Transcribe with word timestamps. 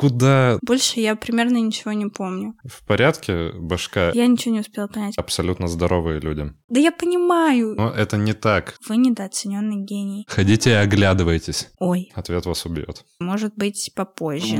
куда? 0.00 0.58
Больше 0.62 0.98
я 1.00 1.14
примерно 1.14 1.58
ничего 1.58 1.92
не 1.92 2.06
помню. 2.06 2.54
В 2.64 2.86
порядке 2.86 3.52
башка? 3.52 4.12
Я 4.14 4.26
ничего 4.26 4.54
не 4.54 4.60
успела 4.60 4.86
понять. 4.86 5.18
Абсолютно 5.18 5.68
здоровые 5.68 6.20
люди. 6.20 6.54
Да 6.70 6.80
я 6.80 6.90
понимаю. 6.90 7.74
Но 7.76 7.90
это 7.90 8.16
не 8.16 8.32
так. 8.32 8.76
Вы 8.88 8.96
недооцененный 8.96 9.84
гений. 9.84 10.24
Ходите 10.26 10.70
и 10.70 10.74
оглядывайтесь. 10.74 11.68
Ой. 11.78 12.10
Ответ 12.14 12.46
вас 12.46 12.64
убьет. 12.64 13.04
Может 13.18 13.52
быть, 13.56 13.92
попозже. 13.94 14.56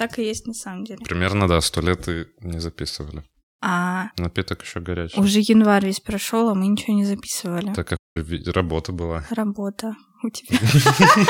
Так 0.00 0.18
и 0.18 0.22
есть 0.24 0.46
на 0.46 0.54
самом 0.54 0.84
деле. 0.84 1.04
Примерно, 1.04 1.46
да, 1.46 1.60
сто 1.60 1.82
лет 1.82 2.08
и 2.08 2.24
не 2.40 2.58
записывали. 2.58 3.22
А 3.60 4.08
Напиток 4.16 4.62
еще 4.62 4.80
горячий. 4.80 5.20
уже 5.20 5.40
январь 5.40 5.84
весь 5.84 6.00
прошел, 6.00 6.48
а 6.48 6.54
мы 6.54 6.68
ничего 6.68 6.94
не 6.94 7.04
записывали. 7.04 7.74
Так 7.74 7.88
как 7.88 7.98
работа 8.46 8.92
была. 8.92 9.26
Работа 9.28 9.94
у 10.22 10.30
тебя. 10.30 10.58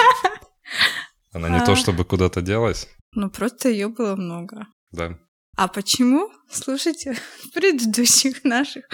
Она 1.32 1.48
не 1.48 1.56
А. 1.56 1.66
то 1.66 1.74
чтобы 1.74 2.04
куда-то 2.04 2.42
делась. 2.42 2.88
Ну, 3.12 3.28
просто 3.28 3.68
ее 3.70 3.88
было 3.88 4.14
много. 4.14 4.68
Да. 4.92 5.18
А 5.56 5.66
почему? 5.66 6.30
Слушайте 6.48 7.14
в 7.14 7.52
предыдущих 7.52 8.44
наших 8.44 8.84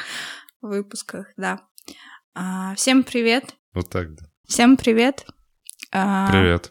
выпусках, 0.62 1.26
да. 1.36 1.60
А, 2.34 2.74
всем 2.76 3.02
привет. 3.04 3.54
Вот 3.74 3.90
так. 3.90 4.14
да. 4.14 4.24
Всем 4.48 4.78
привет. 4.78 5.26
А, 5.92 6.30
Привет. 6.30 6.70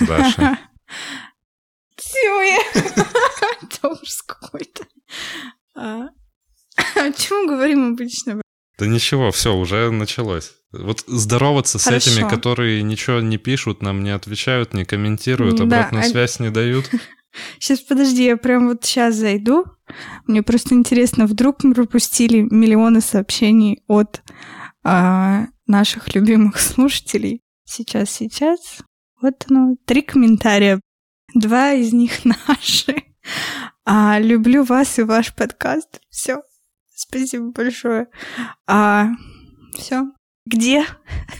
Даша. 0.00 0.58
Тьфу, 2.04 2.80
Это 3.62 3.88
ужас 3.88 4.22
какой-то. 4.22 4.84
А, 5.76 6.08
О 6.96 7.12
чем 7.12 7.46
говорим 7.46 7.92
обычно? 7.92 8.40
Да 8.78 8.86
ничего, 8.86 9.30
все, 9.30 9.54
уже 9.54 9.90
началось. 9.90 10.52
Вот 10.72 11.04
здороваться 11.06 11.78
с 11.78 11.84
Хорошо. 11.84 12.10
этими, 12.10 12.28
которые 12.28 12.82
ничего 12.82 13.20
не 13.20 13.38
пишут, 13.38 13.82
нам 13.82 14.02
не 14.02 14.10
отвечают, 14.10 14.74
не 14.74 14.84
комментируют, 14.84 15.56
Да, 15.58 15.64
обратную 15.64 16.04
а- 16.04 16.08
связь 16.08 16.40
не 16.40 16.50
дают. 16.50 16.90
Сейчас, 17.58 17.80
подожди, 17.80 18.24
я 18.24 18.36
прям 18.36 18.68
вот 18.68 18.84
сейчас 18.84 19.16
зайду. 19.16 19.64
Мне 20.28 20.44
просто 20.44 20.76
интересно, 20.76 21.26
вдруг 21.26 21.64
мы 21.64 21.74
пропустили 21.74 22.46
миллионы 22.48 23.00
сообщений 23.00 23.82
от 23.88 24.22
а, 24.84 25.46
наших 25.66 26.14
любимых 26.14 26.60
слушателей. 26.60 27.40
Сейчас, 27.64 28.10
сейчас. 28.10 28.78
Вот 29.20 29.46
оно, 29.50 29.74
три 29.84 30.02
комментария. 30.02 30.80
Два 31.34 31.72
из 31.72 31.92
них 31.92 32.24
наши. 32.46 33.04
А, 33.84 34.18
люблю 34.20 34.64
вас 34.64 34.98
и 34.98 35.02
ваш 35.02 35.34
подкаст. 35.34 36.00
Все. 36.08 36.42
Спасибо 36.94 37.50
большое. 37.50 38.06
А, 38.66 39.08
все. 39.74 40.04
Где? 40.46 40.86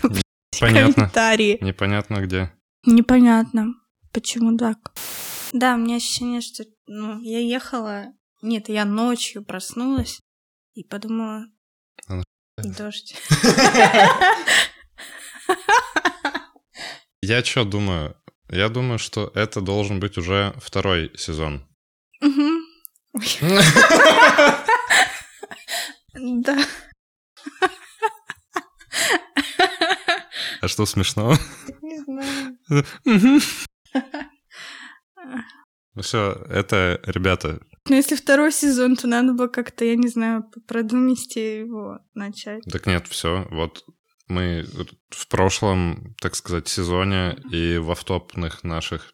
Понятно. 0.60 0.94
Комментарии. 0.94 1.58
Непонятно 1.60 2.16
где. 2.16 2.52
Непонятно, 2.84 3.74
почему 4.12 4.56
так. 4.58 4.92
Да, 5.52 5.74
у 5.74 5.78
меня 5.78 5.96
ощущение, 5.96 6.40
что 6.40 6.64
ну, 6.86 7.20
я 7.22 7.38
ехала... 7.38 8.06
Нет, 8.42 8.68
я 8.68 8.84
ночью 8.84 9.42
проснулась 9.42 10.20
и 10.74 10.84
подумала... 10.84 11.46
А 12.08 12.16
на 12.16 12.24
Дождь. 12.58 13.16
Я 17.22 17.42
что 17.42 17.64
думаю? 17.64 18.16
Я 18.50 18.68
думаю, 18.68 18.98
что 18.98 19.30
это 19.34 19.60
должен 19.60 20.00
быть 20.00 20.18
уже 20.18 20.54
второй 20.58 21.10
сезон. 21.16 21.66
Да. 26.14 26.56
А 30.60 30.68
что 30.68 30.86
смешного? 30.86 31.36
Не 31.82 32.02
знаю. 32.04 32.56
Ну 35.94 36.02
все, 36.02 36.32
это, 36.48 37.00
ребята, 37.04 37.60
Но 37.88 37.96
если 37.96 38.16
второй 38.16 38.50
сезон, 38.50 38.96
то 38.96 39.06
надо 39.06 39.34
было 39.34 39.48
как-то, 39.48 39.84
я 39.84 39.96
не 39.96 40.08
знаю, 40.08 40.44
по 40.44 40.60
продумисти 40.60 41.60
его 41.60 41.98
начать. 42.14 42.62
так 42.70 42.86
нет, 42.86 43.06
все. 43.08 43.46
Вот 43.50 43.84
мы 44.28 44.66
в 45.10 45.28
прошлом, 45.28 46.14
так 46.20 46.34
сказать, 46.34 46.68
сезоне 46.68 47.36
и 47.50 47.78
в 47.78 47.90
автопных 47.90 48.64
наших 48.64 49.12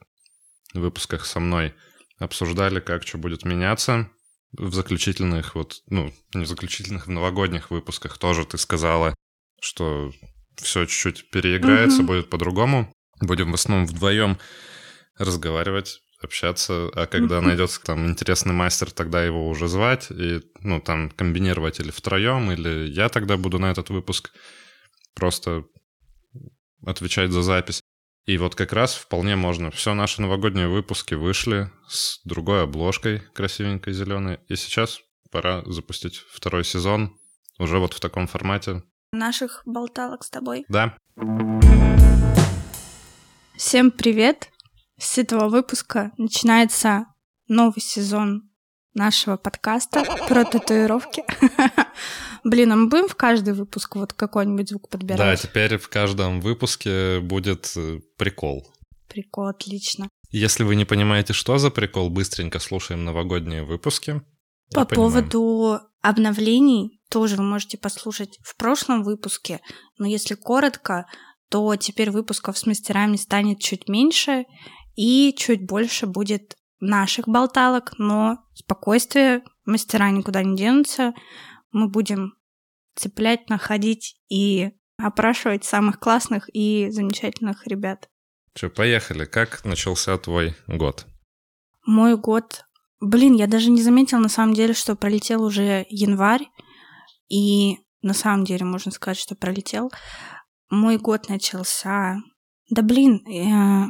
выпусках 0.75 1.27
со 1.27 1.41
мной 1.41 1.75
обсуждали, 2.19 2.81
как 2.81 3.07
что 3.07 3.19
будет 3.19 3.45
меняться. 3.45 4.11
В 4.53 4.75
заключительных, 4.75 5.55
вот, 5.55 5.77
ну, 5.89 6.13
не 6.35 6.45
в 6.45 6.49
заключительных, 6.49 7.07
в 7.07 7.11
новогодних 7.11 7.71
выпусках 7.71 8.19
тоже 8.19 8.45
ты 8.45 8.59
сказала, 8.59 9.15
что 9.61 10.13
все 10.57 10.87
чуть-чуть 10.87 11.31
переиграется, 11.31 12.03
Мгм. 12.03 12.07
будет 12.07 12.31
по-другому. 12.31 12.93
Будем 13.21 13.53
в 13.53 13.55
основном 13.55 13.87
вдвоем 13.87 14.39
разговаривать, 15.19 16.01
общаться, 16.23 16.91
а 16.95 17.07
когда 17.07 17.37
Мгм. 17.37 17.47
найдется 17.47 17.81
там 17.83 18.07
интересный 18.09 18.53
мастер, 18.53 18.91
тогда 18.91 19.25
его 19.25 19.49
уже 19.49 19.69
звать 19.69 20.11
и, 20.11 20.41
ну, 20.61 20.81
там, 20.81 21.11
комбинировать 21.11 21.81
или 21.81 21.91
втроем, 21.91 22.51
или 22.51 22.89
я 22.89 23.09
тогда 23.09 23.37
буду 23.37 23.59
на 23.59 23.71
этот 23.71 23.91
выпуск 23.91 24.33
просто 25.21 25.65
отвечать 26.85 27.31
за 27.31 27.43
запись. 27.43 27.83
И 28.27 28.37
вот 28.39 28.55
как 28.55 28.73
раз 28.73 28.95
вполне 28.95 29.37
можно. 29.37 29.71
Все 29.71 29.95
наши 29.95 30.21
новогодние 30.21 30.69
выпуски 30.69 31.15
вышли 31.15 31.71
с 31.89 32.21
другой 32.25 32.65
обложкой 32.65 33.21
красивенькой 33.35 33.93
зеленой. 33.93 34.41
И 34.49 34.57
сейчас 34.57 35.01
пора 35.31 35.63
запустить 35.67 36.17
второй 36.17 36.65
сезон 36.65 37.17
уже 37.59 37.79
вот 37.79 37.93
в 37.95 38.01
таком 38.01 38.27
формате. 38.27 38.83
Наших 39.13 39.63
болталок 39.65 40.25
с 40.25 40.31
тобой. 40.31 40.65
Да, 40.69 40.97
Всем 43.57 43.91
привет! 43.91 44.51
С 44.99 45.19
этого 45.19 45.49
выпуска 45.49 46.13
начинается 46.17 47.05
новый 47.47 47.81
сезон 47.83 48.50
нашего 48.95 49.37
подкаста 49.37 50.05
про 50.29 50.45
татуировки. 50.45 51.25
Блин, 52.45 52.73
а 52.73 52.77
мы 52.77 52.89
будем 52.89 53.09
в 53.09 53.15
каждый 53.15 53.55
выпуск 53.55 53.97
вот 53.97 54.13
какой-нибудь 54.13 54.69
звук 54.69 54.89
да, 54.91 54.99
подбирать? 54.99 55.43
теперь 55.43 55.79
в 55.79 55.89
каждом 55.89 56.41
выпуске 56.41 57.21
будет 57.21 57.73
э, 57.77 58.01
прикол. 58.17 58.67
Прикол, 59.09 59.49
отлично. 59.49 60.09
Если 60.31 60.63
вы 60.63 60.77
не 60.77 60.85
понимаете, 60.85 61.33
что 61.33 61.59
за 61.59 61.71
прикол, 61.71 62.11
быстренько 62.11 62.59
слушаем 62.59 63.05
новогодние 63.05 63.65
выпуски. 63.65 64.23
По 64.73 64.85
поводу 64.85 65.81
обновлений 66.01 67.01
тоже 67.11 67.37
вы 67.37 67.43
можете 67.43 67.77
послушать 67.77 68.39
в 68.43 68.57
прошлом 68.57 69.03
выпуске, 69.03 69.61
но 69.99 70.07
если 70.07 70.35
коротко, 70.35 71.07
то 71.49 71.75
теперь 71.75 72.13
выпусков 72.13 72.57
с 72.57 72.67
мастерами 72.67 73.17
станет 73.17 73.59
чуть 73.59 73.89
меньше 73.89 74.45
и 74.95 75.35
чуть 75.37 75.67
больше 75.67 76.07
будет 76.07 76.55
наших 76.81 77.29
болталок, 77.29 77.93
но 77.99 78.39
спокойствие, 78.55 79.43
мастера 79.65 80.11
никуда 80.11 80.43
не 80.43 80.57
денутся, 80.57 81.15
мы 81.73 81.89
будем 81.89 82.35
цеплять, 82.95 83.49
находить 83.49 84.21
и 84.29 84.73
опрашивать 84.99 85.65
самых 85.65 85.99
классных 85.99 86.49
и 86.53 86.91
замечательных 86.91 87.67
ребят. 87.67 88.09
Че, 88.55 88.69
поехали. 88.69 89.25
Как 89.25 89.65
начался 89.65 90.17
твой 90.19 90.57
год? 90.67 91.07
Мой 91.87 92.17
год... 92.17 92.65
Блин, 93.03 93.35
я 93.35 93.47
даже 93.47 93.71
не 93.71 93.83
заметила 93.83 94.19
на 94.19 94.29
самом 94.29 94.53
деле, 94.53 94.75
что 94.75 94.95
пролетел 94.95 95.43
уже 95.43 95.87
январь. 95.89 96.51
И 97.31 97.79
на 98.03 98.13
самом 98.13 98.45
деле 98.45 98.67
можно 98.67 98.91
сказать, 98.91 99.17
что 99.19 99.35
пролетел. 99.35 99.91
Мой 100.69 100.99
год 100.99 101.29
начался... 101.29 102.19
Да 102.69 102.83
блин... 102.83 103.25
э, 103.27 103.87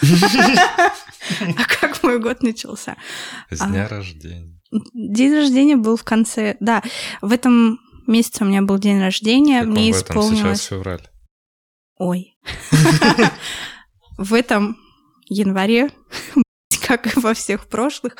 А 0.00 1.64
как 1.64 2.02
мой 2.02 2.18
год 2.18 2.42
начался? 2.42 2.96
С 3.50 3.60
А. 3.60 3.68
дня 3.68 3.88
рождения. 3.88 4.60
День 4.94 5.34
рождения 5.34 5.76
был 5.76 5.96
в 5.96 6.04
конце... 6.04 6.56
Да, 6.60 6.82
в 7.20 7.32
этом 7.32 7.80
месяце 8.06 8.44
у 8.44 8.46
меня 8.46 8.62
был 8.62 8.78
день 8.78 9.00
рождения. 9.00 9.62
Мне 9.62 9.90
исполнилось... 9.90 10.58
сейчас 10.58 10.68
февраль. 10.68 11.08
Ой. 11.98 12.38
В 14.18 14.34
этом 14.34 14.76
январе, 15.26 15.90
как 16.86 17.16
и 17.16 17.20
во 17.20 17.34
всех 17.34 17.68
прошлых, 17.68 18.16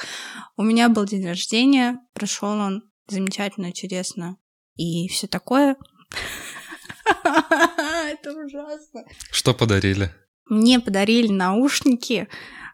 у 0.57 0.63
меня 0.63 0.89
был 0.89 1.05
день 1.05 1.27
рождения. 1.27 1.99
Прошел 2.15 2.51
он 2.51 2.83
замечательно, 3.09 3.73
чудесно 3.73 4.37
и 4.77 5.09
все 5.09 5.27
такое. 5.27 5.77
Это 7.25 8.33
ужасно. 8.33 9.05
Что 9.31 9.53
подарили? 9.55 10.11
Мне 10.51 10.81
подарили 10.81 11.33
наушники, 11.33 12.29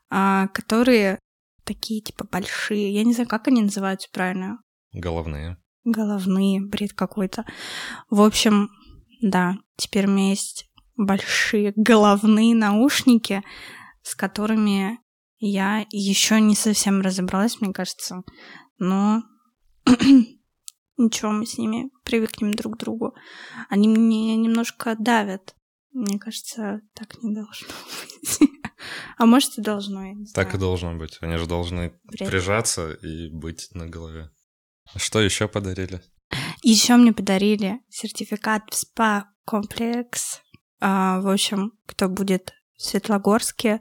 а, 0.08 0.49
которые 0.49 1.19
такие 1.64 2.00
типа 2.00 2.25
большие. 2.25 2.93
Я 2.93 3.05
не 3.05 3.12
знаю, 3.12 3.28
как 3.28 3.49
они 3.49 3.62
называются 3.62 4.08
правильно. 4.11 4.58
Головные. 4.93 5.58
Головные, 5.84 6.61
бред 6.61 6.94
какой-то. 6.94 7.44
В 8.08 8.23
общем, 8.23 8.70
да, 9.20 9.56
теперь 9.76 10.06
у 10.06 10.11
меня 10.11 10.31
есть 10.31 10.70
большие 10.96 11.75
головные 11.76 12.55
наушники, 12.55 13.43
с 14.02 14.14
которыми 14.14 14.99
Я 15.38 15.84
еще 15.90 16.40
не 16.40 16.55
совсем 16.55 17.02
разобралась, 17.02 17.61
мне 17.61 17.75
кажется, 17.75 18.22
но 18.79 19.22
ничего, 20.96 21.31
мы 21.31 21.44
с 21.44 21.58
ними 21.58 21.90
привыкнем 22.05 22.55
друг 22.55 22.76
к 22.76 22.79
другу. 22.79 23.14
Они 23.69 23.87
мне 23.87 24.34
немножко 24.37 24.96
давят. 24.99 25.56
Мне 25.96 26.19
кажется, 26.19 26.82
так 26.94 27.22
не 27.22 27.34
должно 27.34 27.69
быть. 28.02 28.50
А 29.16 29.25
может 29.25 29.56
и 29.56 29.62
должно, 29.62 30.04
я 30.04 30.12
не 30.12 30.26
Так 30.26 30.48
и 30.48 30.50
знаю. 30.50 30.60
должно 30.60 30.94
быть. 30.96 31.16
Они 31.22 31.37
же 31.38 31.46
должны 31.46 31.94
ли. 32.20 32.26
прижаться 32.26 32.93
и 32.93 33.31
быть 33.31 33.69
на 33.72 33.87
голове. 33.87 34.31
Что 34.96 35.20
еще 35.20 35.48
подарили? 35.48 36.02
Еще 36.62 36.96
мне 36.96 37.14
подарили 37.14 37.81
сертификат 37.88 38.64
в 38.70 38.75
спа-комплекс. 38.75 40.43
А, 40.81 41.20
в 41.20 41.28
общем, 41.28 41.72
кто 41.87 42.08
будет 42.10 42.52
в 42.76 42.82
Светлогорске, 42.82 43.81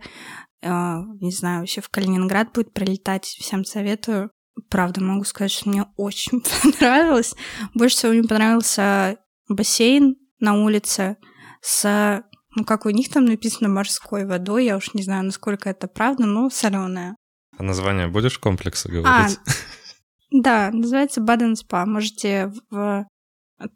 а, 0.63 1.01
не 1.19 1.31
знаю, 1.31 1.59
вообще 1.59 1.81
в 1.81 1.89
Калининград 1.89 2.53
будет 2.53 2.73
прилетать, 2.73 3.25
всем 3.25 3.65
советую. 3.65 4.31
Правда, 4.69 5.01
могу 5.03 5.25
сказать, 5.25 5.51
что 5.51 5.69
мне 5.69 5.85
очень 5.97 6.41
понравилось. 6.63 7.35
Больше 7.73 7.97
всего 7.97 8.13
мне 8.13 8.23
понравился 8.27 9.17
бассейн 9.49 10.15
на 10.39 10.53
улице 10.63 11.17
с, 11.67 12.23
ну, 12.55 12.63
как 12.63 12.85
у 12.85 12.91
них 12.91 13.09
там 13.09 13.25
написано, 13.25 13.69
морской 13.69 14.25
водой. 14.25 14.65
Я 14.65 14.77
уж 14.77 14.93
не 14.93 15.01
знаю, 15.01 15.23
насколько 15.25 15.67
это 15.67 15.87
правда, 15.87 16.25
но 16.27 16.49
соленая. 16.51 17.15
А 17.57 17.63
название 17.63 18.07
будешь 18.07 18.37
комплекса 18.37 18.87
А, 18.89 18.91
говорить? 18.91 19.39
да, 20.31 20.69
называется 20.71 21.21
Баден 21.21 21.55
Спа. 21.55 21.85
Можете 21.87 22.51
в 22.69 23.07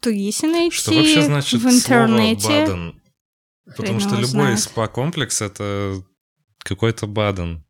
Туисе 0.01 0.47
найти, 0.47 0.75
Что 0.75 0.93
вообще 0.93 1.21
значит 1.23 1.61
в 1.61 1.67
интернете. 1.67 2.41
слово 2.41 2.59
«баден»? 2.59 3.01
Потому 3.75 3.99
что 3.99 4.15
любой 4.15 4.27
знает. 4.27 4.59
спа-комплекс— 4.59 5.41
это 5.41 6.03
какой-то 6.59 7.07
баден. 7.07 7.65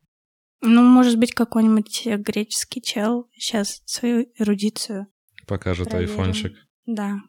Ну, 0.62 0.81
может 0.83 1.18
быть, 1.18 1.33
какой-нибудь 1.33 2.01
э, 2.07 2.18
греческий 2.18 2.81
чел 2.81 3.30
сейчас 3.33 3.81
свою 3.86 4.27
эрудицию. 4.38 5.07
Покажет 5.48 5.89
Проверим. 5.89 6.12
айфончик. 6.12 6.54
Да. 6.86 7.19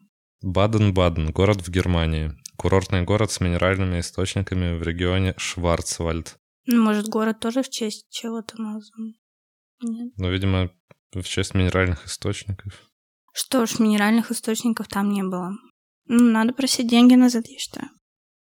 Баден-Баден, 0.41 1.31
город 1.31 1.61
в 1.65 1.69
Германии. 1.69 2.33
Курортный 2.61 3.01
город 3.01 3.31
с 3.31 3.39
минеральными 3.39 4.01
источниками 4.01 4.77
в 4.77 4.83
регионе 4.83 5.33
Шварцвальд. 5.35 6.37
Ну, 6.67 6.83
может, 6.83 7.07
город 7.07 7.39
тоже 7.39 7.63
в 7.63 7.69
честь 7.71 8.05
чего-то 8.11 8.61
назван. 8.61 9.15
Нет. 9.81 10.13
Ну, 10.17 10.29
видимо, 10.29 10.69
в 11.11 11.23
честь 11.23 11.55
минеральных 11.55 12.05
источников. 12.05 12.71
Что 13.33 13.65
ж, 13.65 13.79
минеральных 13.79 14.29
источников 14.29 14.89
там 14.89 15.09
не 15.09 15.23
было. 15.23 15.53
Ну, 16.05 16.31
надо 16.31 16.53
просить 16.53 16.87
деньги 16.87 17.15
назад, 17.15 17.47
я 17.47 17.57
считаю. 17.57 17.89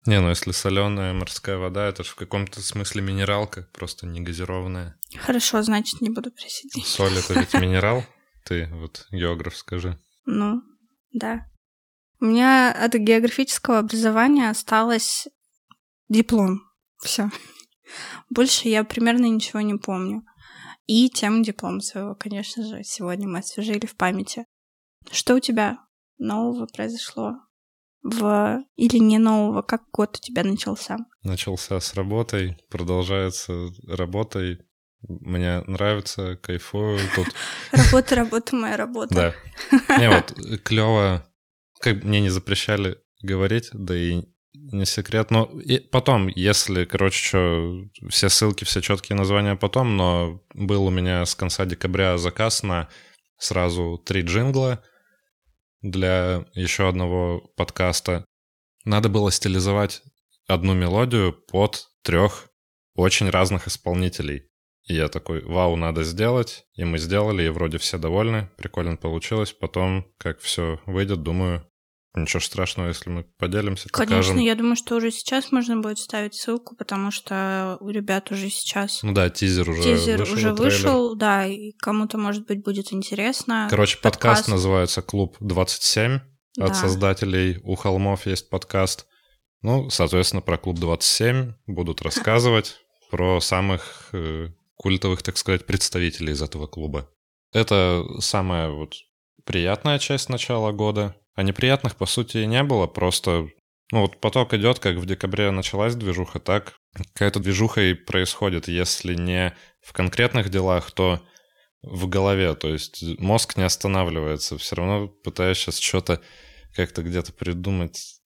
Не, 0.07 0.19
ну 0.23 0.31
если 0.31 0.53
соленая 0.53 1.13
морская 1.13 1.59
вода, 1.59 1.87
это 1.87 2.03
же 2.03 2.13
в 2.13 2.15
каком-то 2.15 2.63
смысле 2.63 3.03
минералка, 3.03 3.69
просто 3.75 4.07
не 4.07 4.23
газированная. 4.23 4.99
Хорошо, 5.19 5.61
значит, 5.61 6.01
не 6.01 6.09
буду 6.09 6.31
просить 6.31 6.73
деньги. 6.73 6.87
Соль 6.87 7.19
это 7.19 7.39
ведь 7.39 7.53
минерал? 7.53 8.03
Ты 8.47 8.71
вот 8.73 9.09
географ 9.11 9.55
скажи. 9.55 9.99
Ну, 10.25 10.63
да. 11.13 11.45
У 12.21 12.25
меня 12.27 12.73
от 12.73 12.95
географического 12.95 13.79
образования 13.79 14.49
осталось 14.49 15.29
диплом. 16.09 16.63
Все. 16.99 17.31
Больше 18.31 18.69
я 18.69 18.85
примерно 18.85 19.27
ничего 19.27 19.61
не 19.61 19.75
помню. 19.75 20.23
И 20.87 21.11
тему 21.11 21.43
диплома 21.43 21.81
своего, 21.81 22.15
конечно 22.15 22.65
же, 22.65 22.83
сегодня 22.85 23.29
мы 23.29 23.41
освежили 23.41 23.87
в 23.87 23.97
памяти. 23.97 24.47
Что 25.11 25.35
у 25.35 25.41
тебя 25.41 25.79
нового 26.19 26.67
произошло? 26.67 27.35
В... 28.03 28.63
Или 28.77 28.99
не 28.99 29.19
нового? 29.19 29.63
Как 29.63 29.83
год 29.93 30.17
у 30.17 30.21
тебя 30.21 30.45
начался? 30.45 30.99
Начался 31.23 31.81
с 31.81 31.95
работой, 31.95 32.57
продолжается 32.71 33.69
работой. 33.87 34.61
Мне 35.03 35.63
нравится, 35.67 36.37
кайфую 36.37 37.01
тут. 37.15 37.29
Работа, 37.73 38.15
работа, 38.15 38.57
моя 38.57 38.77
работа. 38.77 39.15
Да. 39.15 39.99
Не, 39.99 40.09
вот 40.09 40.35
клево, 40.63 41.27
как 41.81 42.05
мне 42.05 42.21
не 42.21 42.31
запрещали 42.31 42.99
говорить, 43.23 43.69
да 43.73 43.97
и 43.97 44.23
не 44.55 44.87
секрет. 44.87 45.31
Но 45.31 45.45
и 45.45 45.79
потом, 45.79 46.29
если, 46.29 46.85
короче, 46.85 47.25
что, 47.25 47.85
все 48.09 48.29
ссылки, 48.29 48.65
все 48.65 48.81
четкие 48.81 49.17
названия 49.17 49.57
потом, 49.57 49.97
но 49.97 50.43
был 50.55 50.87
у 50.87 50.91
меня 50.91 51.25
с 51.25 51.35
конца 51.35 51.65
декабря 51.65 52.19
заказ 52.19 52.63
на 52.63 52.89
сразу 53.39 53.99
три 54.05 54.23
джингла 54.23 54.83
для 55.83 56.47
еще 56.55 56.89
одного 56.89 57.41
подкаста. 57.57 58.25
Надо 58.85 59.09
было 59.09 59.31
стилизовать 59.31 60.03
одну 60.47 60.75
мелодию 60.75 61.33
под 61.33 61.89
трех 62.03 62.49
очень 62.95 63.29
разных 63.29 63.69
исполнителей. 63.69 64.49
И 64.87 64.95
я 64.95 65.09
такой, 65.09 65.45
вау, 65.45 65.75
надо 65.77 66.05
сделать. 66.05 66.65
И 66.75 66.85
мы 66.85 66.99
сделали, 66.99 67.43
и 67.45 67.49
вроде 67.49 67.79
все 67.79 67.99
довольны. 67.99 68.51
Прикольно 68.57 68.97
получилось. 68.97 69.53
Потом, 69.53 70.07
как 70.19 70.39
все 70.41 70.81
выйдет, 70.87 71.23
думаю, 71.23 71.67
ничего 72.15 72.41
страшного, 72.41 72.89
если 72.89 73.11
мы 73.11 73.25
поделимся, 73.39 73.89
Конечно, 73.91 74.17
покажем. 74.17 74.39
я 74.39 74.55
думаю, 74.55 74.77
что 74.77 74.97
уже 74.97 75.11
сейчас 75.11 75.53
можно 75.53 75.81
будет 75.81 75.99
ставить 75.99 76.35
ссылку, 76.35 76.75
потому 76.77 77.11
что 77.11 77.77
у 77.81 77.91
ребят 77.91 78.31
уже 78.31 78.49
сейчас 78.49 79.03
Ну 79.03 79.13
да, 79.13 79.29
тизер 79.29 79.69
уже 79.69 79.83
тизер 79.83 80.21
вышел. 80.21 80.35
уже 80.35 80.53
вышел, 80.55 81.15
да, 81.17 81.47
и 81.47 81.73
кому-то, 81.73 82.17
может 82.17 82.47
быть, 82.47 82.63
будет 82.65 82.93
интересно. 82.93 83.67
Короче, 83.69 83.99
подкаст, 83.99 84.23
Подкаст. 84.23 84.49
называется 84.49 85.03
«Клуб 85.03 85.37
27». 85.41 86.21
От 86.59 86.69
Да. 86.69 86.75
создателей 86.75 87.61
«У 87.65 87.75
холмов» 87.75 88.25
есть 88.27 88.49
подкаст. 88.49 89.07
Ну, 89.61 89.91
соответственно, 89.91 90.41
про 90.41 90.57
«Клуб 90.57 90.79
27» 90.79 91.53
будут 91.67 92.01
рассказывать 92.01 92.77
про 93.11 93.41
самых 93.43 94.09
э, 94.15 94.49
культовых, 94.77 95.23
так 95.23 95.37
сказать, 95.37 95.67
представителей 95.67 96.33
из 96.33 96.43
этого 96.43 96.67
клуба. 96.67 97.11
Это 97.53 98.05
самая 98.21 98.71
вот 98.71 98.95
приятная 99.45 99.99
часть 99.99 100.29
начала 100.29 100.73
года. 100.73 101.17
А 101.35 101.43
неприятных, 101.43 101.97
по 101.97 102.07
сути, 102.07 102.39
и 102.39 102.47
не 102.47 102.63
было, 102.63 102.87
просто... 102.87 103.49
Ну, 103.93 104.01
вот 104.01 104.21
поток 104.21 104.53
идет, 104.55 104.79
как 104.81 104.97
в 104.97 105.07
декабре 105.07 105.51
началась 105.51 105.95
движуха, 105.95 106.41
так 106.41 106.77
какая-то 107.13 107.39
движуха 107.41 107.83
и 107.83 107.95
происходит. 107.95 108.69
Если 108.69 109.15
не 109.15 109.57
в 109.81 109.93
конкретных 109.93 110.49
делах, 110.49 110.91
то 110.91 111.21
в 111.83 112.09
голове. 112.09 112.55
То 112.55 112.69
есть 112.69 113.03
мозг 113.21 113.57
не 113.57 113.63
останавливается. 113.63 114.59
Все 114.59 114.77
равно 114.77 115.09
пытаюсь 115.09 115.59
сейчас 115.59 115.79
что-то 115.79 116.21
как-то 116.75 117.03
где-то 117.03 117.33
придумать. 117.33 118.21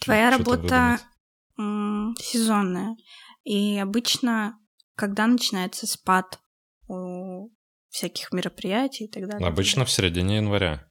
Твоя 0.00 0.30
работа 0.30 1.00
выдумать. 1.56 2.18
сезонная. 2.20 2.96
И 3.44 3.78
обычно, 3.78 4.58
когда 5.00 5.26
начинается 5.26 5.86
спад 5.86 6.40
у 6.86 7.48
всяких 7.88 8.32
мероприятий 8.32 9.04
и 9.04 9.08
так 9.08 9.26
далее. 9.26 9.48
Обычно 9.48 9.86
в 9.86 9.90
середине 9.90 10.36
января. 10.36 10.86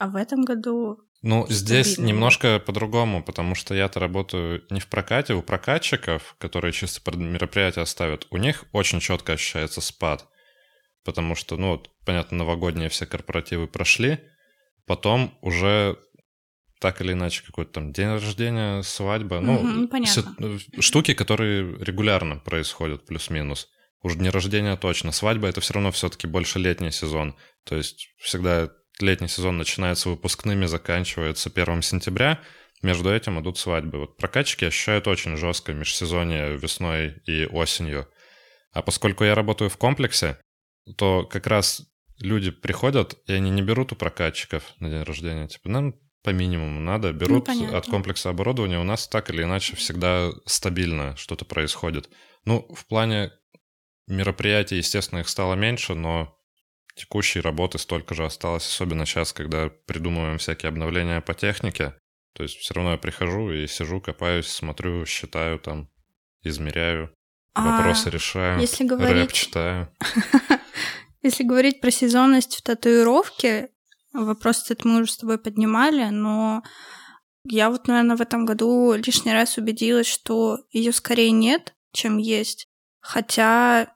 А 0.00 0.08
в 0.08 0.16
этом 0.16 0.44
году 0.44 0.98
Ну, 1.22 1.46
здесь 1.48 1.92
Стабильно. 1.92 2.08
немножко 2.08 2.58
по-другому, 2.58 3.22
потому 3.22 3.54
что 3.54 3.72
я-то 3.72 4.00
работаю 4.00 4.64
не 4.70 4.80
в 4.80 4.88
прокате, 4.88 5.34
у 5.34 5.42
прокатчиков, 5.42 6.34
которые 6.38 6.72
чисто 6.72 7.00
под 7.00 7.14
мероприятия 7.14 7.86
ставят, 7.86 8.26
у 8.30 8.38
них 8.38 8.64
очень 8.72 8.98
четко 8.98 9.34
ощущается 9.34 9.80
спад. 9.80 10.26
Потому 11.04 11.36
что, 11.36 11.56
ну, 11.56 11.68
вот, 11.72 11.90
понятно, 12.04 12.38
новогодние 12.38 12.88
все 12.88 13.06
корпоративы 13.06 13.68
прошли, 13.68 14.18
потом 14.84 15.38
уже 15.42 15.96
так 16.84 17.00
или 17.00 17.12
иначе 17.14 17.42
какой-то 17.46 17.72
там 17.72 17.94
день 17.94 18.08
рождения, 18.08 18.82
свадьба, 18.82 19.40
ну, 19.40 19.88
понятно. 19.88 20.58
си- 20.58 20.82
штуки, 20.82 21.14
которые 21.14 21.78
регулярно 21.82 22.36
происходят, 22.36 23.06
плюс-минус. 23.06 23.68
Уж 24.02 24.16
дни 24.16 24.28
рождения 24.28 24.76
точно. 24.76 25.10
Свадьба— 25.10 25.48
это 25.48 25.62
все 25.62 25.72
равно 25.72 25.92
все-таки 25.92 26.26
больше 26.26 26.58
летний 26.58 26.90
сезон. 26.90 27.36
То 27.64 27.74
есть 27.74 28.10
всегда 28.18 28.68
летний 29.00 29.28
сезон 29.28 29.56
начинается 29.56 30.10
выпускными, 30.10 30.66
заканчивается 30.66 31.48
1 31.48 31.80
сентября. 31.80 32.38
Между 32.82 33.10
этим 33.10 33.40
идут 33.40 33.56
свадьбы. 33.56 34.00
Вот 34.00 34.18
прокатчики 34.18 34.66
ощущают 34.66 35.08
очень 35.08 35.38
жестко 35.38 35.72
межсезонье 35.72 36.58
весной 36.58 37.14
и 37.24 37.46
осенью. 37.46 38.06
А 38.72 38.82
поскольку 38.82 39.24
я 39.24 39.34
работаю 39.34 39.70
в 39.70 39.78
комплексе, 39.78 40.36
то 40.98 41.24
как 41.24 41.46
раз 41.46 41.86
люди 42.18 42.50
приходят, 42.50 43.16
и 43.26 43.32
они 43.32 43.48
не 43.48 43.62
берут 43.62 43.92
у 43.92 43.96
прокатчиков 43.96 44.64
на 44.80 44.90
день 44.90 45.02
рождения. 45.02 45.48
Типа, 45.48 45.70
нам 45.70 45.94
по 46.24 46.30
минимуму 46.30 46.80
надо. 46.80 47.12
Берут 47.12 47.44
понятно. 47.44 47.76
от 47.78 47.86
комплекса 47.86 48.30
оборудования. 48.30 48.80
У 48.80 48.82
нас 48.84 49.06
так 49.06 49.30
или 49.30 49.42
иначе 49.42 49.76
всегда 49.76 50.30
стабильно 50.46 51.14
что-то 51.16 51.44
происходит. 51.44 52.08
Ну, 52.46 52.66
в 52.74 52.86
плане 52.86 53.30
мероприятий, 54.06 54.76
естественно, 54.76 55.20
их 55.20 55.28
стало 55.28 55.54
меньше, 55.54 55.94
но 55.94 56.36
текущей 56.96 57.40
работы 57.40 57.78
столько 57.78 58.14
же 58.14 58.24
осталось, 58.24 58.66
особенно 58.66 59.04
сейчас, 59.04 59.32
когда 59.32 59.68
придумываем 59.86 60.38
всякие 60.38 60.68
обновления 60.70 61.20
по 61.20 61.34
технике. 61.34 61.94
То 62.34 62.42
есть 62.42 62.56
все 62.56 62.74
равно 62.74 62.92
я 62.92 62.98
прихожу 62.98 63.52
и 63.52 63.66
сижу, 63.66 64.00
копаюсь, 64.00 64.46
смотрю, 64.48 65.04
считаю 65.06 65.58
там, 65.58 65.90
измеряю, 66.42 67.14
А, 67.54 67.76
вопросы 67.76 68.10
решаю, 68.10 68.60
если 68.60 68.84
рэп 68.88 68.98
говорить- 68.98 69.32
читаю. 69.32 69.88
Если 71.22 71.42
говорить 71.42 71.80
про 71.80 71.90
сезонность 71.90 72.56
в 72.56 72.62
татуировке, 72.62 73.70
вопрос 74.14 74.62
этот 74.64 74.84
мы 74.84 75.02
уже 75.02 75.12
с 75.12 75.16
тобой 75.16 75.38
поднимали, 75.38 76.08
но 76.10 76.62
я 77.44 77.68
вот, 77.68 77.88
наверное, 77.88 78.16
в 78.16 78.22
этом 78.22 78.46
году 78.46 78.94
лишний 78.94 79.32
раз 79.32 79.58
убедилась, 79.58 80.06
что 80.06 80.60
ее 80.70 80.92
скорее 80.92 81.30
нет, 81.30 81.74
чем 81.92 82.16
есть. 82.18 82.68
Хотя 83.00 83.94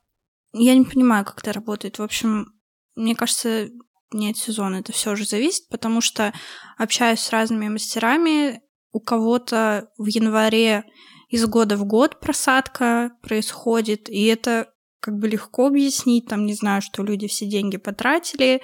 я 0.53 0.75
не 0.75 0.85
понимаю, 0.85 1.25
как 1.25 1.39
это 1.41 1.53
работает. 1.53 1.99
В 1.99 2.03
общем, 2.03 2.53
мне 2.95 3.15
кажется, 3.15 3.69
не 4.13 4.31
от 4.31 4.37
сезона 4.37 4.77
это 4.77 4.93
все 4.93 5.17
же 5.17 5.25
зависит, 5.25 5.69
потому 5.69 6.01
что 6.01 6.33
общаюсь 6.77 7.21
с 7.21 7.31
разными 7.31 7.69
мастерами, 7.69 8.63
у 8.93 9.01
кого-то 9.01 9.91
в 9.99 10.07
январе 10.07 10.85
из 11.29 11.47
года 11.47 11.77
в 11.77 11.85
год 11.85 12.21
просадка 12.21 13.13
происходит, 13.23 14.09
и 14.09 14.25
это 14.25 14.73
как 15.01 15.19
бы 15.19 15.29
легко 15.29 15.67
объяснить, 15.67 16.27
там, 16.27 16.47
не 16.47 16.55
знаю, 16.55 16.83
что 16.83 17.03
люди 17.03 17.29
все 17.29 17.47
деньги 17.47 17.77
потратили, 17.77 18.63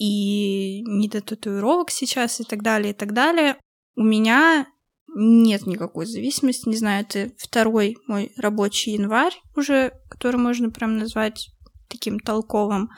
и 0.00 0.82
не 0.86 1.08
до 1.08 1.20
татуировок 1.20 1.90
сейчас, 1.90 2.40
и 2.40 2.44
так 2.44 2.62
далее, 2.62 2.92
и 2.92 2.96
так 2.96 3.12
далее. 3.12 3.56
У 3.96 4.02
меня 4.02 4.66
нет 5.14 5.66
никакой 5.66 6.06
зависимости, 6.06 6.68
не 6.68 6.76
знаю, 6.76 7.04
это 7.06 7.30
второй 7.36 7.98
мой 8.06 8.32
рабочий 8.38 8.92
январь 8.92 9.34
уже, 9.56 9.92
который 10.08 10.36
можно 10.36 10.70
прям 10.70 10.96
назвать 10.96 11.50
таким 11.88 12.18
толковым. 12.18 12.88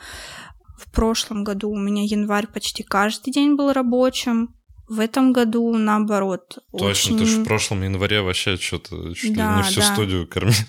В 0.79 0.89
прошлом 0.93 1.43
году 1.43 1.71
у 1.71 1.77
меня 1.77 2.03
январь 2.03 2.47
почти 2.47 2.83
каждый 2.83 3.33
день 3.33 3.55
был 3.55 3.73
рабочим. 3.73 4.55
В 4.87 4.99
этом 4.99 5.33
году 5.33 5.75
наоборот. 5.75 6.59
Точно, 6.71 7.15
очень... 7.15 7.17
ты 7.17 7.25
же 7.25 7.41
в 7.41 7.43
прошлом 7.43 7.83
январе 7.83 8.21
вообще 8.21 8.55
что-то 8.55 9.13
чуть 9.13 9.35
Да, 9.35 9.57
ли 9.57 9.57
не 9.57 9.63
всю 9.63 9.81
да. 9.81 9.93
студию 9.93 10.27
кормил. 10.27 10.53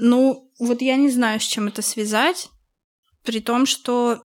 Ну, 0.00 0.50
вот 0.58 0.80
я 0.80 0.96
не 0.96 1.10
знаю, 1.10 1.38
с 1.38 1.44
чем 1.44 1.68
это 1.68 1.82
связать, 1.82 2.48
при 3.24 3.40
том, 3.40 3.66
что 3.66 4.22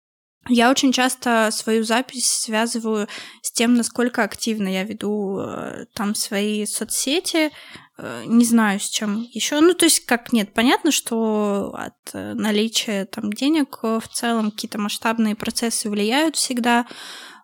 я 0.48 0.70
очень 0.70 0.92
часто 0.92 1.50
свою 1.52 1.84
запись 1.84 2.32
связываю 2.32 3.08
с 3.42 3.52
тем, 3.52 3.74
насколько 3.74 4.24
активно 4.24 4.68
я 4.68 4.84
веду 4.84 5.40
э, 5.40 5.86
там 5.94 6.14
свои 6.14 6.66
соцсети. 6.66 7.52
Э, 7.98 8.24
Не 8.26 8.46
знаю, 8.46 8.80
с 8.80 8.88
чем 8.90 9.22
еще. 9.32 9.60
Ну, 9.60 9.74
то 9.74 9.86
есть, 9.86 10.06
как 10.06 10.34
нет, 10.34 10.54
понятно, 10.54 10.92
что 10.92 11.74
от 11.76 11.96
э, 12.14 12.34
наличия 12.36 13.06
там 13.06 13.34
денег 13.34 13.80
в 13.82 14.08
целом 14.14 14.52
какие-то 14.52 14.78
масштабные 14.78 15.36
процессы 15.36 15.90
влияют 15.90 16.36
всегда, 16.36 16.86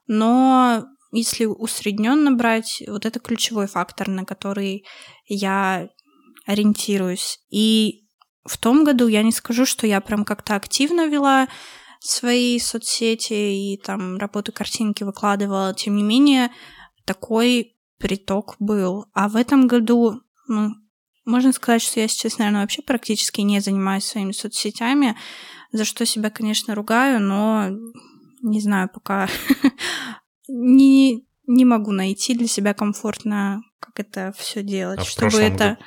но 0.07 0.85
если 1.11 1.45
усредненно 1.45 2.31
брать, 2.31 2.83
вот 2.87 3.05
это 3.05 3.19
ключевой 3.19 3.67
фактор, 3.67 4.07
на 4.07 4.25
который 4.25 4.85
я 5.25 5.89
ориентируюсь. 6.45 7.39
И 7.49 8.05
в 8.45 8.57
том 8.57 8.83
году 8.83 9.07
я 9.07 9.23
не 9.23 9.31
скажу, 9.31 9.65
что 9.65 9.87
я 9.87 10.01
прям 10.01 10.25
как-то 10.25 10.55
активно 10.55 11.07
вела 11.07 11.47
свои 12.03 12.57
соцсети 12.59 13.33
и 13.33 13.77
там 13.77 14.17
работу 14.17 14.51
картинки 14.51 15.03
выкладывала. 15.03 15.73
Тем 15.75 15.95
не 15.95 16.03
менее, 16.03 16.49
такой 17.05 17.77
приток 17.99 18.55
был. 18.59 19.05
А 19.13 19.29
в 19.29 19.35
этом 19.35 19.67
году, 19.67 20.21
ну, 20.47 20.71
можно 21.25 21.53
сказать, 21.53 21.83
что 21.83 21.99
я 21.99 22.07
сейчас, 22.07 22.39
наверное, 22.39 22.61
вообще 22.61 22.81
практически 22.81 23.41
не 23.41 23.59
занимаюсь 23.59 24.05
своими 24.05 24.31
соцсетями, 24.31 25.15
за 25.71 25.85
что 25.85 26.05
себя, 26.05 26.31
конечно, 26.31 26.73
ругаю, 26.73 27.19
но 27.21 27.69
не 28.41 28.59
знаю, 28.59 28.89
пока 28.91 29.29
не, 30.47 31.23
не 31.45 31.65
могу 31.65 31.91
найти 31.91 32.33
для 32.33 32.47
себя 32.47 32.73
комфортно, 32.73 33.61
как 33.79 33.99
это 33.99 34.33
все 34.35 34.63
делать, 34.63 34.99
А 34.99 35.03
чтобы 35.05 35.37
это 35.37 35.57
году- 35.69 35.77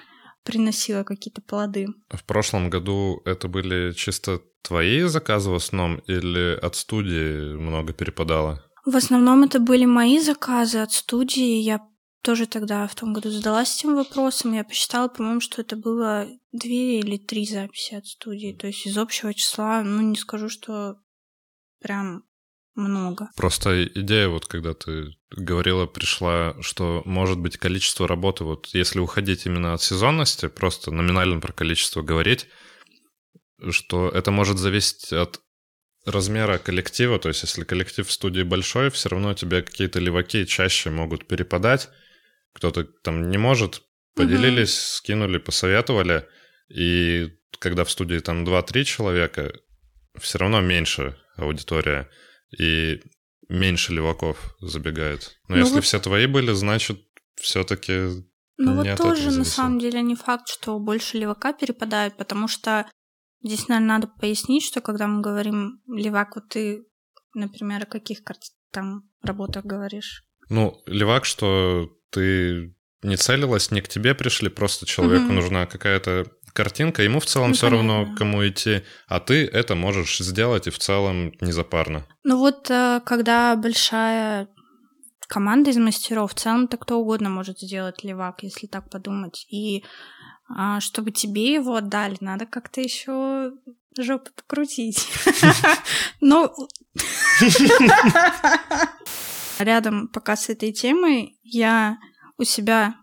приносило 0.45 1.03
какие-то 1.03 1.43
плоды. 1.43 1.89
В 2.11 2.25
прошлом 2.25 2.71
году 2.71 3.21
это 3.25 3.49
были 3.49 3.93
чисто 3.93 4.41
твои 4.63 5.03
заказы 5.03 5.51
в 5.51 5.55
основном 5.55 5.99
или 6.07 6.57
от 6.57 6.77
студии 6.77 7.55
много 7.55 7.93
перепадало? 7.93 8.65
В 8.85 8.97
основном 8.97 9.45
это 9.45 9.61
были 9.61 9.87
мои 9.87 10.21
заказы 10.21 10.79
от 10.79 10.93
студии. 10.93 11.61
Я 11.61 11.81
тоже 12.23 12.47
тогда 12.47 12.87
в 12.87 12.95
том 12.95 13.13
году 13.13 13.31
задалась 13.31 13.79
этим 13.79 13.95
вопросом. 13.95 14.55
Я 14.55 14.65
посчитала, 14.65 15.09
по-моему, 15.09 15.41
что 15.41 15.63
это 15.63 15.77
было 15.77 16.29
две 16.53 17.01
или 17.01 17.17
три 17.17 17.47
записи 17.47 17.95
от 17.95 18.07
студии. 18.07 18.57
То 18.59 18.67
есть 18.67 18.87
из 18.87 18.97
общего 18.97 19.33
числа, 19.35 19.83
ну, 19.83 20.01
не 20.01 20.17
скажу, 20.17 20.49
что 20.49 20.97
прям 21.81 22.25
много. 22.75 23.29
Просто 23.37 23.85
идея, 23.85 24.29
вот 24.29 24.47
когда 24.47 24.75
ты 24.75 25.15
говорила, 25.31 25.87
пришла, 25.87 26.55
что 26.61 27.03
может 27.05 27.39
быть 27.39 27.57
количество 27.57 28.09
работы, 28.09 28.45
вот 28.45 28.67
если 28.73 28.99
уходить 28.99 29.47
именно 29.47 29.75
от 29.75 29.83
сезонности, 29.83 30.49
просто 30.49 30.91
номинально 30.91 31.41
про 31.41 31.53
количество 31.53 32.03
говорить, 32.03 32.47
что 33.71 34.09
это 34.09 34.31
может 34.31 34.59
зависеть 34.59 35.13
от 35.13 35.41
размера 36.05 36.59
коллектива, 36.59 37.19
то 37.19 37.29
есть 37.29 37.43
если 37.43 37.65
коллектив 37.65 38.07
в 38.07 38.13
студии 38.13 38.43
большой, 38.43 38.91
все 38.91 39.09
равно 39.09 39.35
тебе 39.35 39.63
какие-то 39.63 40.01
леваки 40.01 40.47
чаще 40.47 40.91
могут 40.91 41.27
перепадать, 41.27 41.89
кто-то 42.53 42.85
там 42.85 43.31
не 43.31 43.39
может, 43.39 43.83
поделились, 44.15 44.79
скинули, 44.79 45.39
посоветовали, 45.39 46.27
и 46.69 47.31
когда 47.59 47.85
в 47.85 47.91
студии 47.91 48.19
там 48.19 48.45
2-3 48.45 48.85
человека, 48.85 49.53
все 50.21 50.39
равно 50.39 50.61
меньше 50.61 51.17
аудитория, 51.37 52.09
и 52.59 53.01
меньше 53.49 53.93
леваков 53.93 54.57
забегает. 54.61 55.39
Но 55.49 55.57
Ну 55.57 55.63
если 55.63 55.75
вот- 55.77 55.85
все 55.85 56.01
твои 56.01 56.27
были, 56.27 56.53
значит, 56.53 57.01
все-таки 57.37 58.25
Ну 58.57 58.77
вот 58.77 58.97
тоже 58.97 59.31
на 59.31 59.45
самом 59.45 59.79
деле 59.79 60.01
не 60.03 60.15
факт, 60.15 60.49
что 60.49 60.79
больше 60.79 61.19
левака 61.19 61.53
перепадают, 61.53 62.17
потому 62.17 62.49
что 62.49 62.89
здесь, 63.43 63.69
наверное, 63.69 63.99
надо 63.99 64.07
пояснить, 64.09 64.65
что 64.65 64.81
когда 64.81 65.07
мы 65.07 65.21
говорим 65.21 65.83
левак, 65.89 66.37
вот 66.37 66.49
ты, 66.51 66.85
например, 67.35 67.83
о 67.83 67.87
каких 67.87 68.21
там 68.71 69.03
работах 69.23 69.65
говоришь? 69.65 70.25
Ну, 70.49 70.83
левак, 70.87 71.25
что 71.25 71.91
ты 72.11 72.75
не 73.03 73.17
целилась, 73.17 73.71
не 73.71 73.81
к 73.83 73.89
тебе 73.89 74.15
пришли, 74.15 74.49
просто 74.49 74.87
человеку 74.87 75.27
Мгм. 75.27 75.35
нужна 75.37 75.67
какая-то 75.67 76.27
картинка, 76.55 77.03
ему 77.03 77.21
в 77.21 77.27
целом 77.27 77.49
Ну, 77.49 77.55
все 77.55 77.69
равно, 77.69 78.03
понятно. 78.03 78.17
кому 78.17 78.49
идти, 78.49 78.83
а 79.09 79.21
ты 79.21 79.45
это 79.45 79.75
можешь 79.75 80.19
сделать 80.19 80.67
и 80.67 80.71
в 80.71 80.79
целом 80.79 81.33
не 81.41 81.53
запарно. 81.53 82.07
Ну 82.23 82.39
вот, 82.39 82.71
э, 82.71 83.01
когда 83.05 83.55
большая 83.57 84.49
команда 85.29 85.71
из 85.71 85.77
мастеров, 85.77 86.33
в 86.33 86.35
целом-то 86.35 86.77
кто 86.77 86.99
угодно 86.99 87.29
может 87.29 87.59
сделать 87.59 88.05
левак, 88.05 88.43
если 88.43 88.67
так 88.67 88.89
подумать. 88.89 89.47
И 89.51 89.85
а, 90.49 90.81
чтобы 90.81 91.11
тебе 91.11 91.55
его 91.55 91.77
отдали, 91.77 92.17
надо 92.21 92.47
как-то 92.47 92.81
еще 92.81 93.53
жопу 93.99 94.31
покрутить. 94.37 95.09
Ну, 96.21 96.51
рядом 99.59 100.09
пока 100.09 100.37
с 100.37 100.49
этой 100.49 100.73
темой 100.73 101.39
я 101.43 101.99
у 102.39 102.45
себя 102.45 102.95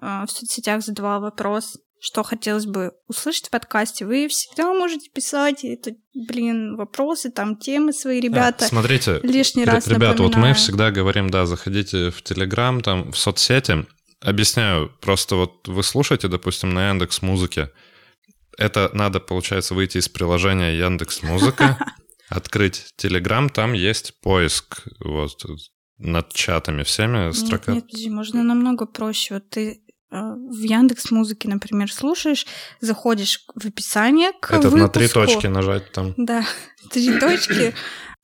э, 0.00 0.24
в 0.26 0.30
соцсетях 0.30 0.82
задавала 0.82 1.20
вопрос, 1.20 1.78
что 2.04 2.22
хотелось 2.22 2.66
бы 2.66 2.92
услышать 3.08 3.46
в 3.46 3.50
подкасте. 3.50 4.04
Вы 4.04 4.28
всегда 4.28 4.74
можете 4.74 5.08
писать, 5.08 5.64
это, 5.64 5.92
блин, 6.12 6.76
вопросы, 6.76 7.30
там 7.30 7.56
темы 7.56 7.94
свои, 7.94 8.20
ребята. 8.20 8.66
А, 8.66 8.68
смотрите, 8.68 9.20
лишний 9.22 9.64
раз 9.64 9.88
ребята, 9.88 10.22
вот 10.22 10.36
мы 10.36 10.52
всегда 10.52 10.90
говорим, 10.90 11.30
да, 11.30 11.46
заходите 11.46 12.10
в 12.10 12.20
Телеграм, 12.22 12.82
там, 12.82 13.10
в 13.10 13.16
соцсети. 13.16 13.86
Объясняю, 14.20 14.92
просто 15.00 15.36
вот 15.36 15.66
вы 15.66 15.82
слушаете, 15.82 16.28
допустим, 16.28 16.74
на 16.74 16.90
Яндекс 16.90 17.22
Музыке. 17.22 17.70
Это 18.58 18.90
надо, 18.92 19.18
получается, 19.18 19.74
выйти 19.74 19.96
из 19.96 20.10
приложения 20.10 20.76
Яндекс 20.76 21.22
Музыка, 21.22 21.78
открыть 22.28 22.84
Телеграм, 22.96 23.48
там 23.48 23.72
есть 23.72 24.20
поиск, 24.20 24.82
вот, 25.00 25.42
над 25.96 26.32
чатами 26.34 26.82
всеми 26.82 27.26
Нет, 27.26 27.36
строка. 27.36 27.72
нет, 27.72 27.86
подожди, 27.86 28.10
можно 28.10 28.42
намного 28.42 28.84
проще. 28.84 29.34
Вот 29.34 29.48
ты 29.48 29.83
в 30.22 30.60
Яндекс 30.62 31.10
Музыке, 31.10 31.48
например, 31.48 31.92
слушаешь, 31.92 32.46
заходишь 32.80 33.44
в 33.54 33.66
описание 33.66 34.32
к 34.40 34.52
Этот 34.52 34.72
на 34.72 34.88
три 34.88 35.06
выпуску. 35.06 35.26
точки 35.32 35.46
нажать 35.48 35.90
там. 35.92 36.14
Да, 36.16 36.44
три 36.92 37.18
точки. 37.18 37.74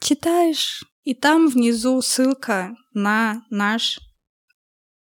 Читаешь, 0.00 0.84
и 1.04 1.14
там 1.14 1.48
внизу 1.48 2.00
ссылка 2.02 2.70
на 2.94 3.42
наш 3.50 3.98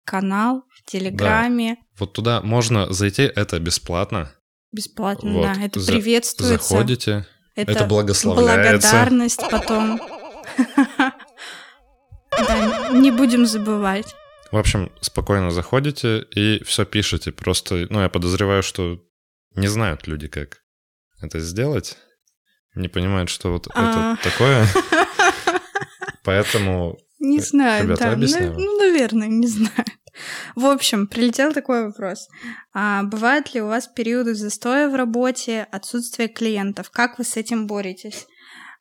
канал 0.04 0.62
в 0.74 0.90
Телеграме. 0.90 1.76
Вот 1.98 2.14
туда 2.14 2.40
можно 2.40 2.92
зайти, 2.92 3.22
это 3.22 3.58
бесплатно. 3.60 4.32
Бесплатно, 4.72 5.32
Вот, 5.32 5.42
да. 5.42 5.54
Это 5.62 5.80
за- 5.80 5.92
приветствуется. 5.92 6.68
Заходите, 6.68 7.26
Это, 7.54 7.72
это 7.72 7.84
благословляется. 7.84 8.88
благодарность 8.88 9.42
потом. 9.50 10.00
Да, 12.30 12.90
не 12.92 13.10
будем 13.10 13.46
забывать. 13.46 14.14
В 14.50 14.56
общем, 14.56 14.90
спокойно 15.00 15.50
заходите 15.50 16.22
и 16.34 16.62
все 16.64 16.84
пишете. 16.86 17.32
Просто, 17.32 17.86
ну, 17.90 18.00
я 18.00 18.08
подозреваю, 18.08 18.62
что 18.62 18.98
не 19.54 19.68
знают 19.68 20.06
люди, 20.06 20.26
как 20.28 20.62
это 21.20 21.40
сделать. 21.40 21.96
Не 22.74 22.88
понимают, 22.88 23.28
что 23.28 23.52
вот 23.52 23.68
А. 23.74 24.14
это 24.14 24.30
такое. 24.30 24.66
Поэтому 26.24 26.98
Не 27.18 27.40
знаю, 27.40 27.84
Ребята, 27.84 28.16
да. 28.16 28.16
Ну, 28.16 28.54
ну, 28.58 28.78
наверное, 28.78 29.28
не 29.28 29.46
знаю. 29.46 29.84
В 30.54 30.64
общем, 30.66 31.06
прилетел 31.06 31.52
такой 31.52 31.86
вопрос. 31.86 32.28
А 32.72 33.02
бывают 33.02 33.54
ли 33.54 33.60
у 33.60 33.66
вас 33.66 33.86
периоды 33.86 34.34
застоя 34.34 34.88
в 34.88 34.94
работе, 34.94 35.66
отсутствие 35.70 36.28
клиентов? 36.28 36.90
Как 36.90 37.18
вы 37.18 37.24
с 37.24 37.36
этим 37.36 37.66
боретесь? 37.66 38.26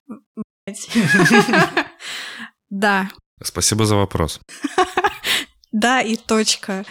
Да, 2.70 3.10
спасибо 3.42 3.86
за 3.86 3.96
вопрос. 3.96 4.42
Да 5.72 6.02
и 6.02 6.16
точка. 6.16 6.86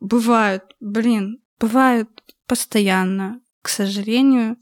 Бывают, 0.00 0.64
блин, 0.80 1.42
бывают 1.58 2.08
постоянно. 2.46 3.40
к 3.62 3.68
сожалению, 3.68 4.56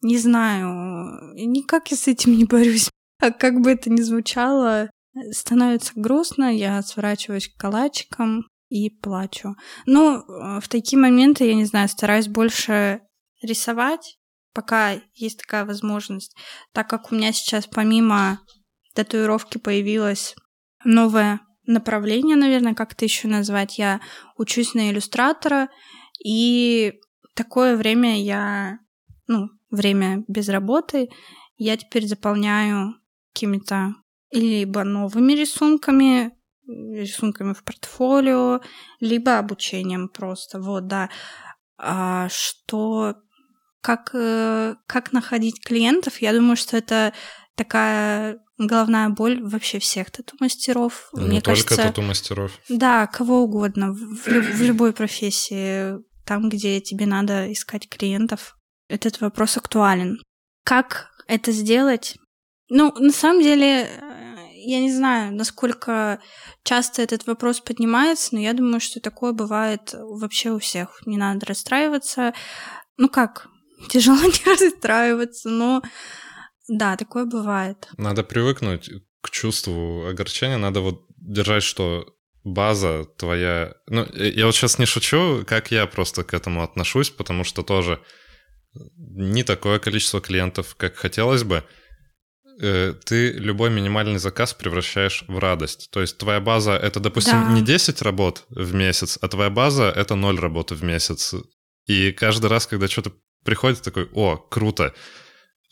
не 0.00 0.18
знаю, 0.18 1.34
никак 1.34 1.90
я 1.90 1.96
с 1.96 2.08
этим 2.08 2.36
не 2.36 2.44
борюсь. 2.44 2.90
А 3.20 3.30
как 3.30 3.60
бы 3.60 3.70
это 3.70 3.90
ни 3.90 4.00
звучало, 4.00 4.90
становится 5.30 5.92
грустно, 5.94 6.54
я 6.54 6.82
сворачиваюсь 6.82 7.52
калачиком 7.56 8.46
и 8.68 8.90
плачу. 8.90 9.56
Ну, 9.86 10.24
в 10.60 10.68
такие 10.68 10.98
моменты, 10.98 11.46
я 11.46 11.54
не 11.54 11.64
знаю, 11.64 11.88
стараюсь 11.88 12.28
больше 12.28 13.02
рисовать, 13.42 14.18
пока 14.52 15.00
есть 15.14 15.40
такая 15.40 15.64
возможность. 15.64 16.36
Так 16.72 16.88
как 16.88 17.10
у 17.10 17.14
меня 17.14 17.32
сейчас 17.32 17.66
помимо 17.66 18.40
татуировки 18.94 19.58
появилось 19.58 20.34
новое 20.84 21.40
направление, 21.68 22.36
наверное, 22.36 22.74
как 22.74 22.94
это 22.94 23.04
еще 23.04 23.28
назвать. 23.28 23.78
Я 23.78 24.00
учусь 24.36 24.74
на 24.74 24.90
иллюстратора, 24.90 25.68
и 26.24 26.94
такое 27.34 27.76
время 27.76 28.20
я, 28.20 28.78
ну, 29.28 29.48
время 29.70 30.24
без 30.26 30.48
работы, 30.48 31.10
я 31.56 31.76
теперь 31.76 32.06
заполняю 32.06 32.94
какими-то 33.32 33.94
либо 34.32 34.82
новыми 34.84 35.32
рисунками, 35.32 36.32
рисунками 36.66 37.52
в 37.52 37.62
портфолио, 37.64 38.60
либо 39.00 39.38
обучением 39.38 40.08
просто, 40.08 40.60
вот, 40.60 40.86
да. 40.86 41.10
А 41.78 42.28
что, 42.30 43.14
как, 43.80 44.10
э, 44.14 44.74
как 44.86 45.12
находить 45.12 45.62
клиентов, 45.64 46.20
я 46.20 46.32
думаю, 46.32 46.56
что 46.56 46.76
это 46.76 47.12
такая 47.58 48.38
головная 48.56 49.10
боль 49.10 49.42
вообще 49.42 49.78
всех 49.78 50.10
тату-мастеров. 50.10 51.10
Не 51.12 51.26
Мне 51.26 51.40
только 51.40 51.62
кажется, 51.68 51.76
тату-мастеров. 51.76 52.52
Да, 52.68 53.06
кого 53.06 53.42
угодно, 53.42 53.92
в, 53.92 54.24
в 54.24 54.62
любой 54.62 54.92
профессии, 54.92 55.98
там, 56.24 56.48
где 56.48 56.80
тебе 56.80 57.06
надо 57.06 57.52
искать 57.52 57.88
клиентов, 57.88 58.56
этот 58.88 59.20
вопрос 59.20 59.56
актуален. 59.56 60.18
Как 60.64 61.10
это 61.26 61.52
сделать? 61.52 62.16
Ну, 62.70 62.92
на 62.98 63.12
самом 63.12 63.42
деле, 63.42 63.84
э, 63.84 64.36
я 64.54 64.80
не 64.80 64.92
знаю, 64.92 65.34
насколько 65.34 66.20
часто 66.64 67.02
этот 67.02 67.26
вопрос 67.26 67.60
поднимается, 67.60 68.34
но 68.34 68.40
я 68.40 68.52
думаю, 68.52 68.80
что 68.80 69.00
такое 69.00 69.32
бывает 69.32 69.94
вообще 69.94 70.50
у 70.50 70.58
всех. 70.58 71.00
Не 71.06 71.16
надо 71.16 71.46
расстраиваться. 71.46 72.34
Ну 72.96 73.08
как, 73.08 73.48
тяжело 73.88 74.16
не 74.22 74.44
расстраиваться, 74.44 75.48
но 75.48 75.82
да, 76.68 76.96
такое 76.96 77.24
бывает. 77.24 77.88
Надо 77.96 78.22
привыкнуть 78.22 78.90
к 79.20 79.30
чувству 79.30 80.06
огорчения, 80.06 80.58
надо 80.58 80.80
вот 80.80 81.04
держать, 81.16 81.62
что 81.62 82.14
база 82.44 83.04
твоя... 83.16 83.74
Ну, 83.86 84.06
я 84.14 84.46
вот 84.46 84.54
сейчас 84.54 84.78
не 84.78 84.86
шучу, 84.86 85.44
как 85.46 85.70
я 85.70 85.86
просто 85.86 86.24
к 86.24 86.34
этому 86.34 86.62
отношусь, 86.62 87.10
потому 87.10 87.44
что 87.44 87.62
тоже 87.62 88.00
не 88.96 89.42
такое 89.42 89.78
количество 89.78 90.20
клиентов, 90.20 90.74
как 90.76 90.96
хотелось 90.96 91.44
бы. 91.44 91.64
Э, 92.60 92.94
ты 93.04 93.32
любой 93.32 93.70
минимальный 93.70 94.18
заказ 94.18 94.54
превращаешь 94.54 95.24
в 95.28 95.38
радость. 95.38 95.90
То 95.90 96.00
есть 96.00 96.18
твоя 96.18 96.40
база— 96.40 96.72
это, 96.82 97.00
допустим, 97.00 97.44
да. 97.44 97.52
не 97.52 97.62
10 97.62 98.02
работ 98.02 98.44
в 98.48 98.74
месяц, 98.74 99.18
а 99.20 99.28
твоя 99.28 99.50
база— 99.50 99.84
это 99.96 100.14
0 100.14 100.38
работы 100.38 100.74
в 100.74 100.82
месяц. 100.82 101.34
И 101.86 102.12
каждый 102.12 102.46
раз, 102.46 102.66
когда 102.66 102.88
что-то 102.88 103.12
приходит, 103.44 103.82
такой, 103.82 104.08
о, 104.12 104.36
круто. 104.36 104.94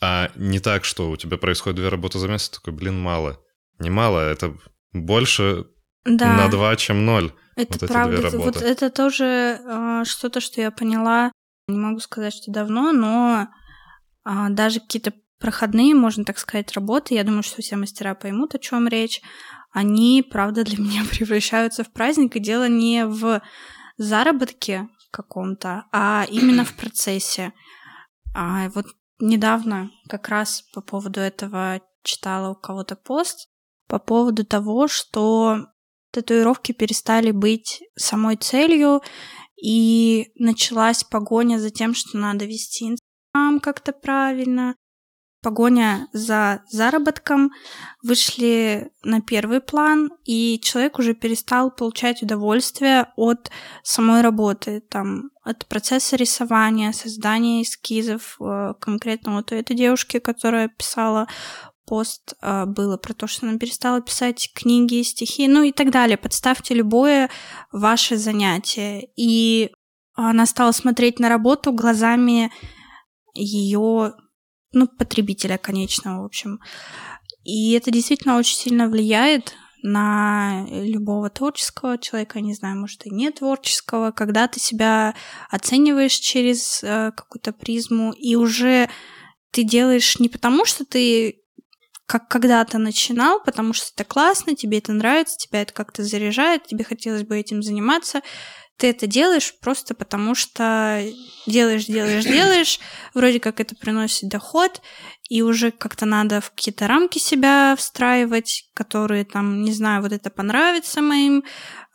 А 0.00 0.30
не 0.36 0.58
так, 0.60 0.84
что 0.84 1.10
у 1.10 1.16
тебя 1.16 1.38
происходит 1.38 1.76
две 1.76 1.88
работы 1.88 2.18
за 2.18 2.28
месяц, 2.28 2.50
такой, 2.50 2.72
блин, 2.72 3.00
мало. 3.00 3.40
Не 3.78 3.90
мало, 3.90 4.20
это 4.20 4.56
больше 4.92 5.66
да. 6.04 6.36
на 6.36 6.48
два, 6.48 6.76
чем 6.76 7.04
ноль. 7.04 7.32
Это 7.56 7.78
вот 7.80 7.90
правда. 7.90 8.14
Эти 8.14 8.20
две 8.20 8.30
работы. 8.30 8.58
Вот 8.58 8.62
это 8.62 8.90
тоже 8.90 9.60
э, 9.64 10.02
что-то, 10.04 10.40
что 10.40 10.60
я 10.60 10.70
поняла. 10.70 11.32
Не 11.68 11.78
могу 11.78 12.00
сказать, 12.00 12.34
что 12.34 12.50
давно, 12.50 12.92
но 12.92 13.48
э, 14.24 14.46
даже 14.50 14.80
какие-то 14.80 15.12
проходные, 15.38 15.94
можно 15.94 16.24
так 16.24 16.38
сказать, 16.38 16.72
работы, 16.72 17.14
я 17.14 17.24
думаю, 17.24 17.42
что 17.42 17.62
все 17.62 17.76
мастера 17.76 18.14
поймут, 18.14 18.54
о 18.54 18.58
чем 18.58 18.88
речь, 18.88 19.20
они, 19.72 20.22
правда, 20.28 20.64
для 20.64 20.78
меня 20.78 21.02
превращаются 21.10 21.84
в 21.84 21.92
праздник, 21.92 22.36
и 22.36 22.40
дело 22.40 22.68
не 22.68 23.06
в 23.06 23.42
заработке 23.96 24.88
каком-то, 25.10 25.84
а 25.92 26.26
именно 26.30 26.64
в 26.64 26.74
процессе. 26.74 27.52
А 28.34 28.68
вот 28.70 28.86
недавно 29.18 29.90
как 30.08 30.28
раз 30.28 30.62
по 30.72 30.80
поводу 30.80 31.20
этого 31.20 31.80
читала 32.02 32.50
у 32.50 32.54
кого-то 32.54 32.96
пост, 32.96 33.48
по 33.88 33.98
поводу 33.98 34.44
того, 34.44 34.88
что 34.88 35.66
татуировки 36.12 36.72
перестали 36.72 37.30
быть 37.30 37.82
самой 37.96 38.36
целью, 38.36 39.02
и 39.56 40.30
началась 40.34 41.02
погоня 41.02 41.58
за 41.58 41.70
тем, 41.70 41.94
что 41.94 42.18
надо 42.18 42.44
вести 42.44 42.84
Инстаграм 42.84 43.60
как-то 43.60 43.92
правильно, 43.92 44.76
погоня 45.46 46.08
за 46.12 46.64
заработком 46.68 47.52
вышли 48.02 48.90
на 49.04 49.20
первый 49.20 49.60
план, 49.60 50.10
и 50.24 50.58
человек 50.60 50.98
уже 50.98 51.14
перестал 51.14 51.70
получать 51.70 52.20
удовольствие 52.20 53.12
от 53.14 53.52
самой 53.84 54.22
работы, 54.22 54.80
там, 54.80 55.30
от 55.44 55.64
процесса 55.66 56.16
рисования, 56.16 56.90
создания 56.90 57.62
эскизов. 57.62 58.38
Э, 58.40 58.74
конкретно 58.80 59.36
вот 59.36 59.52
у 59.52 59.54
этой 59.54 59.76
девушки, 59.76 60.18
которая 60.18 60.66
писала 60.66 61.28
пост 61.86 62.34
э, 62.42 62.64
было 62.66 62.96
про 62.96 63.14
то, 63.14 63.28
что 63.28 63.46
она 63.46 63.56
перестала 63.56 64.00
писать 64.00 64.50
книги, 64.52 65.00
стихи, 65.02 65.46
ну 65.46 65.62
и 65.62 65.70
так 65.70 65.92
далее. 65.92 66.16
Подставьте 66.16 66.74
любое 66.74 67.30
ваше 67.70 68.16
занятие. 68.16 69.10
И 69.14 69.70
она 70.14 70.44
стала 70.44 70.72
смотреть 70.72 71.20
на 71.20 71.28
работу 71.28 71.70
глазами 71.72 72.50
ее 73.32 74.14
ну, 74.72 74.88
потребителя 74.88 75.58
конечного, 75.58 76.22
в 76.22 76.24
общем. 76.24 76.60
И 77.44 77.72
это 77.72 77.90
действительно 77.90 78.38
очень 78.38 78.56
сильно 78.56 78.88
влияет 78.88 79.54
на 79.82 80.66
любого 80.68 81.30
творческого 81.30 81.96
человека, 81.98 82.40
не 82.40 82.54
знаю, 82.54 82.76
может 82.76 83.06
и 83.06 83.10
не 83.10 83.30
творческого, 83.30 84.10
когда 84.10 84.48
ты 84.48 84.58
себя 84.58 85.14
оцениваешь 85.48 86.14
через 86.14 86.82
э, 86.82 87.12
какую-то 87.16 87.52
призму, 87.52 88.12
и 88.12 88.34
уже 88.34 88.88
ты 89.52 89.62
делаешь 89.62 90.18
не 90.18 90.28
потому, 90.28 90.64
что 90.64 90.84
ты 90.84 91.40
как 92.06 92.28
когда-то 92.28 92.78
начинал, 92.78 93.40
потому 93.42 93.72
что 93.72 93.90
это 93.94 94.04
классно, 94.04 94.54
тебе 94.54 94.78
это 94.78 94.92
нравится, 94.92 95.36
тебя 95.36 95.62
это 95.62 95.72
как-то 95.72 96.04
заряжает, 96.04 96.66
тебе 96.66 96.84
хотелось 96.84 97.24
бы 97.24 97.38
этим 97.38 97.62
заниматься, 97.62 98.22
ты 98.76 98.90
это 98.90 99.06
делаешь 99.06 99.54
просто 99.60 99.94
потому, 99.94 100.34
что 100.34 101.02
делаешь, 101.46 101.86
делаешь, 101.86 102.24
делаешь, 102.24 102.80
вроде 103.14 103.40
как 103.40 103.60
это 103.60 103.74
приносит 103.74 104.28
доход, 104.28 104.82
и 105.28 105.42
уже 105.42 105.70
как-то 105.70 106.06
надо 106.06 106.40
в 106.40 106.50
какие-то 106.50 106.86
рамки 106.86 107.18
себя 107.18 107.74
встраивать, 107.76 108.68
которые 108.74 109.24
там, 109.24 109.62
не 109.62 109.72
знаю, 109.72 110.02
вот 110.02 110.12
это 110.12 110.30
понравится 110.30 111.00
моим 111.00 111.42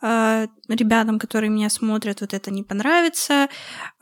э, 0.02 0.46
ребятам, 0.68 1.18
которые 1.18 1.50
меня 1.50 1.70
смотрят, 1.70 2.20
вот 2.20 2.34
это 2.34 2.50
не 2.50 2.62
понравится. 2.62 3.48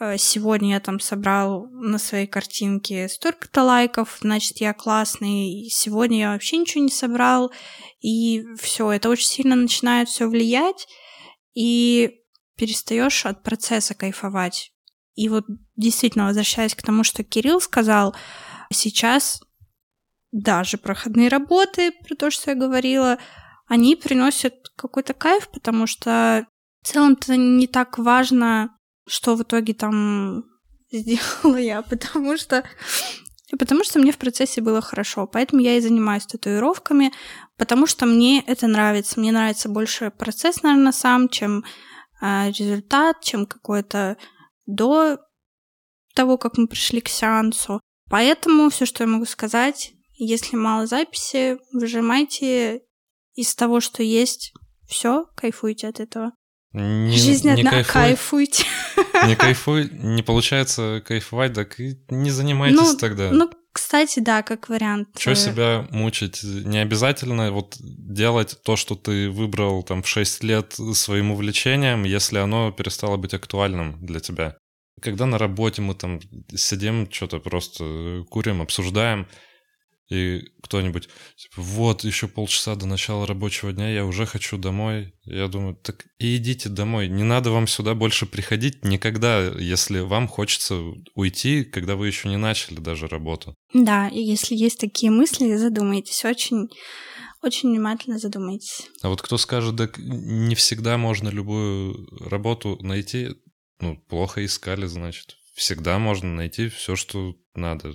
Э, 0.01 0.16
сегодня 0.19 0.71
я 0.71 0.81
там 0.81 0.99
собрал 0.99 1.69
на 1.71 1.99
своей 1.99 2.27
картинке 2.27 3.09
столько-то 3.09 3.62
лайков, 3.62 4.19
значит, 4.21 4.57
я 4.61 4.73
классный. 4.73 5.69
Сегодня 5.71 6.19
я 6.19 6.33
вообще 6.33 6.57
ничего 6.57 6.83
не 6.83 6.90
собрал, 6.90 7.53
и 8.01 8.45
все, 8.59 8.90
это 8.90 9.11
очень 9.11 9.29
сильно 9.29 9.55
начинает 9.55 10.09
все 10.09 10.27
влиять. 10.27 10.88
И 11.55 12.20
перестаешь 12.61 13.25
от 13.25 13.42
процесса 13.42 13.94
кайфовать. 13.94 14.70
И 15.14 15.31
вот 15.31 15.44
действительно, 15.77 16.27
возвращаясь 16.27 16.75
к 16.75 16.83
тому, 16.83 17.05
что 17.05 17.25
Кирилл 17.25 17.59
сказал, 17.59 18.14
сейчас 18.70 19.40
даже 20.31 20.77
проходные 20.77 21.29
работы, 21.29 21.90
про 22.07 22.14
то, 22.14 22.31
что 22.31 22.51
я 22.51 22.57
говорила, 22.57 23.18
они 23.66 23.96
приносят 23.96 24.55
какой-то 24.77 25.14
кайф, 25.14 25.49
потому 25.49 25.87
что 25.87 26.46
в 26.83 26.87
целом-то 26.87 27.35
не 27.37 27.66
так 27.66 27.99
важно, 27.99 28.77
что 29.09 29.37
в 29.37 29.42
итоге 29.42 29.73
там 29.73 30.44
сделала 30.92 31.57
я, 31.57 31.81
потому 31.81 32.37
что 32.37 32.62
потому 33.59 33.85
что 33.85 33.99
мне 33.99 34.12
в 34.12 34.18
процессе 34.18 34.61
было 34.61 34.83
хорошо. 34.83 35.27
Поэтому 35.27 35.62
я 35.62 35.77
и 35.77 35.81
занимаюсь 35.81 36.27
татуировками, 36.27 37.11
потому 37.57 37.87
что 37.87 38.05
мне 38.05 38.44
это 38.46 38.66
нравится. 38.66 39.18
Мне 39.18 39.33
нравится 39.33 39.70
больше 39.70 40.11
процесс, 40.11 40.62
наверное, 40.62 40.92
сам, 40.92 41.29
чем 41.29 41.64
результат, 42.21 43.21
чем 43.23 43.47
какой-то 43.47 44.17
до 44.67 45.19
того, 46.15 46.39
как 46.39 46.59
мы 46.59 46.67
пришли 46.67 47.01
к 47.01 47.09
сеансу. 47.09 47.81
Поэтому 48.09 48.71
все, 48.71 48.87
что 48.87 49.05
я 49.05 49.09
могу 49.09 49.25
сказать, 49.25 49.93
если 50.13 50.57
мало 50.57 50.87
записи, 50.87 51.59
выжимайте 51.73 52.83
из 53.35 53.55
того, 53.55 53.81
что 53.81 54.03
есть, 54.03 54.53
все, 54.87 55.27
кайфуйте 55.37 55.89
от 55.89 56.01
этого. 56.01 56.33
Не, 56.73 57.17
Жизнь 57.17 57.49
не 57.49 57.55
одна, 57.55 57.71
кайфуй, 57.71 57.93
кайфуйте. 57.93 58.65
Не 59.27 59.37
кайфуй, 59.37 59.91
не 59.91 60.23
получается 60.23 61.03
кайфовать, 61.05 61.55
так 61.55 61.81
и 61.81 62.01
не 62.11 62.31
занимайтесь 62.31 62.79
ну, 62.79 62.97
тогда. 62.97 63.31
Ну, 63.33 63.51
кстати, 63.73 64.21
да, 64.21 64.43
как 64.43 64.69
вариант. 64.69 65.09
Что 65.19 65.35
себя 65.35 65.87
мучить? 65.91 66.43
Не 66.43 66.79
обязательно 66.79 67.53
вот 67.53 67.77
делать 67.81 68.59
то, 68.65 68.77
что 68.77 68.95
ты 68.95 69.31
выбрал 69.31 69.83
там 69.83 70.03
в 70.03 70.09
6 70.09 70.43
лет 70.45 70.75
своим 70.95 71.31
увлечением, 71.31 72.05
если 72.05 72.39
оно 72.39 72.73
перестало 72.73 73.17
быть 73.17 73.35
актуальным 73.35 74.05
для 74.05 74.21
тебя. 74.21 74.57
когда 75.01 75.27
на 75.27 75.39
работе 75.39 75.83
мы 75.83 75.95
там 75.95 76.21
сидим, 76.55 77.11
что-то 77.11 77.39
просто 77.39 78.25
курим, 78.29 78.61
обсуждаем, 78.61 79.27
и 80.11 80.42
кто-нибудь, 80.62 81.09
типа, 81.37 81.62
вот, 81.62 82.05
еще 82.05 82.27
полчаса 82.27 82.75
до 82.75 82.87
начала 82.87 83.27
рабочего 83.27 83.73
дня, 83.73 83.88
я 83.90 84.05
уже 84.05 84.27
хочу 84.27 84.59
домой. 84.59 85.14
Я 85.25 85.46
думаю, 85.46 85.77
так 85.77 86.05
и 86.18 86.37
идите 86.37 86.68
домой. 86.68 87.09
Не 87.09 87.23
надо 87.23 87.51
вам 87.51 87.68
сюда 87.68 87.94
больше 87.94 88.27
приходить 88.27 88.85
никогда, 88.85 89.40
если 89.40 90.01
вам 90.01 90.27
хочется 90.27 90.81
уйти, 91.14 91.64
когда 91.64 91.94
вы 91.94 92.09
еще 92.09 92.29
не 92.29 92.37
начали 92.37 92.81
даже 92.81 93.07
работу. 93.07 93.55
Да, 93.73 94.09
и 94.09 94.20
если 94.20 94.57
есть 94.57 94.81
такие 94.81 95.12
мысли, 95.12 95.57
задумайтесь 95.57 96.25
очень 96.25 96.68
очень 97.42 97.70
внимательно 97.70 98.18
задумайтесь. 98.18 98.88
А 99.03 99.09
вот 99.09 99.23
кто 99.23 99.38
скажет, 99.38 99.75
да 99.75 99.88
не 99.96 100.55
всегда 100.55 100.99
можно 100.99 101.31
любую 101.31 102.07
работу 102.29 102.79
найти, 102.83 103.31
ну, 103.81 103.96
плохо 103.96 104.44
искали, 104.44 104.87
значит. 104.87 105.37
Всегда 105.55 105.99
можно 105.99 106.35
найти 106.35 106.68
все, 106.68 106.96
что 106.96 107.35
надо. 107.55 107.94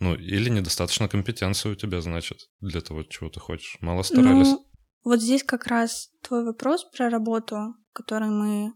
Ну, 0.00 0.14
или 0.14 0.48
недостаточно 0.48 1.08
компетенции 1.08 1.70
у 1.70 1.74
тебя, 1.74 2.00
значит, 2.00 2.38
для 2.60 2.80
того, 2.80 3.02
чего 3.02 3.30
ты 3.30 3.40
хочешь. 3.40 3.78
Мало 3.80 4.02
старались. 4.02 4.46
Ну, 4.46 4.66
вот 5.04 5.20
здесь 5.20 5.42
как 5.42 5.66
раз 5.66 6.10
твой 6.22 6.44
вопрос 6.44 6.84
про 6.84 7.10
работу, 7.10 7.74
который 7.92 8.28
мы 8.28 8.72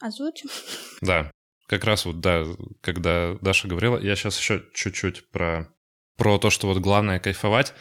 озвучим. 0.00 0.48
Да, 1.00 1.30
как 1.66 1.84
раз 1.84 2.04
вот, 2.04 2.20
да, 2.20 2.44
когда 2.80 3.36
Даша 3.40 3.68
говорила, 3.68 3.98
я 3.98 4.16
сейчас 4.16 4.38
еще 4.38 4.64
чуть-чуть 4.74 5.30
про, 5.30 5.72
про 6.16 6.38
то, 6.38 6.50
что 6.50 6.66
вот 6.66 6.78
главное 6.78 7.20
кайфовать. 7.20 7.74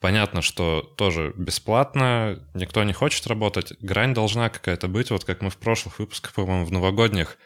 Понятно, 0.00 0.42
что 0.42 0.82
тоже 0.96 1.32
бесплатно, 1.36 2.48
никто 2.54 2.82
не 2.82 2.92
хочет 2.92 3.26
работать. 3.28 3.72
Грань 3.80 4.14
должна 4.14 4.48
какая-то 4.48 4.88
быть, 4.88 5.10
вот 5.10 5.24
как 5.24 5.42
мы 5.42 5.50
в 5.50 5.58
прошлых 5.58 6.00
выпусках, 6.00 6.34
по-моему, 6.34 6.64
в 6.64 6.72
новогодних 6.72 7.38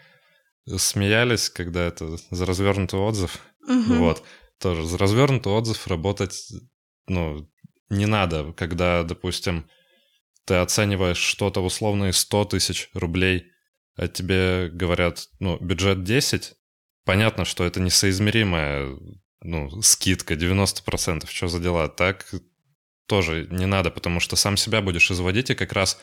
смеялись, 0.77 1.51
когда 1.51 1.87
это 1.87 2.17
за 2.31 2.47
развернутый 2.47 2.99
отзыв. 2.99 3.39
Угу. 3.67 3.95
Вот. 3.95 4.23
Тоже 4.59 4.85
за 4.85 4.99
развернутый 4.99 5.53
отзыв 5.53 5.87
работать, 5.87 6.53
ну, 7.07 7.49
не 7.91 8.07
надо, 8.07 8.53
когда, 8.53 9.03
допустим, 9.03 9.69
ты 10.45 10.55
оцениваешь 10.55 11.19
что-то 11.19 11.61
условные 11.61 12.13
100 12.13 12.45
тысяч 12.47 12.89
рублей, 12.95 13.51
а 13.97 14.09
тебе 14.09 14.69
говорят, 14.69 15.29
ну, 15.41 15.59
бюджет 15.59 16.05
10, 16.05 16.55
понятно, 17.05 17.45
что 17.45 17.65
это 17.65 17.81
несоизмеримая 17.81 18.97
ну, 19.43 19.83
скидка 19.83 20.35
90%, 20.35 21.29
что 21.29 21.49
за 21.49 21.61
дела, 21.61 21.89
так 21.89 22.27
тоже 23.07 23.47
не 23.51 23.67
надо, 23.67 23.91
потому 23.91 24.21
что 24.21 24.37
сам 24.37 24.57
себя 24.57 24.83
будешь 24.83 25.11
изводить, 25.11 25.51
и 25.51 25.55
как 25.55 25.73
раз 25.73 25.99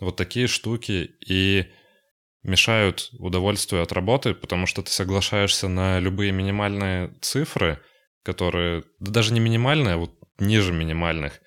вот 0.00 0.16
такие 0.16 0.46
штуки 0.46 1.16
и 1.26 1.66
мешают 2.44 3.10
удовольствию 3.18 3.82
от 3.82 3.92
работы, 3.92 4.34
потому 4.34 4.66
что 4.66 4.82
ты 4.82 4.90
соглашаешься 4.90 5.66
на 5.66 5.98
любые 5.98 6.30
минимальные 6.30 7.14
цифры, 7.20 7.80
которые, 8.22 8.84
да 9.00 9.10
даже 9.10 9.32
не 9.32 9.40
минимальные, 9.40 9.94
а 9.94 9.98
вот 9.98 10.12
ниже 10.38 10.72
минимальных, 10.72 11.40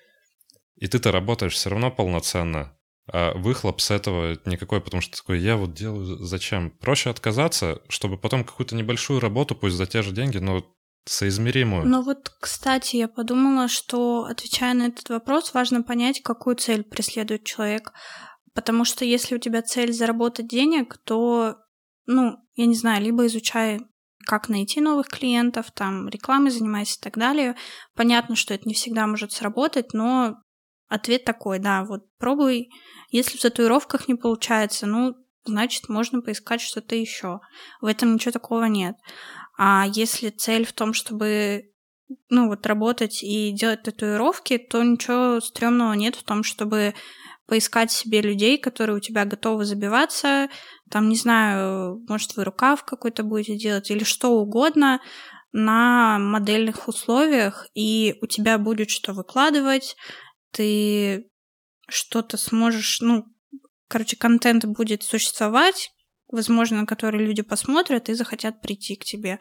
и 0.76 0.86
ты-то 0.86 1.12
работаешь 1.12 1.54
все 1.54 1.70
равно 1.70 1.90
полноценно, 1.90 2.76
а 3.10 3.32
выхлоп 3.36 3.80
с 3.80 3.90
этого 3.90 4.38
никакой, 4.44 4.80
потому 4.80 5.00
что 5.00 5.16
такой, 5.16 5.40
я 5.40 5.56
вот 5.56 5.72
делаю 5.72 6.18
зачем? 6.24 6.70
Проще 6.70 7.10
отказаться, 7.10 7.80
чтобы 7.88 8.18
потом 8.18 8.44
какую-то 8.44 8.74
небольшую 8.74 9.20
работу, 9.20 9.54
пусть 9.54 9.76
за 9.76 9.86
те 9.86 10.02
же 10.02 10.12
деньги, 10.12 10.38
но 10.38 10.64
соизмеримую. 11.04 11.86
Ну 11.86 12.02
вот, 12.02 12.30
кстати, 12.40 12.96
я 12.96 13.08
подумала, 13.08 13.68
что, 13.68 14.24
отвечая 14.24 14.74
на 14.74 14.88
этот 14.88 15.08
вопрос, 15.08 15.54
важно 15.54 15.82
понять, 15.82 16.22
какую 16.22 16.56
цель 16.56 16.84
преследует 16.84 17.44
человек. 17.44 17.92
Потому 18.54 18.84
что 18.84 19.04
если 19.04 19.34
у 19.34 19.38
тебя 19.38 19.62
цель 19.62 19.92
заработать 19.92 20.48
денег, 20.48 20.98
то, 21.04 21.56
ну, 22.06 22.38
я 22.54 22.66
не 22.66 22.74
знаю, 22.74 23.02
либо 23.02 23.26
изучай 23.26 23.80
как 24.26 24.48
найти 24.48 24.80
новых 24.80 25.08
клиентов, 25.08 25.70
там, 25.70 26.08
рекламой 26.08 26.50
занимайся 26.50 26.98
и 26.98 27.02
так 27.02 27.16
далее. 27.16 27.56
Понятно, 27.94 28.36
что 28.36 28.52
это 28.52 28.68
не 28.68 28.74
всегда 28.74 29.06
может 29.06 29.32
сработать, 29.32 29.94
но 29.94 30.36
ответ 30.88 31.24
такой, 31.24 31.58
да, 31.58 31.84
вот 31.84 32.02
пробуй. 32.18 32.68
Если 33.10 33.38
в 33.38 33.40
татуировках 33.40 34.06
не 34.06 34.16
получается, 34.16 34.86
ну, 34.86 35.14
значит, 35.44 35.88
можно 35.88 36.20
поискать 36.20 36.60
что-то 36.60 36.94
еще. 36.94 37.40
В 37.80 37.86
этом 37.86 38.14
ничего 38.14 38.32
такого 38.32 38.64
нет. 38.64 38.96
А 39.56 39.86
если 39.92 40.28
цель 40.28 40.66
в 40.66 40.72
том, 40.72 40.92
чтобы 40.92 41.72
ну 42.30 42.48
вот 42.48 42.66
работать 42.66 43.22
и 43.22 43.50
делать 43.52 43.82
татуировки, 43.82 44.58
то 44.58 44.82
ничего 44.82 45.40
стрёмного 45.40 45.92
нет 45.92 46.16
в 46.16 46.22
том, 46.22 46.42
чтобы 46.42 46.94
поискать 47.48 47.90
себе 47.90 48.20
людей, 48.20 48.58
которые 48.58 48.96
у 48.96 49.00
тебя 49.00 49.24
готовы 49.24 49.64
забиваться, 49.64 50.48
там, 50.90 51.08
не 51.08 51.16
знаю, 51.16 52.04
может, 52.06 52.36
вы 52.36 52.44
рукав 52.44 52.84
какой-то 52.84 53.22
будете 53.22 53.56
делать 53.56 53.90
или 53.90 54.04
что 54.04 54.32
угодно 54.32 55.00
на 55.52 56.18
модельных 56.18 56.88
условиях, 56.88 57.66
и 57.74 58.16
у 58.20 58.26
тебя 58.26 58.58
будет 58.58 58.90
что 58.90 59.14
выкладывать, 59.14 59.96
ты 60.52 61.30
что-то 61.88 62.36
сможешь, 62.36 63.00
ну, 63.00 63.24
короче, 63.88 64.16
контент 64.16 64.66
будет 64.66 65.02
существовать, 65.02 65.90
возможно, 66.30 66.82
на 66.82 66.86
которые 66.86 67.26
люди 67.26 67.42
посмотрят 67.42 68.10
и 68.10 68.14
захотят 68.14 68.60
прийти 68.60 68.94
к 68.94 69.04
тебе. 69.04 69.38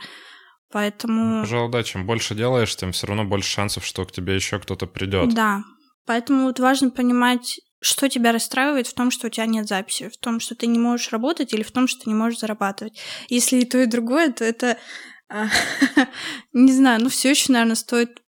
Поэтому... 0.71 1.41
Пожалуй, 1.41 1.71
да, 1.71 1.83
чем 1.83 2.05
больше 2.05 2.35
делаешь, 2.35 2.73
тем 2.75 2.93
все 2.93 3.07
равно 3.07 3.25
больше 3.25 3.49
шансов, 3.49 3.85
что 3.85 4.05
к 4.05 4.13
тебе 4.13 4.35
еще 4.35 4.59
кто-то 4.59 4.87
придет. 4.87 5.33
Да. 5.33 5.63
Поэтому 6.05 6.43
вот 6.43 6.59
важно 6.59 6.89
понимать, 6.89 7.59
что 7.79 8.09
тебя 8.09 8.31
расстраивает 8.31 8.87
в 8.87 8.93
том, 8.93 9.11
что 9.11 9.27
у 9.27 9.29
тебя 9.29 9.45
нет 9.45 9.67
записи, 9.67 10.09
в 10.09 10.17
том, 10.17 10.39
что 10.39 10.55
ты 10.55 10.67
не 10.67 10.79
можешь 10.79 11.11
работать 11.11 11.53
или 11.53 11.63
в 11.63 11.71
том, 11.71 11.87
что 11.87 12.03
ты 12.03 12.09
не 12.09 12.15
можешь 12.15 12.39
зарабатывать. 12.39 12.99
Если 13.29 13.57
и 13.59 13.65
то, 13.65 13.77
и 13.79 13.85
другое, 13.85 14.31
то 14.31 14.43
это... 14.43 14.77
А, 15.29 15.47
не 16.53 16.71
знаю, 16.71 17.01
ну 17.03 17.09
все 17.09 17.31
еще, 17.31 17.51
наверное, 17.51 17.75
стоит 17.75 18.21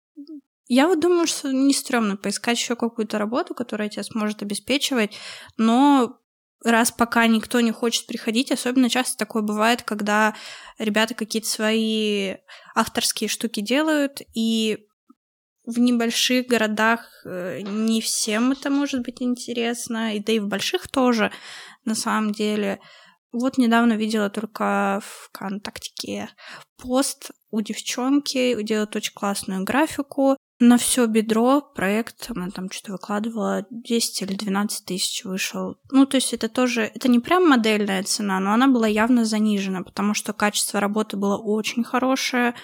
я 0.70 0.88
вот 0.88 1.00
думаю, 1.00 1.28
что 1.28 1.52
не 1.54 1.74
стрёмно 1.74 2.18
поискать 2.18 2.60
еще 2.60 2.76
какую-то 2.76 3.18
работу, 3.18 3.54
которая 3.54 3.88
тебя 3.88 4.04
сможет 4.04 4.42
обеспечивать, 4.42 5.16
но 5.56 6.20
раз 6.64 6.92
пока 6.92 7.26
никто 7.28 7.62
не 7.62 7.72
хочет 7.72 8.06
приходить, 8.06 8.52
особенно 8.52 8.90
часто 8.90 9.18
такое 9.18 9.44
бывает, 9.44 9.84
когда 9.84 10.36
ребята 10.78 11.14
какие-то 11.14 11.48
свои 11.48 12.36
авторские 12.76 13.30
штуки 13.30 13.62
делают, 13.62 14.22
и 14.34 14.87
в 15.68 15.80
небольших 15.80 16.48
городах 16.48 17.02
э, 17.26 17.60
не 17.62 18.00
всем 18.02 18.54
это 18.54 18.70
может 18.70 19.04
быть 19.04 19.22
интересно, 19.22 20.16
и 20.16 20.20
да 20.20 20.32
и 20.32 20.40
в 20.40 20.48
больших 20.48 20.88
тоже, 20.88 21.32
на 21.84 21.94
самом 21.94 22.32
деле. 22.32 22.80
Вот 23.34 23.58
недавно 23.58 23.94
видела 23.94 24.30
только 24.30 25.02
в 25.04 25.28
ВКонтактике 25.28 26.30
пост 26.78 27.32
у 27.52 27.60
девчонки, 27.60 28.64
делает 28.64 28.96
очень 28.96 29.14
классную 29.14 29.66
графику, 29.66 30.38
на 30.60 30.78
все 30.78 31.06
бедро 31.06 31.62
проект, 31.62 32.32
она 32.32 32.50
там 32.50 32.72
что-то 32.72 32.94
выкладывала, 32.94 33.68
10 33.70 34.22
или 34.22 34.36
12 34.36 34.86
тысяч 34.86 35.26
вышел. 35.26 35.76
Ну, 35.92 36.06
то 36.06 36.16
есть 36.16 36.34
это 36.34 36.48
тоже, 36.48 36.90
это 36.96 37.10
не 37.10 37.20
прям 37.20 37.48
модельная 37.48 38.02
цена, 38.04 38.40
но 38.40 38.54
она 38.54 38.68
была 38.68 38.88
явно 38.88 39.26
занижена, 39.26 39.84
потому 39.84 40.14
что 40.14 40.32
качество 40.32 40.80
работы 40.80 41.18
было 41.18 41.38
очень 41.38 41.84
хорошее. 41.84 42.56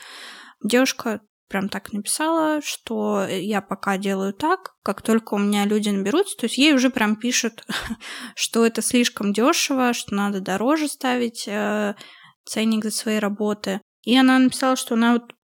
Девушка 0.64 1.22
прям 1.54 1.70
так 1.70 1.94
написала, 1.94 2.62
что 2.64 3.28
я 3.28 3.62
пока 3.62 4.00
делаю 4.00 4.34
так, 4.34 4.76
как 4.82 5.04
только 5.04 5.36
у 5.36 5.38
меня 5.38 5.66
люди 5.66 5.90
наберутся, 5.90 6.36
то 6.36 6.46
есть 6.46 6.58
ей 6.58 6.74
уже 6.74 6.90
прям 6.90 7.16
пишут, 7.16 7.64
что 8.36 8.66
это 8.66 8.82
слишком 8.82 9.34
дешево, 9.34 9.94
что 9.94 10.16
надо 10.16 10.42
дороже 10.42 10.88
ставить 10.88 11.48
э, 11.48 11.94
ценник 12.44 12.84
за 12.84 12.90
свои 12.90 13.20
работы. 13.20 13.82
И 14.02 14.18
она 14.18 14.40
написала, 14.40 14.76
что 14.76 14.96
она 14.96 15.14
вот 15.14 15.36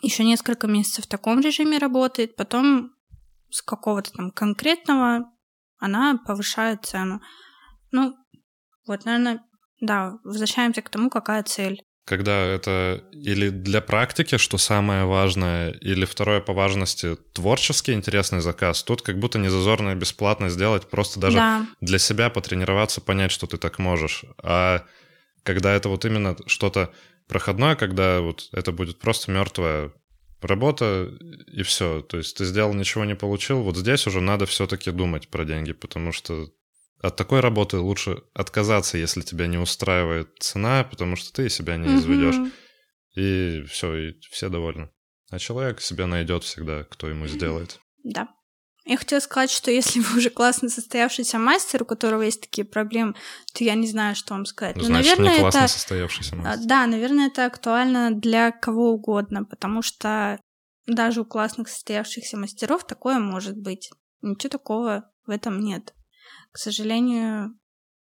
еще 0.00 0.22
несколько 0.22 0.68
месяцев 0.68 1.06
в 1.06 1.08
таком 1.08 1.40
режиме 1.40 1.78
работает, 1.78 2.36
потом 2.36 2.92
с 3.50 3.60
какого-то 3.60 4.12
там 4.12 4.30
конкретного 4.30 5.24
она 5.78 6.20
повышает 6.24 6.86
цену. 6.86 7.20
Ну, 7.90 8.14
вот, 8.86 9.04
наверное, 9.04 9.44
да, 9.80 10.18
возвращаемся 10.22 10.82
к 10.82 10.88
тому, 10.88 11.10
какая 11.10 11.42
цель. 11.42 11.82
Когда 12.08 12.46
это 12.46 13.04
или 13.12 13.50
для 13.50 13.82
практики, 13.82 14.38
что 14.38 14.56
самое 14.56 15.04
важное, 15.04 15.72
или 15.72 16.06
второе 16.06 16.40
по 16.40 16.54
важности 16.54 17.16
творческий 17.34 17.92
интересный 17.92 18.40
заказ, 18.40 18.82
тут 18.82 19.02
как 19.02 19.18
будто 19.18 19.38
не 19.38 19.48
зазорно 19.48 19.90
и 19.90 19.94
бесплатно 19.94 20.48
сделать, 20.48 20.88
просто 20.88 21.20
даже 21.20 21.36
да. 21.36 21.66
для 21.82 21.98
себя 21.98 22.30
потренироваться, 22.30 23.02
понять, 23.02 23.30
что 23.30 23.46
ты 23.46 23.58
так 23.58 23.78
можешь. 23.78 24.24
А 24.42 24.84
когда 25.42 25.74
это 25.74 25.90
вот 25.90 26.06
именно 26.06 26.34
что-то 26.46 26.90
проходное, 27.28 27.76
когда 27.76 28.22
вот 28.22 28.48
это 28.52 28.72
будет 28.72 28.98
просто 28.98 29.30
мертвая 29.30 29.92
работа 30.40 31.12
и 31.46 31.62
все. 31.62 32.00
То 32.00 32.16
есть 32.16 32.38
ты 32.38 32.46
сделал, 32.46 32.72
ничего 32.72 33.04
не 33.04 33.16
получил. 33.16 33.62
Вот 33.62 33.76
здесь 33.76 34.06
уже 34.06 34.22
надо 34.22 34.46
все-таки 34.46 34.90
думать 34.92 35.28
про 35.28 35.44
деньги, 35.44 35.72
потому 35.72 36.12
что 36.12 36.48
от 37.00 37.16
такой 37.16 37.40
работы 37.40 37.78
лучше 37.78 38.22
отказаться, 38.34 38.98
если 38.98 39.20
тебя 39.20 39.46
не 39.46 39.58
устраивает 39.58 40.30
цена, 40.40 40.84
потому 40.84 41.16
что 41.16 41.32
ты 41.32 41.48
себя 41.48 41.76
не 41.76 41.96
изведешь. 41.96 42.36
Mm-hmm. 42.36 42.52
И 43.14 43.62
все, 43.64 43.94
и 43.96 44.20
все 44.30 44.48
довольны. 44.48 44.90
А 45.30 45.38
человек 45.38 45.80
себя 45.80 46.06
найдет 46.06 46.44
всегда, 46.44 46.84
кто 46.84 47.08
ему 47.08 47.26
сделает. 47.26 47.80
Да, 48.02 48.28
Я 48.84 48.96
хотела 48.96 49.20
сказать, 49.20 49.50
что 49.50 49.70
если 49.70 50.00
вы 50.00 50.18
уже 50.18 50.30
классно 50.30 50.68
состоявшийся 50.68 51.38
мастер, 51.38 51.82
у 51.82 51.86
которого 51.86 52.22
есть 52.22 52.40
такие 52.40 52.64
проблемы, 52.64 53.14
то 53.52 53.62
я 53.64 53.74
не 53.74 53.86
знаю, 53.86 54.16
что 54.16 54.34
вам 54.34 54.46
сказать. 54.46 54.76
Ну, 54.76 54.84
Значит, 54.84 55.18
наверное, 55.18 55.34
не 55.34 55.40
классно 55.40 55.58
это... 55.58 55.68
состоявшийся 55.68 56.34
а, 56.34 56.36
мастер. 56.36 56.66
Да, 56.66 56.86
наверное, 56.86 57.26
это 57.26 57.46
актуально 57.46 58.10
для 58.12 58.50
кого 58.50 58.92
угодно, 58.92 59.44
потому 59.44 59.82
что 59.82 60.40
даже 60.86 61.20
у 61.20 61.24
классных 61.24 61.68
состоявшихся 61.68 62.36
мастеров 62.36 62.86
такое 62.86 63.18
может 63.18 63.56
быть. 63.56 63.90
Ничего 64.22 64.50
такого 64.50 65.10
в 65.26 65.30
этом 65.30 65.60
нет. 65.60 65.94
К 66.52 66.58
сожалению, 66.58 67.54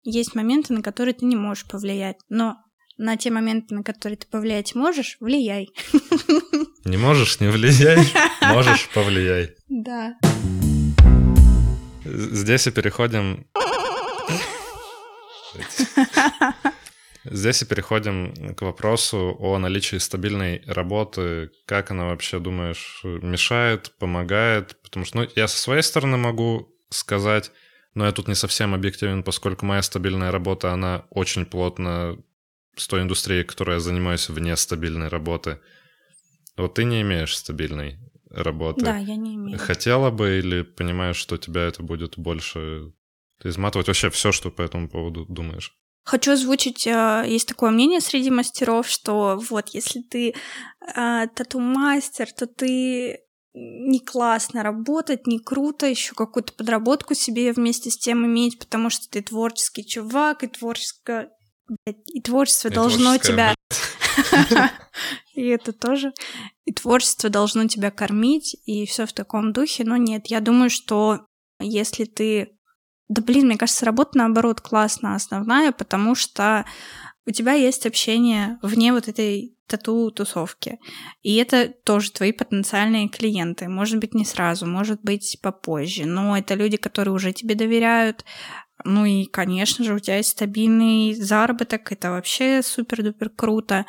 есть 0.03 0.35
моменты, 0.35 0.73
на 0.73 0.83
которые 0.83 1.15
ты 1.15 1.25
не 1.25 1.37
можешь 1.37 1.67
повлиять. 1.67 2.17
Но 2.29 2.57
на 2.99 3.17
те 3.17 3.31
моменты, 3.31 3.75
на 3.75 3.83
которые 3.83 4.17
ты 4.17 4.27
повлиять 4.27 4.75
можешь, 4.75 5.17
влияй. 5.21 5.69
Не 6.85 6.97
можешь, 6.97 7.39
не 7.39 7.49
влияй. 7.49 8.05
Можешь, 8.43 8.89
повлияй. 8.93 9.55
Да. 9.69 10.17
Здесь 12.05 12.67
и 12.67 12.73
переходим... 12.73 13.47
Здесь 17.25 17.63
и 17.63 17.67
переходим 17.67 18.35
к 18.57 18.63
вопросу 18.63 19.37
о 19.39 19.59
наличии 19.59 19.99
стабильной 19.99 20.65
работы. 20.67 21.53
Как 21.67 21.93
она 21.93 22.07
вообще, 22.07 22.41
думаешь, 22.41 23.01
мешает, 23.05 23.93
помогает? 24.01 24.77
Потому 24.83 25.07
что 25.07 25.19
ну, 25.19 25.29
я 25.37 25.47
со 25.47 25.57
своей 25.57 25.83
стороны 25.83 26.17
могу 26.17 26.69
сказать, 26.91 27.53
но 27.95 28.07
я 28.07 28.13
тут 28.13 28.29
не 28.29 28.35
совсем 28.35 28.75
объективен, 28.75 29.23
поскольку 29.23 29.67
моя 29.67 29.83
стабильная 29.83 30.31
работа, 30.31 30.73
она 30.73 31.05
очень 31.11 31.45
плотно 31.45 32.19
с 32.77 32.89
той 32.89 33.03
индустрией, 33.03 33.45
которой 33.45 33.75
я 33.75 33.81
занимаюсь 33.81 34.29
вне 34.29 34.57
стабильной 34.57 35.09
работы. 35.09 35.61
Вот 36.57 36.75
ты 36.75 36.85
не 36.85 37.03
имеешь 37.03 37.37
стабильной 37.37 37.99
работы. 38.31 38.85
Да, 38.85 38.97
я 38.97 39.17
не 39.17 39.35
имею. 39.35 39.59
Хотела 39.59 40.11
бы 40.11 40.39
или 40.39 40.63
понимаешь, 40.63 41.17
что 41.17 41.37
тебя 41.37 41.63
это 41.63 41.83
будет 41.83 42.19
больше 42.19 42.93
изматывать? 43.45 43.89
Вообще 43.89 44.11
все, 44.11 44.33
что 44.33 44.51
по 44.51 44.63
этому 44.63 44.89
поводу 44.89 45.27
думаешь? 45.29 45.77
Хочу 46.05 46.33
озвучить, 46.33 46.87
э, 46.87 47.25
есть 47.29 47.47
такое 47.47 47.71
мнение 47.71 48.01
среди 48.01 48.31
мастеров, 48.31 48.89
что 48.89 49.41
вот 49.51 49.69
если 49.69 50.03
ты 50.03 50.31
э, 50.31 51.27
тату-мастер, 51.35 52.27
то 52.33 52.47
ты 52.47 53.21
не 53.55 54.01
классно 54.01 54.63
работать, 54.63 55.27
не 55.27 55.39
круто, 55.39 55.87
еще 55.87 56.15
какую-то 56.15 56.53
подработку 56.55 57.15
себе 57.15 57.53
вместе 57.53 57.91
с 57.91 57.99
тем 57.99 58.25
иметь, 58.25 58.59
потому 58.59 58.89
что 58.91 59.09
ты 59.11 59.23
творческий 59.23 59.85
чувак, 59.85 60.43
и 60.45 60.47
творческое 60.47 61.31
и 61.87 62.21
творчество 62.21 62.69
и 62.69 62.73
должно 62.73 63.19
тебя... 63.19 63.55
И 65.35 65.47
это 65.47 65.73
тоже. 65.73 66.13
И 66.67 66.73
творчество 66.73 67.31
должно 67.31 67.67
тебя 67.67 67.91
кормить, 67.91 68.55
и 68.67 68.85
все 68.85 69.07
в 69.07 69.15
таком 69.15 69.55
духе. 69.55 69.85
Но 69.85 69.97
нет, 69.97 70.27
я 70.27 70.41
думаю, 70.41 70.69
что 70.69 71.27
если 71.59 72.05
ты... 72.05 72.59
Да 73.09 73.23
блин, 73.23 73.47
мне 73.47 73.57
кажется, 73.57 73.87
работа 73.87 74.19
наоборот 74.19 74.61
классная, 74.61 75.15
основная, 75.15 75.73
потому 75.73 76.15
что 76.15 76.67
у 77.27 77.31
тебя 77.31 77.53
есть 77.53 77.87
общение 77.87 78.59
вне 78.63 78.93
вот 78.93 79.09
этой 79.09 79.57
тату-тусовки. 79.67 80.79
И 81.23 81.37
это 81.37 81.73
тоже 81.85 82.13
твои 82.13 82.33
потенциальные 82.33 83.09
клиенты. 83.09 83.69
Может 83.69 84.01
быть, 84.01 84.13
не 84.15 84.25
сразу, 84.25 84.67
может 84.67 85.01
быть, 85.03 85.39
попозже. 85.43 86.05
Но 86.05 86.37
это 86.37 86.55
люди, 86.55 86.77
которые 86.77 87.15
уже 87.15 87.33
тебе 87.33 87.55
доверяют, 87.55 88.25
ну 88.85 89.05
и, 89.05 89.25
конечно 89.25 89.85
же, 89.85 89.95
у 89.95 89.99
тебя 89.99 90.17
есть 90.17 90.31
стабильный 90.31 91.15
заработок, 91.15 91.93
это 91.93 92.11
вообще 92.11 92.63
супер-дупер 92.63 93.31
круто. 93.31 93.87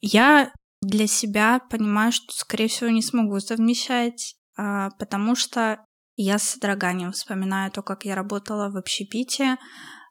Я 0.00 0.52
для 0.80 1.06
себя 1.06 1.60
понимаю, 1.70 2.12
что, 2.12 2.32
скорее 2.32 2.68
всего, 2.68 2.90
не 2.90 3.02
смогу 3.02 3.38
совмещать, 3.40 4.36
а, 4.56 4.90
потому 4.98 5.34
что 5.34 5.84
я 6.16 6.38
с 6.38 6.50
содроганием 6.50 7.12
вспоминаю 7.12 7.70
то, 7.70 7.82
как 7.82 8.04
я 8.04 8.14
работала 8.14 8.70
в 8.70 8.76
общепите. 8.76 9.56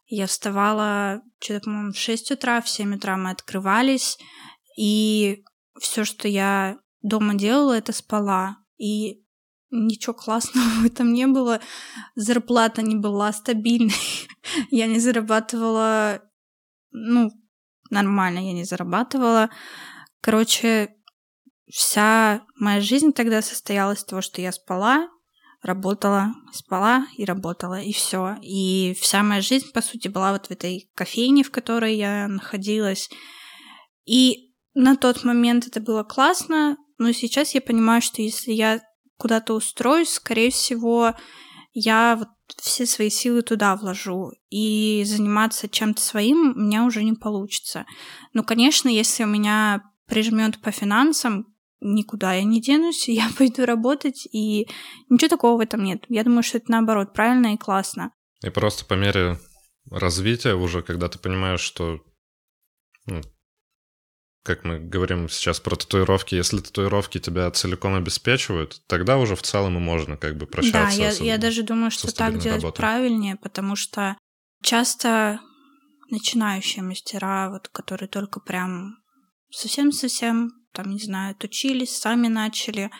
Я 0.08 0.28
вставала, 0.28 1.22
что-то, 1.39 1.65
по-моему, 1.65 1.91
в 1.91 1.98
6 1.98 2.32
утра, 2.32 2.62
в 2.62 2.70
7 2.70 2.96
утра 2.96 3.17
мы 3.17 3.32
открывались, 3.32 4.17
и 4.78 5.43
все, 5.80 6.06
что 6.06 6.28
я 6.28 6.80
дома 7.02 7.36
делала, 7.36 7.74
это 7.78 7.91
спала. 7.91 8.58
И 8.78 9.24
ничего 9.70 10.13
классного 10.13 10.65
этом 10.86 11.13
не 11.13 11.28
было. 11.28 11.60
Зарплата 12.15 12.82
не 12.82 12.96
была 12.96 13.34
стабильной. 13.34 13.93
я 14.72 14.88
не 14.88 15.00
зарабатывала, 15.00 16.22
ну, 16.91 17.32
нормально 17.89 18.39
я 18.39 18.54
не 18.54 18.63
зарабатывала. 18.63 19.50
Короче, 20.22 20.96
вся 21.70 22.46
моя 22.56 22.82
жизнь 22.82 23.12
тогда 23.12 23.41
состоялась 23.41 24.00
из 24.00 24.06
того, 24.06 24.22
что 24.22 24.41
я 24.41 24.52
спала, 24.52 25.10
работала, 25.62 26.34
спала 26.54 27.08
и 27.15 27.26
работала, 27.26 27.80
и 27.82 27.91
все. 27.91 28.38
И 28.41 28.96
вся 29.00 29.24
моя 29.24 29.41
жизнь, 29.41 29.72
по 29.74 29.82
сути, 29.82 30.08
была 30.08 30.34
вот 30.34 30.48
в 30.48 30.52
этой 30.52 30.89
кофейне, 30.96 31.43
в 31.43 31.52
которой 31.52 31.96
я 31.96 32.28
находилась. 32.28 33.10
И 34.06 34.54
на 34.74 34.96
тот 34.96 35.24
момент 35.24 35.67
это 35.67 35.82
было 35.82 36.04
классно, 36.04 36.78
но 36.98 37.12
сейчас 37.12 37.54
я 37.56 37.62
понимаю, 37.62 38.02
что 38.02 38.22
если 38.22 38.52
я 38.52 38.82
куда-то 39.17 39.54
устроюсь, 39.54 40.10
скорее 40.10 40.52
всего, 40.52 41.15
я 41.74 42.15
вот 42.17 42.30
все 42.62 42.86
свои 42.86 43.10
силы 43.10 43.41
туда 43.41 43.76
вложу, 43.76 44.32
и 44.50 45.04
заниматься 45.06 45.67
чем-то 45.67 46.02
своим 46.02 46.52
у 46.52 46.60
меня 46.60 46.86
уже 46.86 47.04
не 47.04 47.13
получится. 47.13 47.86
Ну, 48.34 48.43
конечно, 48.43 48.88
если 48.88 49.24
у 49.24 49.28
меня 49.28 49.84
прижмет 50.06 50.62
по 50.62 50.72
финансам, 50.72 51.57
никуда 51.80 52.34
я 52.34 52.44
не 52.44 52.62
денусь, 52.62 53.08
я 53.10 53.30
пойду 53.38 53.66
работать, 53.66 54.28
и 54.32 54.68
ничего 55.10 55.30
такого 55.30 55.58
в 55.58 55.62
этом 55.62 55.84
нет. 55.84 56.06
Я 56.10 56.24
думаю, 56.24 56.44
что 56.44 56.58
это 56.58 56.72
наоборот 56.72 57.13
правильно 57.13 57.54
и 57.54 57.58
классно. 57.58 58.12
И 58.44 58.50
просто 58.50 58.86
по 58.86 58.94
мере 58.94 59.40
развития 59.90 60.54
уже, 60.54 60.82
когда 60.82 61.08
ты 61.08 61.18
понимаешь, 61.18 61.62
что 61.62 62.00
ну, 63.06 63.22
как 64.48 64.63
мы 64.63 64.80
говорим 64.80 65.28
сейчас 65.28 65.60
про 65.60 65.76
татуировки, 65.76 66.34
если 66.34 66.60
татуировки 66.60 67.20
тебя 67.20 67.52
целиком 67.52 67.96
обеспечивают, 67.96 68.82
тогда 68.88 69.18
уже 69.18 69.36
в 69.36 69.42
целом 69.42 69.76
и 69.76 69.80
можно 69.80 70.16
как 70.16 70.38
бы 70.38 70.48
прощаться. 70.48 70.98
Да, 70.98 71.04
я, 71.04 71.12
с, 71.12 71.20
я 71.20 71.38
даже 71.38 71.63
думаю, 71.63 71.92
что 71.92 72.13
так 72.16 72.40
делать 72.40 72.62
работой. 72.62 72.80
правильнее, 72.80 73.36
потому 73.36 73.76
что 73.76 74.18
часто 74.63 75.42
начинающие 76.10 76.82
мастера, 76.82 77.50
вот, 77.50 77.68
которые 77.68 78.08
только 78.08 78.40
прям 78.40 78.96
совсем-совсем, 79.52 80.52
там, 80.78 80.92
не 80.92 81.00
знаю, 81.00 81.36
учились, 81.44 81.98
сами 81.98 82.28
начали, 82.28 82.92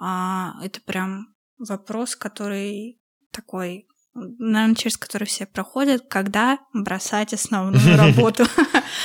а, 0.00 0.54
это 0.62 0.80
прям 0.80 1.28
вопрос, 1.58 2.16
который 2.16 3.00
такой 3.30 3.86
наверное, 4.16 4.76
через 4.76 4.96
который 4.96 5.24
все 5.24 5.44
проходят, 5.44 6.04
когда 6.08 6.58
бросать 6.72 7.32
основную 7.34 7.96
работу. 7.96 8.44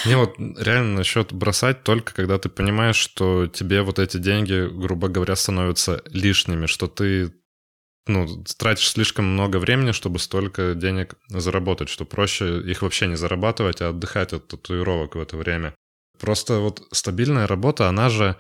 Не, 0.06 0.16
вот 0.18 0.36
реально 0.38 0.98
насчет 0.98 1.34
бросать 1.34 1.84
только 1.84 2.14
когда 2.14 2.38
ты 2.38 2.48
понимаешь, 2.50 2.96
что 2.96 3.48
тебе 3.48 3.82
вот 3.82 3.98
эти 3.98 4.18
деньги, 4.18 4.68
грубо 4.72 5.08
говоря, 5.08 5.36
становятся 5.36 6.04
лишними, 6.12 6.68
что 6.68 6.88
ты 6.88 7.34
ну, 8.06 8.44
тратишь 8.58 8.90
слишком 8.90 9.26
много 9.26 9.58
времени, 9.58 9.94
чтобы 9.94 10.20
столько 10.20 10.76
денег 10.76 11.16
заработать, 11.30 11.90
что 11.90 12.06
проще 12.06 12.62
их 12.62 12.84
вообще 12.84 13.08
не 13.08 13.18
зарабатывать, 13.18 13.82
а 13.82 13.90
отдыхать 13.90 14.34
от 14.34 14.48
татуировок 14.48 15.16
в 15.16 15.20
это 15.20 15.38
время. 15.38 15.74
Просто 16.20 16.60
вот 16.60 16.88
стабильная 16.92 17.48
работа, 17.48 17.88
она 17.88 18.10
же 18.10 18.36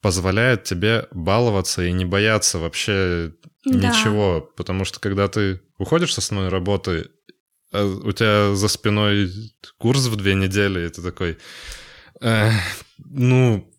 позволяет 0.00 0.64
тебе 0.64 1.06
баловаться 1.12 1.84
и 1.84 1.92
не 1.92 2.04
бояться 2.04 2.58
вообще 2.58 3.32
да. 3.64 3.88
ничего. 3.88 4.40
Потому 4.56 4.84
что 4.84 5.00
когда 5.00 5.28
ты 5.28 5.60
уходишь 5.78 6.14
с 6.14 6.18
основной 6.18 6.50
работы, 6.50 7.10
а 7.72 7.84
у 7.84 8.12
тебя 8.12 8.54
за 8.54 8.68
спиной 8.68 9.30
курс 9.78 10.06
в 10.06 10.16
две 10.16 10.34
недели, 10.34 10.86
и 10.86 10.88
ты 10.90 11.02
такой, 11.02 11.38
э, 12.20 12.50
ну, 12.98 13.72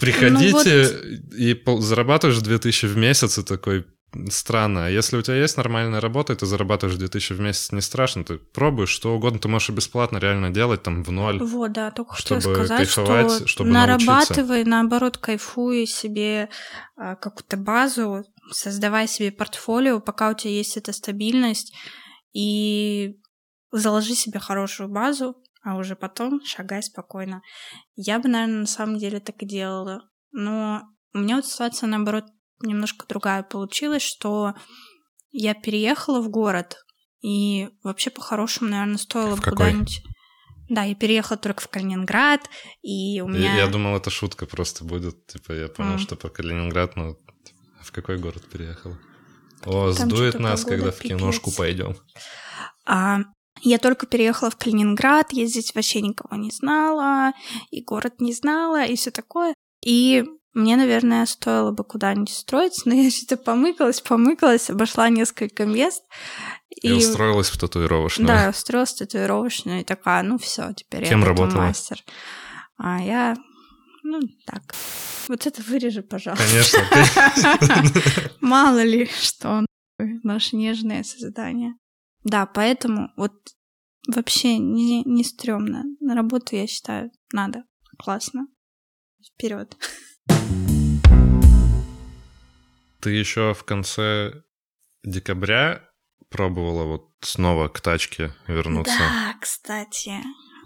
приходите 0.00 1.00
ну, 1.34 1.72
вот... 1.72 1.80
и 1.80 1.82
зарабатываешь 1.82 2.38
2000 2.38 2.86
в 2.86 2.96
месяц, 2.96 3.38
и 3.38 3.42
такой, 3.42 3.84
странно. 4.30 4.86
А 4.86 4.88
если 4.88 5.16
у 5.16 5.22
тебя 5.22 5.36
есть 5.36 5.56
нормальная 5.56 6.00
работа, 6.00 6.32
и 6.32 6.36
ты 6.36 6.46
зарабатываешь 6.46 6.98
2000 6.98 7.32
в 7.32 7.40
месяц, 7.40 7.72
не 7.72 7.80
страшно, 7.80 8.24
ты 8.24 8.38
пробуешь 8.38 8.90
что 8.90 9.14
угодно, 9.14 9.38
ты 9.38 9.48
можешь 9.48 9.70
и 9.70 9.72
бесплатно 9.72 10.18
реально 10.18 10.50
делать 10.50 10.82
там 10.82 11.02
в 11.02 11.10
ноль. 11.10 11.42
Вот, 11.42 11.72
да, 11.72 11.90
только 11.90 12.16
чтобы 12.16 12.40
сказать, 12.40 12.78
кайфовать, 12.78 13.32
что 13.32 13.48
чтобы 13.48 13.70
нарабатывай, 13.70 14.46
научиться. 14.46 14.70
наоборот, 14.70 15.18
кайфуй 15.18 15.86
себе 15.86 16.48
а, 16.96 17.16
какую-то 17.16 17.56
базу, 17.56 18.24
создавай 18.50 19.08
себе 19.08 19.32
портфолио, 19.32 20.00
пока 20.00 20.30
у 20.30 20.34
тебя 20.34 20.52
есть 20.52 20.76
эта 20.76 20.92
стабильность, 20.92 21.74
и 22.32 23.16
заложи 23.72 24.14
себе 24.14 24.38
хорошую 24.40 24.88
базу, 24.88 25.36
а 25.62 25.76
уже 25.76 25.96
потом 25.96 26.40
шагай 26.44 26.82
спокойно. 26.82 27.42
Я 27.96 28.18
бы, 28.18 28.28
наверное, 28.28 28.60
на 28.60 28.66
самом 28.66 28.98
деле 28.98 29.20
так 29.20 29.42
и 29.42 29.46
делала. 29.46 30.02
Но 30.30 30.82
у 31.14 31.18
меня 31.18 31.36
вот 31.36 31.46
ситуация, 31.46 31.86
наоборот, 31.86 32.24
немножко 32.60 33.06
другая 33.06 33.42
получилась, 33.42 34.02
что 34.02 34.54
я 35.30 35.54
переехала 35.54 36.20
в 36.20 36.28
город, 36.28 36.76
и 37.22 37.70
вообще 37.82 38.10
по-хорошему, 38.10 38.70
наверное, 38.70 38.98
стоило 38.98 39.36
бы 39.36 39.42
куда-нибудь... 39.42 40.02
Да, 40.68 40.84
я 40.84 40.94
переехала 40.94 41.36
только 41.36 41.62
в 41.62 41.68
Калининград, 41.68 42.48
и 42.82 43.20
у 43.20 43.28
меня... 43.28 43.54
Я, 43.54 43.64
я 43.64 43.66
думал, 43.66 43.96
это 43.96 44.08
шутка 44.08 44.46
просто 44.46 44.82
будет. 44.82 45.26
Типа, 45.26 45.52
я 45.52 45.68
понял, 45.68 45.96
mm. 45.96 45.98
что 45.98 46.16
по 46.16 46.30
Калининград, 46.30 46.96
но 46.96 47.16
в 47.82 47.92
какой 47.92 48.16
город 48.16 48.48
переехала? 48.50 48.98
О, 49.66 49.92
Там 49.92 50.10
сдует 50.10 50.38
нас, 50.38 50.64
когда 50.64 50.90
в 50.90 50.98
киношку 50.98 51.50
пойдем. 51.50 51.96
А, 52.86 53.20
я 53.60 53.78
только 53.78 54.06
переехала 54.06 54.50
в 54.50 54.56
Калининград, 54.56 55.32
я 55.32 55.46
здесь 55.46 55.74
вообще 55.74 56.00
никого 56.00 56.36
не 56.36 56.50
знала, 56.50 57.32
и 57.70 57.82
город 57.82 58.20
не 58.20 58.32
знала, 58.32 58.84
и 58.84 58.96
все 58.96 59.10
такое. 59.10 59.54
И 59.84 60.24
мне, 60.54 60.76
наверное, 60.76 61.26
стоило 61.26 61.72
бы 61.72 61.84
куда-нибудь 61.84 62.30
строиться, 62.30 62.88
но 62.88 62.94
я 63.02 63.10
что-то 63.10 63.36
помыкалась, 63.36 64.00
помыкалась, 64.00 64.70
обошла 64.70 65.08
несколько 65.08 65.66
мест. 65.66 66.02
И, 66.82 66.92
устроилась 66.92 67.48
в 67.48 67.58
татуировочную. 67.58 68.26
Да, 68.26 68.48
устроилась 68.50 68.92
в 68.92 68.98
татуировочную, 68.98 69.80
и 69.80 69.84
такая, 69.84 70.22
ну 70.22 70.38
все, 70.38 70.72
теперь 70.72 71.08
Кем 71.08 71.20
я 71.20 71.26
работала? 71.26 71.62
мастер. 71.62 72.02
А 72.76 73.00
я, 73.00 73.36
ну, 74.02 74.20
так. 74.46 74.74
Вот 75.28 75.46
это 75.46 75.62
вырежи, 75.62 76.02
пожалуйста. 76.02 76.44
Конечно. 76.44 78.30
Мало 78.40 78.82
ли 78.82 79.08
что, 79.20 79.64
наше 79.98 80.56
нежное 80.56 81.02
создание. 81.02 81.74
Да, 82.24 82.46
поэтому 82.46 83.10
вот 83.16 83.32
вообще 84.06 84.58
не, 84.58 85.02
не 85.04 85.24
стрёмно. 85.24 85.84
На 86.00 86.14
работу, 86.14 86.56
я 86.56 86.66
считаю, 86.66 87.10
надо. 87.32 87.64
Классно. 87.98 88.46
Вперед. 89.34 89.76
Ты 93.04 93.10
еще 93.10 93.52
в 93.52 93.64
конце 93.64 94.32
декабря 95.04 95.82
пробовала 96.30 96.84
вот 96.84 97.10
снова 97.20 97.68
к 97.68 97.82
тачке 97.82 98.32
вернуться. 98.46 98.96
Да, 98.98 99.34
кстати. 99.38 100.12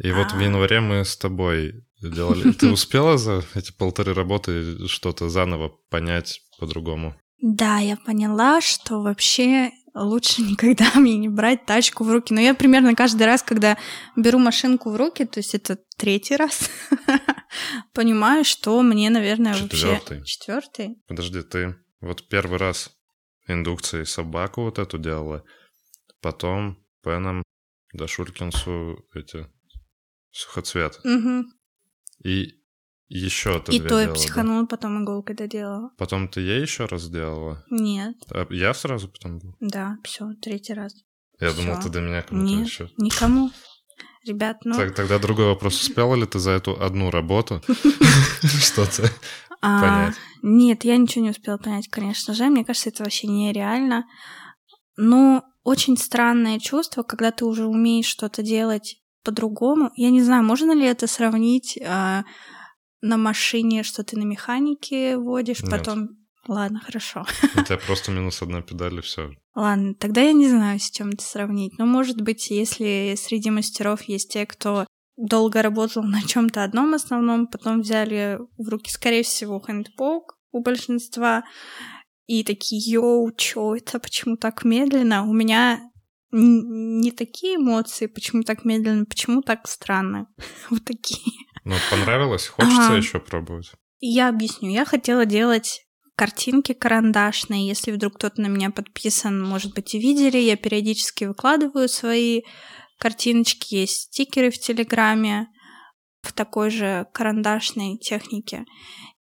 И 0.04 0.12
вот 0.12 0.30
в 0.30 0.38
А. 0.38 0.42
январе 0.44 0.78
мы 0.78 1.04
с 1.04 1.16
тобой 1.16 1.84
делали. 2.00 2.52
Ты 2.52 2.68
успела 2.70 3.18
за 3.18 3.42
эти 3.56 3.72
полторы 3.72 4.14
работы 4.14 4.86
что-то 4.86 5.28
заново 5.28 5.70
понять 5.90 6.40
по-другому? 6.60 7.16
Да, 7.42 7.78
я 7.78 7.96
поняла, 7.96 8.60
что 8.60 9.02
вообще 9.02 9.72
лучше 9.92 10.42
никогда 10.42 10.92
мне 10.94 11.16
не 11.16 11.28
брать 11.28 11.66
тачку 11.66 12.04
в 12.04 12.12
руки. 12.12 12.32
Но 12.32 12.40
я 12.40 12.54
примерно 12.54 12.94
каждый 12.94 13.24
раз, 13.26 13.42
когда 13.42 13.76
беру 14.14 14.38
машинку 14.38 14.90
в 14.90 14.96
руки, 14.96 15.24
то 15.24 15.40
есть 15.40 15.56
это 15.56 15.76
третий 15.96 16.36
раз, 16.36 16.70
понимаю, 17.92 18.44
что 18.44 18.80
мне, 18.82 19.10
наверное, 19.10 19.54
Четвёртый. 19.54 20.18
вообще... 20.18 20.24
Четвертый. 20.24 20.98
Подожди, 21.08 21.42
ты 21.42 21.74
вот 22.00 22.28
первый 22.28 22.58
раз 22.58 22.90
индукцией 23.46 24.06
собаку 24.06 24.62
вот 24.62 24.78
эту 24.78 24.98
делала, 24.98 25.44
потом 26.20 26.78
Пеном 27.02 27.42
Дашулькинсу 27.92 29.04
эти 29.14 29.46
сухоцвет. 30.30 31.00
Мгм. 31.04 31.46
И 32.24 32.54
еще 33.08 33.58
ты 33.60 33.72
И 33.76 33.78
то 33.80 33.84
я 33.84 33.88
делала, 33.88 34.06
да? 34.08 34.12
психанула, 34.14 34.66
потом 34.66 35.02
иголкой 35.02 35.34
доделала. 35.36 35.90
Потом 35.96 36.28
ты 36.28 36.40
ей 36.42 36.60
еще 36.60 36.84
раз 36.84 37.08
делала? 37.08 37.64
Нет, 37.70 38.16
А 38.30 38.46
я 38.50 38.74
сразу 38.74 39.08
потом 39.08 39.38
был? 39.38 39.56
да, 39.60 39.96
все, 40.04 40.32
третий 40.42 40.74
раз. 40.74 40.92
Я 41.40 41.50
Всё. 41.50 41.62
думал, 41.62 41.80
ты 41.80 41.88
до 41.88 42.00
меня 42.00 42.22
кому-то 42.22 42.46
Нет, 42.52 42.66
еще. 42.66 42.90
никому. 42.98 43.50
Ребят, 44.26 44.58
ну... 44.64 44.76
Так, 44.76 44.94
тогда 44.94 45.18
другой 45.18 45.46
вопрос. 45.46 45.80
Успела 45.80 46.14
ли 46.16 46.26
ты 46.26 46.38
за 46.38 46.50
эту 46.50 46.78
одну 46.82 47.10
работу 47.10 47.62
что-то 48.42 49.10
а? 49.60 50.12
Нет, 50.42 50.84
я 50.84 50.96
ничего 50.96 51.24
не 51.24 51.30
успела 51.30 51.56
понять, 51.56 51.88
конечно 51.88 52.34
же. 52.34 52.46
Мне 52.46 52.64
кажется, 52.64 52.90
это 52.90 53.04
вообще 53.04 53.26
нереально. 53.26 54.06
Но 54.96 55.44
очень 55.64 55.96
странное 55.96 56.58
чувство, 56.58 57.02
когда 57.02 57.30
ты 57.30 57.44
уже 57.44 57.66
умеешь 57.66 58.06
что-то 58.06 58.42
делать 58.42 58.96
по-другому. 59.22 59.90
Я 59.96 60.10
не 60.10 60.22
знаю, 60.22 60.42
можно 60.44 60.72
ли 60.72 60.86
это 60.86 61.06
сравнить 61.06 61.78
а, 61.84 62.24
на 63.00 63.16
машине, 63.16 63.82
что 63.82 64.02
ты 64.04 64.16
на 64.16 64.24
механике 64.24 65.16
водишь, 65.16 65.62
Нет. 65.62 65.70
потом... 65.70 66.08
Ладно, 66.46 66.80
хорошо. 66.80 67.26
У 67.56 67.62
тебя 67.62 67.76
просто 67.76 68.10
минус 68.10 68.40
одна 68.40 68.62
педаль, 68.62 68.98
и 68.98 69.02
все. 69.02 69.32
Ладно, 69.54 69.94
тогда 69.94 70.22
я 70.22 70.32
не 70.32 70.48
знаю, 70.48 70.80
с 70.80 70.90
чем 70.90 71.10
это 71.10 71.22
сравнить. 71.22 71.78
Но, 71.78 71.84
может 71.84 72.22
быть, 72.22 72.50
если 72.50 73.14
среди 73.18 73.50
мастеров 73.50 74.02
есть 74.04 74.32
те, 74.32 74.46
кто 74.46 74.86
долго 75.18 75.62
работал 75.62 76.02
на 76.04 76.22
чем-то 76.22 76.64
одном 76.64 76.94
основном, 76.94 77.46
потом 77.46 77.80
взяли 77.82 78.38
в 78.56 78.68
руки, 78.68 78.90
скорее 78.90 79.22
всего, 79.22 79.60
хэндпок 79.60 80.38
у 80.52 80.62
большинства, 80.62 81.44
и 82.26 82.44
такие, 82.44 82.80
йоу, 82.92 83.32
чё 83.32 83.74
это, 83.74 83.98
почему 83.98 84.36
так 84.36 84.64
медленно? 84.64 85.24
У 85.24 85.32
меня 85.32 85.80
не 86.30 87.10
такие 87.10 87.56
эмоции, 87.56 88.06
почему 88.06 88.42
так 88.42 88.64
медленно, 88.64 89.06
почему 89.06 89.42
так 89.42 89.66
странно. 89.66 90.26
Вот 90.70 90.84
такие. 90.84 91.32
Ну, 91.64 91.74
понравилось? 91.90 92.46
Хочется 92.46 92.86
Ага. 92.88 92.96
еще 92.96 93.18
пробовать? 93.18 93.72
Я 94.00 94.28
объясню. 94.28 94.70
Я 94.70 94.84
хотела 94.84 95.24
делать 95.24 95.86
картинки 96.16 96.72
карандашные. 96.72 97.66
Если 97.66 97.92
вдруг 97.92 98.16
кто-то 98.16 98.42
на 98.42 98.48
меня 98.48 98.70
подписан, 98.70 99.42
может 99.42 99.74
быть, 99.74 99.94
и 99.94 99.98
видели, 99.98 100.36
я 100.38 100.56
периодически 100.56 101.24
выкладываю 101.24 101.88
свои 101.88 102.42
картиночки. 102.98 103.74
Есть 103.74 104.12
стикеры 104.12 104.50
в 104.50 104.58
Телеграме 104.58 105.48
в 106.22 106.32
такой 106.32 106.70
же 106.70 107.06
карандашной 107.12 107.96
технике. 107.96 108.64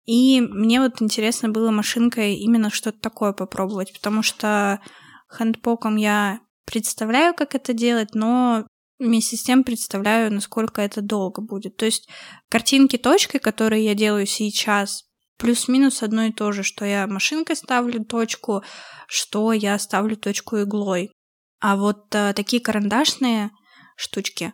И 0.05 0.41
мне 0.41 0.79
вот 0.79 1.01
интересно 1.01 1.49
было 1.49 1.69
машинкой 1.69 2.35
именно 2.35 2.69
что-то 2.69 2.99
такое 2.99 3.33
попробовать, 3.33 3.93
потому 3.93 4.23
что 4.23 4.81
хэндпоком 5.27 5.97
я 5.97 6.39
представляю, 6.65 7.33
как 7.33 7.55
это 7.55 7.73
делать, 7.73 8.13
но 8.13 8.65
вместе 8.99 9.37
с 9.37 9.43
тем 9.43 9.63
представляю, 9.63 10.33
насколько 10.33 10.81
это 10.81 11.01
долго 11.01 11.41
будет. 11.41 11.77
То 11.77 11.85
есть 11.85 12.09
картинки 12.49 12.97
точкой, 12.97 13.39
которые 13.39 13.85
я 13.85 13.95
делаю 13.95 14.25
сейчас, 14.25 15.03
плюс-минус 15.37 16.01
одно 16.01 16.23
и 16.23 16.31
то 16.31 16.51
же, 16.51 16.63
что 16.63 16.85
я 16.85 17.05
машинкой 17.07 17.55
ставлю 17.55 18.03
точку, 18.03 18.63
что 19.07 19.53
я 19.53 19.77
ставлю 19.77 20.15
точку 20.17 20.61
иглой. 20.61 21.11
А 21.59 21.75
вот 21.75 22.13
э, 22.13 22.33
такие 22.33 22.61
карандашные 22.61 23.51
штучки 23.97 24.53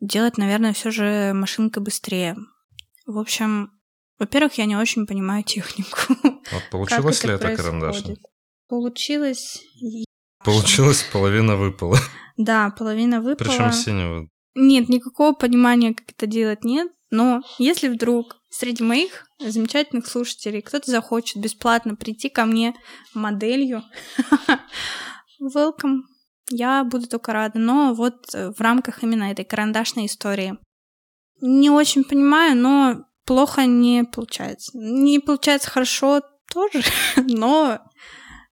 делать, 0.00 0.38
наверное, 0.38 0.72
все 0.72 0.90
же 0.90 1.32
машинкой 1.34 1.82
быстрее. 1.82 2.36
В 3.06 3.18
общем, 3.18 3.70
во-первых, 4.18 4.54
я 4.54 4.66
не 4.66 4.76
очень 4.76 5.06
понимаю 5.06 5.42
технику. 5.42 5.98
Вот 6.52 6.62
получилось 6.70 7.24
ли 7.24 7.30
это 7.30 7.46
происходит. 7.46 7.64
карандашно? 7.64 8.16
Получилось. 8.68 9.62
Получилось, 10.44 11.02
половина 11.12 11.56
выпала. 11.56 11.98
Да, 12.36 12.70
половина 12.70 13.20
выпала. 13.22 13.48
Причем 13.48 13.72
синего. 13.72 14.28
Нет, 14.54 14.88
никакого 14.88 15.32
понимания, 15.32 15.94
как 15.94 16.10
это 16.10 16.26
делать, 16.26 16.62
нет. 16.64 16.92
Но 17.10 17.42
если 17.58 17.88
вдруг 17.88 18.36
среди 18.50 18.84
моих 18.84 19.26
замечательных 19.38 20.06
слушателей 20.06 20.60
кто-то 20.60 20.90
захочет 20.90 21.42
бесплатно 21.42 21.96
прийти 21.96 22.28
ко 22.28 22.44
мне 22.44 22.74
моделью, 23.14 23.82
welcome, 25.40 26.02
я 26.50 26.84
буду 26.84 27.08
только 27.08 27.32
рада. 27.32 27.58
Но 27.58 27.94
вот 27.94 28.34
э, 28.34 28.52
в 28.52 28.60
рамках 28.60 29.02
именно 29.02 29.24
этой 29.30 29.44
карандашной 29.44 30.06
истории. 30.06 30.56
Не 31.40 31.70
очень 31.70 32.04
понимаю, 32.04 32.56
но 32.56 33.04
плохо 33.24 33.66
не 33.66 34.04
получается. 34.04 34.70
Не 34.74 35.18
получается 35.18 35.70
хорошо 35.70 36.22
тоже, 36.52 36.82
но 37.16 37.80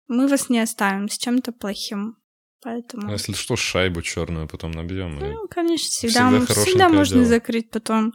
мы 0.08 0.28
вас 0.28 0.48
не 0.48 0.60
оставим 0.60 1.08
с 1.08 1.18
чем-то 1.18 1.52
плохим. 1.52 2.16
Поэтому... 2.62 3.10
Если 3.10 3.32
что, 3.32 3.56
шайбу 3.56 4.02
черную 4.02 4.46
потом 4.46 4.72
набьем. 4.72 5.18
Ну, 5.18 5.48
конечно, 5.48 5.88
всегда, 5.88 6.28
Всегда 6.28 6.54
всегда 6.54 6.88
можно 6.90 7.16
дело. 7.16 7.26
закрыть 7.26 7.70
потом 7.70 8.12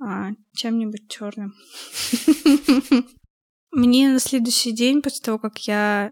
а, 0.00 0.30
чем-нибудь 0.54 1.08
черным. 1.08 1.54
Мне 3.72 4.10
на 4.10 4.18
следующий 4.18 4.72
день, 4.72 5.00
после 5.00 5.24
того, 5.24 5.38
как 5.38 5.58
я 5.60 6.10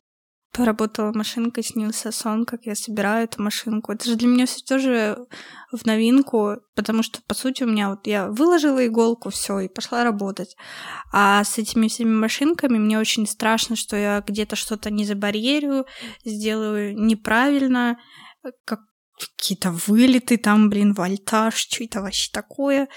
поработала 0.52 1.12
машинкой, 1.12 1.64
снился 1.64 2.12
сон, 2.12 2.44
как 2.44 2.66
я 2.66 2.74
собираю 2.74 3.24
эту 3.24 3.42
машинку. 3.42 3.92
Это 3.92 4.04
же 4.04 4.16
для 4.16 4.28
меня 4.28 4.46
все 4.46 4.60
тоже 4.60 5.26
в 5.72 5.86
новинку, 5.86 6.58
потому 6.74 7.02
что, 7.02 7.20
по 7.22 7.34
сути, 7.34 7.62
у 7.62 7.66
меня 7.66 7.88
вот 7.88 8.06
я 8.06 8.28
выложила 8.28 8.86
иголку, 8.86 9.30
все, 9.30 9.60
и 9.60 9.68
пошла 9.68 10.04
работать. 10.04 10.54
А 11.10 11.42
с 11.42 11.56
этими 11.56 11.88
всеми 11.88 12.12
машинками 12.12 12.78
мне 12.78 12.98
очень 12.98 13.26
страшно, 13.26 13.76
что 13.76 13.96
я 13.96 14.22
где-то 14.26 14.54
что-то 14.54 14.90
не 14.90 15.06
забарьерю, 15.06 15.86
сделаю 16.24 16.96
неправильно, 16.98 17.98
как 18.64 18.80
какие-то 19.36 19.70
вылеты 19.86 20.36
там, 20.36 20.68
блин, 20.68 20.94
вольтаж, 20.94 21.54
что 21.54 21.84
это 21.84 22.00
вообще 22.02 22.30
такое. 22.32 22.88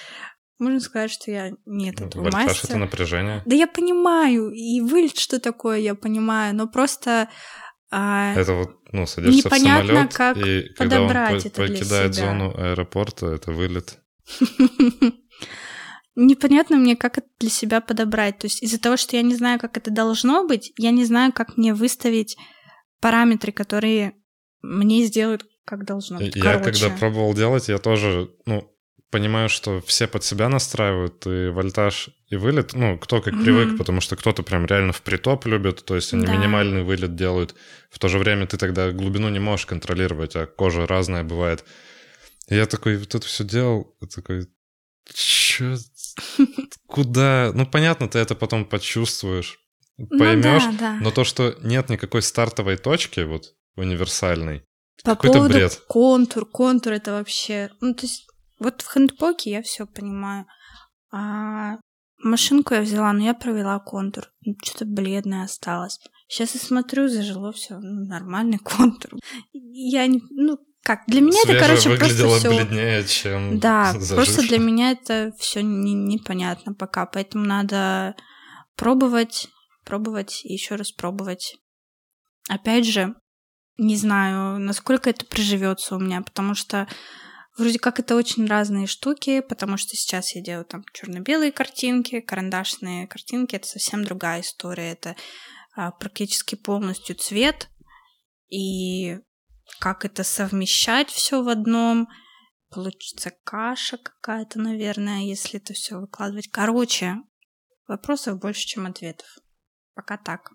Можно 0.58 0.80
сказать, 0.80 1.12
что 1.12 1.32
я 1.32 1.51
нет 1.66 1.99
этого 1.99 2.24
Вольтаж— 2.24 2.45
мастера. 2.47 2.70
это 2.70 2.78
напряжение. 2.78 3.43
Да 3.45 3.56
я 3.56 3.68
понимаю, 3.68 4.51
и 4.51 4.82
вылет, 4.82 5.18
что 5.18 5.39
такое, 5.39 5.80
я 5.80 5.95
понимаю, 5.95 6.56
но 6.56 6.68
просто 6.68 7.30
а, 7.91 8.34
Это 8.34 8.53
вот, 8.53 8.70
ну, 8.91 9.06
садишься 9.06 9.47
Непонятно, 9.47 9.84
в 9.84 9.88
самолет, 9.88 10.14
как 10.14 10.38
и 10.38 10.74
когда 10.76 11.01
он 11.01 11.12
это 11.12 11.49
для 11.49 11.49
покидает 11.49 12.16
себя. 12.16 12.26
зону 12.26 12.53
аэропорта, 12.58 13.28
это 13.28 13.51
вылет. 13.51 13.99
непонятно 16.16 16.78
мне, 16.78 16.95
как 16.95 17.18
это 17.18 17.28
для 17.39 17.49
себя 17.49 17.82
подобрать. 17.82 18.39
То 18.39 18.47
есть 18.47 18.64
из-за 18.64 18.80
того, 18.80 18.97
что 18.97 19.16
я 19.16 19.22
не 19.22 19.36
знаю, 19.36 19.60
как 19.60 19.78
это 19.78 19.91
должно 19.91 20.47
быть, 20.47 20.74
я 20.78 20.91
не 20.91 21.06
знаю, 21.06 21.34
как 21.34 21.58
мне 21.58 21.74
выставить 21.74 22.38
параметры, 23.01 23.51
которые 23.51 24.14
мне 24.62 25.03
сделают 25.06 25.45
как 25.66 25.84
должно 25.84 26.20
быть. 26.20 26.36
Я 26.36 26.41
Короче. 26.43 26.80
когда 26.80 26.97
пробовал 26.97 27.34
делать, 27.34 27.70
я 27.70 27.80
тоже, 27.80 28.30
ну, 28.45 28.72
понимаю, 29.12 29.49
что 29.49 29.82
все 29.82 30.08
под 30.08 30.24
себя 30.24 30.49
настраивают, 30.49 31.26
и 31.26 31.49
вольтаж, 31.49 32.10
и 32.30 32.36
вылет, 32.36 32.74
ну, 32.74 32.97
кто 32.97 33.22
как 33.22 33.34
mm-hmm. 33.34 33.43
привык, 33.43 33.78
потому 33.78 34.01
что 34.01 34.16
кто-то 34.16 34.43
прям 34.43 34.66
реально 34.66 34.93
в 34.93 35.01
притоп 35.01 35.45
любит, 35.45 35.86
то 35.86 35.95
есть 35.95 36.14
они 36.14 36.26
да. 36.26 36.36
минимальный 36.36 36.84
вылет 36.84 37.16
делают. 37.16 37.56
В 37.89 37.99
то 37.99 38.08
же 38.08 38.18
время 38.18 38.47
ты 38.47 38.58
тогда 38.58 38.91
глубину 38.91 39.30
не 39.30 39.39
можешь 39.39 39.66
контролировать, 39.66 40.36
а 40.36 40.45
кожа 40.45 40.86
разная 40.86 41.24
бывает. 41.24 41.64
И 42.47 42.56
я 42.56 42.66
такой 42.66 42.97
вот 42.97 43.16
это 43.16 43.26
все 43.26 43.43
делал, 43.43 43.95
такой, 44.14 44.47
чё, 45.14 45.76
куда? 46.88 47.51
Ну, 47.53 47.66
понятно, 47.66 48.08
ты 48.08 48.20
это 48.20 48.36
потом 48.36 48.66
почувствуешь, 48.66 49.60
поймешь, 49.97 50.64
ну, 50.66 50.72
да, 50.74 50.78
да. 50.80 50.97
но 51.01 51.12
то, 51.12 51.24
что 51.24 51.56
нет 51.64 51.89
никакой 51.89 52.22
стартовой 52.22 52.78
точки, 52.78 53.22
вот, 53.22 53.53
универсальной, 53.76 54.64
по 55.03 55.16
поводу 55.16 55.53
бред. 55.53 55.82
контур, 55.88 56.45
контур 56.45 56.93
это 56.93 57.12
вообще... 57.12 57.70
Ну, 57.80 57.93
то 57.93 58.06
есть, 58.06 58.28
вот 58.60 58.82
в 58.82 58.91
хендпоке 58.91 59.51
я 59.51 59.62
все 59.62 59.86
понимаю. 59.86 60.45
А 61.12 61.78
машинку 62.20 62.74
я 62.74 62.82
взяла, 62.82 63.14
но 63.14 63.24
я 63.24 63.34
провела 63.34 63.80
контур. 63.80 64.26
Ну, 64.45 64.56
что-то 64.64 64.86
бледное 64.86 65.43
осталось. 65.43 65.99
Сейчас 66.28 66.56
я 66.56 66.60
смотрю, 66.60 67.08
зажило 67.08 67.51
все, 67.51 67.78
ну, 67.80 68.06
нормальный 68.06 68.58
контур. 68.64 69.12
Я 69.53 70.08
не... 70.08 70.22
Ну, 70.32 70.58
как? 70.84 71.03
Для 71.08 71.22
меня 71.22 71.41
Свежее 71.41 71.58
это, 71.58 71.68
короче, 71.68 71.97
просто 71.97 72.39
все... 72.39 72.49
бледнее, 72.49 73.03
чем 73.06 73.60
Да, 73.60 73.93
зажившее. 73.93 74.16
просто 74.16 74.41
для 74.47 74.60
меня 74.60 74.91
это 74.91 75.34
все 75.39 75.64
не, 75.64 75.93
непонятно 75.93 76.74
пока, 76.74 77.06
поэтому 77.08 77.43
надо 77.45 78.16
пробовать, 78.76 79.49
пробовать 79.84 80.41
и 80.43 80.53
еще 80.53 80.76
раз 80.76 80.91
пробовать. 80.91 81.58
Опять 82.49 82.86
же, 82.86 83.16
не 83.78 83.95
знаю, 83.95 84.60
насколько 84.60 85.10
это 85.10 85.26
приживется 85.26 85.95
у 85.95 85.99
меня, 85.99 86.22
потому 86.22 86.53
что 86.53 86.88
вроде 87.58 87.80
как 87.80 87.99
это 87.99 88.16
очень 88.16 88.45
разные 88.45 88.88
штуки, 88.88 89.41
потому 89.41 89.78
что 89.78 89.95
сейчас 89.95 90.36
я 90.36 90.41
делаю 90.41 90.66
там 90.66 90.84
черно-белые 90.93 91.51
картинки, 91.51 92.20
карандашные 92.20 93.08
картинки, 93.08 93.56
это 93.56 93.68
совсем 93.68 94.03
другая 94.03 94.41
история, 94.41 94.91
это 94.91 95.16
а, 95.76 95.91
практически 95.91 96.56
полностью 96.56 97.16
цвет, 97.16 97.70
и 98.49 99.20
как 99.80 100.06
это 100.06 100.24
совмещать 100.24 101.10
все 101.10 101.41
в 101.41 101.49
одном, 101.49 102.08
получится 102.70 103.32
каша 103.43 103.97
какая-то, 103.97 104.60
наверное, 104.60 105.22
если 105.22 105.60
это 105.60 105.74
все 105.74 105.97
выкладывать. 105.97 106.49
Короче, 106.51 107.18
вопросов 107.88 108.39
больше, 108.39 108.66
чем 108.66 108.86
ответов. 108.86 109.28
Пока 109.93 110.18
так. 110.18 110.51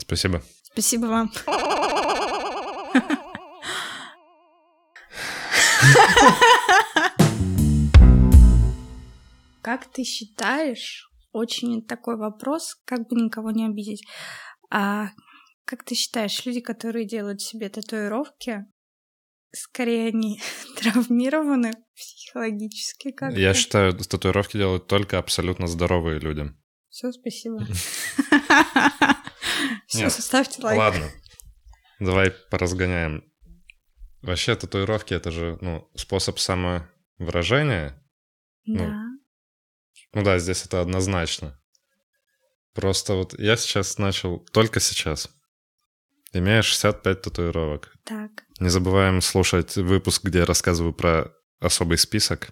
Спасибо. 0.00 0.42
Спасибо 0.62 1.06
вам. 1.06 1.32
Как 9.62 9.86
ты 9.92 10.04
считаешь, 10.04 11.10
очень 11.32 11.86
такой 11.86 12.16
вопрос, 12.16 12.76
как 12.84 13.08
бы 13.08 13.16
никого 13.16 13.50
не 13.50 13.66
обидеть, 13.66 14.02
а 14.70 15.10
как 15.64 15.84
ты 15.84 15.94
считаешь, 15.94 16.46
люди, 16.46 16.60
которые 16.60 17.06
делают 17.06 17.42
себе 17.42 17.68
татуировки, 17.68 18.64
скорее 19.52 20.08
они 20.08 20.40
травмированы 20.76 21.72
психологически 21.94 23.12
как 23.12 23.36
Я 23.36 23.54
считаю, 23.54 23.96
татуировки 23.96 24.56
делают 24.56 24.86
только 24.86 25.18
абсолютно 25.18 25.66
здоровые 25.66 26.18
люди. 26.18 26.50
Все, 26.88 27.12
спасибо. 27.12 27.60
Все, 29.86 30.10
ставьте 30.10 30.62
лайк. 30.62 30.78
Ладно, 30.78 31.10
давай 32.00 32.32
поразгоняем. 32.50 33.29
Вообще 34.22 34.54
татуировки 34.54 35.14
это 35.14 35.30
же 35.30 35.58
ну, 35.60 35.90
способ 35.94 36.38
самовыражения. 36.38 38.02
Ну, 38.66 38.78
да. 38.78 38.88
Ну, 38.88 39.10
ну 40.12 40.22
да, 40.22 40.38
здесь 40.38 40.64
это 40.64 40.80
однозначно. 40.80 41.58
Просто 42.74 43.14
вот 43.14 43.38
я 43.38 43.56
сейчас 43.56 43.98
начал, 43.98 44.40
только 44.52 44.80
сейчас, 44.80 45.30
имея 46.32 46.62
65 46.62 47.22
татуировок. 47.22 47.92
Так. 48.04 48.30
Не 48.58 48.68
забываем 48.68 49.20
слушать 49.20 49.76
выпуск, 49.76 50.24
где 50.24 50.40
я 50.40 50.46
рассказываю 50.46 50.92
про 50.92 51.32
особый 51.58 51.98
список. 51.98 52.50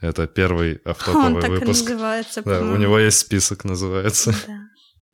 Это 0.00 0.26
первый 0.26 0.76
автоповый 0.84 1.34
Он 1.34 1.40
так 1.40 1.50
выпуск. 1.50 1.86
И 1.86 1.92
называется, 1.92 2.42
да, 2.42 2.60
у 2.62 2.76
него 2.76 2.98
есть 2.98 3.18
список, 3.18 3.64
называется. 3.64 4.34
Да. 4.46 4.60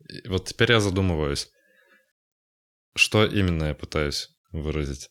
И 0.09 0.29
вот 0.29 0.47
теперь 0.47 0.73
я 0.73 0.81
задумываюсь, 0.81 1.51
что 2.97 3.25
именно 3.25 3.65
я 3.65 3.75
пытаюсь 3.75 4.31
выразить. 4.53 5.11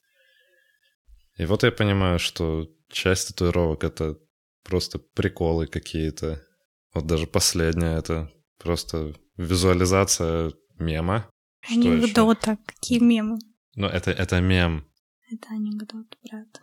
И 1.40 1.46
вот 1.46 1.64
я 1.64 1.72
понимаю, 1.72 2.20
что 2.20 2.68
часть 2.92 3.30
татуировок— 3.30 3.84
это 3.86 4.18
просто 4.64 5.00
приколы 5.00 5.68
какие-то. 5.68 6.46
Вот 6.94 7.08
даже 7.08 7.28
последняя— 7.28 7.98
это 8.00 8.30
просто 8.58 9.16
визуализация 9.38 10.52
мема. 10.78 11.30
Анекдота. 11.70 12.58
Какие 12.66 13.00
мемы? 13.00 13.40
Ну, 13.76 13.88
это, 13.88 14.12
это 14.12 14.42
мем. 14.42 14.86
Это 15.32 15.48
анекдот, 15.52 16.08
брат. 16.30 16.62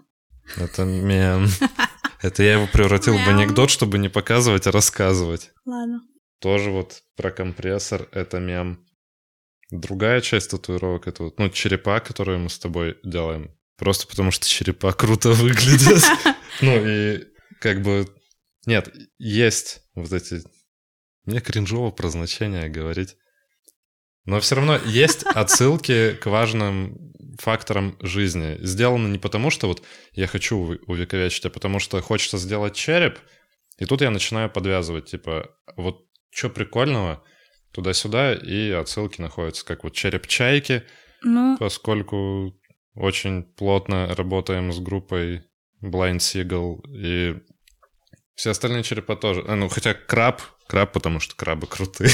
Это 0.58 0.84
мем. 0.84 1.46
Это 2.20 2.42
я 2.42 2.54
его 2.54 2.66
превратил 2.70 3.16
в 3.16 3.28
анекдот, 3.28 3.70
чтобы 3.70 3.96
не 3.96 4.10
показывать, 4.10 4.66
а 4.66 4.72
рассказывать. 4.72 5.52
Ладно. 5.64 6.02
Тоже 6.40 6.70
вот 6.70 7.02
про 7.16 7.30
компрессор, 7.30 8.08
это 8.12 8.40
мем. 8.40 8.86
Другая 9.70 10.20
часть 10.20 10.50
татуировок, 10.50 11.08
это 11.08 11.22
вот, 11.22 11.38
ну, 11.38 11.48
черепа, 11.48 12.00
которые 12.00 12.38
мы 12.38 12.50
с 12.50 12.58
тобой 12.58 12.98
делаем. 13.02 13.55
Просто 13.76 14.06
потому 14.06 14.30
что 14.30 14.48
черепа 14.48 14.92
круто 14.92 15.30
выглядят. 15.30 16.02
Ну 16.62 16.72
и 16.74 17.22
как 17.60 17.82
бы... 17.82 18.08
Нет, 18.64 18.88
есть 19.18 19.82
вот 19.94 20.10
эти... 20.10 20.42
Мне 21.26 21.40
кринжово 21.40 21.90
про 21.90 22.08
значения 22.08 22.70
говорить. 22.70 23.16
Но 24.24 24.40
все 24.40 24.54
равно 24.54 24.76
есть 24.86 25.24
отсылки 25.24 26.14
к 26.14 26.24
важным 26.26 27.12
факторам 27.38 27.96
жизни. 28.00 28.56
Сделано 28.60 29.08
не 29.08 29.18
потому, 29.18 29.50
что 29.50 29.68
вот 29.68 29.82
я 30.12 30.26
хочу 30.26 30.56
увековечить, 30.86 31.44
а 31.44 31.50
потому 31.50 31.78
что 31.78 32.00
хочется 32.00 32.38
сделать 32.38 32.74
череп, 32.74 33.18
и 33.78 33.84
тут 33.84 34.00
я 34.00 34.10
начинаю 34.10 34.50
подвязывать, 34.50 35.06
типа, 35.06 35.50
вот 35.76 36.06
что 36.30 36.48
прикольного, 36.48 37.22
туда-сюда, 37.72 38.34
и 38.34 38.70
отсылки 38.70 39.20
находятся, 39.20 39.64
как 39.64 39.84
вот 39.84 39.92
череп 39.92 40.26
чайки, 40.26 40.82
ну... 41.22 41.56
поскольку 41.58 42.58
очень 42.96 43.42
плотно 43.42 44.14
работаем 44.14 44.72
с 44.72 44.80
группой 44.80 45.42
Blind 45.82 46.18
Seagull 46.18 46.80
и 46.88 47.36
все 48.34 48.50
остальные 48.50 48.82
черепа 48.82 49.16
тоже. 49.16 49.44
А, 49.46 49.56
ну, 49.56 49.68
хотя 49.68 49.94
краб, 49.94 50.42
краб, 50.66 50.92
потому 50.92 51.20
что 51.20 51.34
крабы 51.36 51.66
крутые. 51.66 52.10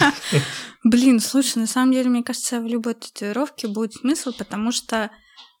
Блин, 0.84 1.20
слушай, 1.20 1.58
на 1.58 1.66
самом 1.66 1.92
деле, 1.92 2.10
мне 2.10 2.22
кажется, 2.22 2.60
в 2.60 2.66
любой 2.66 2.94
татуировке 2.94 3.68
будет 3.68 3.94
смысл, 3.94 4.32
потому 4.36 4.72
что 4.72 5.10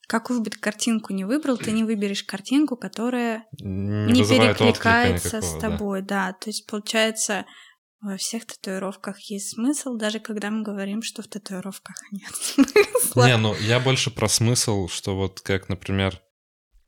какую 0.08 0.40
бы 0.40 0.50
ты 0.50 0.58
картинку 0.58 1.12
не 1.12 1.24
выбрал, 1.24 1.56
ты 1.56 1.72
не 1.72 1.84
выберешь 1.84 2.24
картинку, 2.24 2.76
которая 2.76 3.46
не, 3.60 4.12
не 4.12 4.24
перекликается 4.24 5.40
с 5.40 5.58
тобой, 5.58 6.02
да. 6.02 6.28
да. 6.28 6.32
То 6.32 6.50
есть, 6.50 6.66
получается, 6.66 7.44
во 8.02 8.16
всех 8.16 8.44
татуировках 8.46 9.18
есть 9.30 9.54
смысл, 9.54 9.94
даже 9.94 10.18
когда 10.18 10.50
мы 10.50 10.62
говорим, 10.62 11.02
что 11.02 11.22
в 11.22 11.28
татуировках 11.28 11.96
нет 12.10 12.34
смысла. 12.34 13.26
Не, 13.26 13.36
ну 13.36 13.54
я 13.54 13.78
больше 13.78 14.10
про 14.10 14.28
смысл, 14.28 14.88
что 14.88 15.16
вот 15.16 15.40
как, 15.40 15.68
например, 15.68 16.20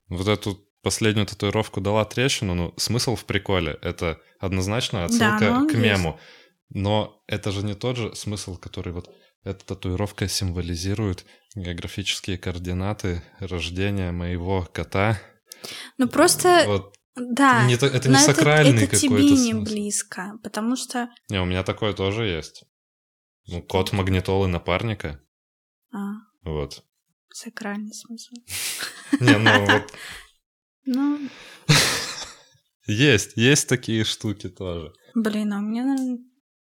вот 0.09 0.27
эту 0.27 0.61
последнюю 0.83 1.27
татуировку 1.27 1.81
дала 1.81 2.05
трещину, 2.05 2.55
ну 2.55 2.75
смысл 2.77 3.15
в 3.15 3.25
приколе. 3.25 3.79
Это 3.81 4.21
однозначно 4.41 5.05
отсылка 5.05 5.39
да, 5.41 5.67
к 5.67 5.75
мему. 5.75 6.11
Есть. 6.11 6.23
Но 6.71 7.23
это 7.29 7.53
же 7.53 7.63
не 7.63 7.75
тот 7.75 7.97
же 7.97 8.15
смысл, 8.17 8.57
который 8.57 8.93
вот 8.93 9.09
эта 9.45 9.65
татуировка 9.65 10.27
символизирует 10.27 11.25
географические 11.55 12.39
координаты 12.39 13.23
рождения 13.39 14.11
моего 14.11 14.69
кота. 14.73 15.21
Ну 15.97 16.09
просто 16.09 16.65
вот 16.67 16.95
да, 17.17 17.67
не, 17.67 17.75
это 17.75 18.09
не 18.09 18.17
сакральный 18.17 18.85
это, 18.85 18.97
это 18.97 19.01
какой-то 19.01 19.29
тебе 19.29 19.37
не 19.37 19.53
смысл. 19.53 19.73
близко, 19.73 20.39
потому 20.43 20.77
что... 20.77 21.09
Не, 21.29 21.41
у 21.41 21.45
меня 21.45 21.63
такое 21.63 21.93
тоже 21.93 22.27
есть. 22.27 22.65
Ну, 23.47 23.63
код 23.63 23.93
магнитолы 23.93 24.49
напарника. 24.49 25.21
А. 25.93 26.15
Вот. 26.43 26.85
Сакральный 27.31 27.93
смысл. 27.93 28.35
Не, 29.21 29.39
ну 29.39 29.65
вот... 29.67 29.93
Ну... 30.87 31.31
Есть, 32.87 33.39
есть 33.39 33.71
такие 33.71 34.05
штуки 34.05 34.51
тоже. 34.51 34.93
Блин, 35.15 35.55
а 35.55 35.59
у 35.59 35.63
меня, 35.63 35.85
наверное, 35.87 36.19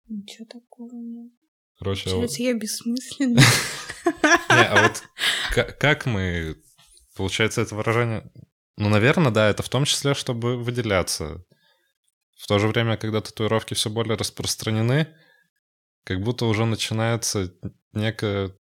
ничего 0.09 0.47
такого 0.47 0.95
нет. 0.95 1.31
Короче, 1.79 2.09
Получается, 2.09 2.43
я 2.43 2.55
бессмысленна. 2.55 3.41
Не, 4.05 4.67
а 4.67 4.83
вот 4.83 5.03
как 5.79 6.07
мы... 6.07 6.57
Получается, 7.15 7.61
это 7.61 7.75
выражение 7.75 8.33
ну, 8.77 8.89
наверное, 8.89 9.31
да, 9.33 9.49
это 9.49 9.63
в 9.63 9.69
том 9.69 9.85
числе, 9.85 10.15
чтобы 10.15 10.57
выделяться. 10.57 11.45
В 12.37 12.47
то 12.47 12.59
же 12.59 12.69
время, 12.69 12.97
когда 12.97 13.21
татуировки 13.21 13.75
все 13.75 13.91
более 13.91 14.17
распространены, 14.17 15.09
как 16.05 16.21
будто 16.21 16.47
уже 16.47 16.67
начинается 16.67 17.53
некое 17.93 18.55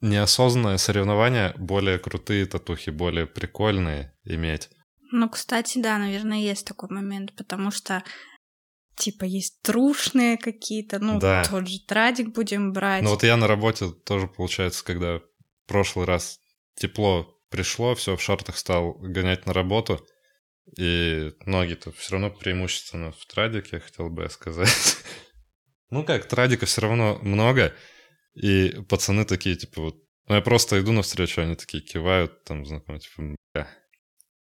неосознанное 0.00 0.76
соревнование 0.76 1.54
более 1.56 1.98
крутые 1.98 2.44
татухи, 2.46 2.90
более 2.90 3.26
прикольные 3.26 4.14
иметь. 4.24 4.68
Ну, 5.12 5.28
кстати, 5.30 5.78
да, 5.78 5.96
наверное, 5.98 6.38
есть 6.38 6.66
такой 6.66 6.90
момент, 6.90 7.34
потому 7.36 7.70
что 7.70 8.02
типа 8.96 9.24
есть 9.24 9.60
трушные 9.62 10.36
какие-то, 10.36 10.98
ну, 10.98 11.18
Да. 11.18 11.44
тот 11.48 11.68
же 11.68 11.78
традик 11.86 12.34
будем 12.34 12.72
брать. 12.72 13.02
Ну 13.02 13.10
вот 13.10 13.22
я 13.22 13.36
на 13.36 13.46
работе 13.46 13.90
тоже, 13.90 14.28
получается, 14.28 14.84
когда 14.84 15.18
в 15.18 15.22
прошлый 15.66 16.06
раз 16.06 16.38
тепло 16.76 17.33
пришло, 17.54 17.94
все 17.94 18.16
в 18.16 18.20
шортах 18.20 18.56
стал 18.56 18.94
гонять 18.94 19.46
на 19.46 19.52
работу, 19.52 20.04
и 20.76 21.32
ноги-то 21.46 21.92
все 21.92 22.12
равно 22.12 22.30
преимущественно 22.30 23.12
в 23.12 23.24
традике, 23.26 23.78
хотел 23.78 24.10
бы 24.10 24.24
я 24.24 24.28
сказать. 24.28 24.96
Ну 25.90 26.02
как, 26.02 26.26
традика 26.26 26.66
все 26.66 26.80
равно 26.80 27.20
много, 27.22 27.72
и 28.34 28.80
пацаны 28.88 29.24
такие, 29.24 29.54
типа, 29.54 29.80
вот, 29.80 29.96
ну 30.26 30.34
я 30.34 30.40
просто 30.40 30.80
иду 30.80 30.90
навстречу, 30.90 31.40
они 31.42 31.54
такие 31.54 31.84
кивают, 31.84 32.42
там, 32.42 32.66
знакомые, 32.66 33.00
типа, 33.00 33.36
бля, 33.52 33.68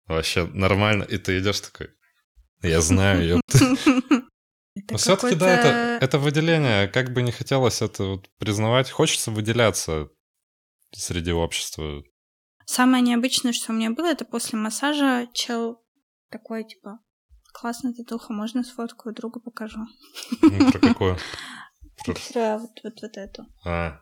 вообще 0.07 0.45
нормально, 0.47 1.05
и 1.05 1.19
ты 1.19 1.39
идешь 1.39 1.61
такой, 1.61 1.91
я 2.63 2.81
знаю, 2.81 3.25
ёпта. 3.25 3.59
Но 4.91 4.97
все-таки, 4.97 5.37
да, 5.37 5.57
это, 5.57 6.05
это 6.05 6.19
выделение. 6.19 6.89
Как 6.89 7.13
бы 7.13 7.23
не 7.23 7.31
хотелось 7.31 7.81
это 7.81 8.03
вот 8.05 8.29
признавать, 8.39 8.91
хочется 8.91 9.31
выделяться 9.31 10.09
среди 10.93 11.31
общества. 11.31 12.03
Самое 12.67 13.03
необычное, 13.03 13.53
что 13.53 13.73
у 13.73 13.77
меня 13.77 13.91
было, 13.91 14.07
это 14.07 14.25
после 14.25 14.59
массажа 14.59 15.29
чел 15.33 15.83
такой, 16.31 16.65
типа, 16.65 16.99
классная 17.55 17.95
татуха, 17.95 18.33
можно 18.33 18.63
сфоткаю, 18.65 19.15
другу 19.15 19.41
покажу. 19.41 19.81
Про 20.41 20.79
какую? 20.81 21.17
Про- 22.33 22.59
вот, 22.59 22.71
вот, 22.85 22.93
вот 23.03 23.17
эту. 23.17 23.47
А, 23.65 24.01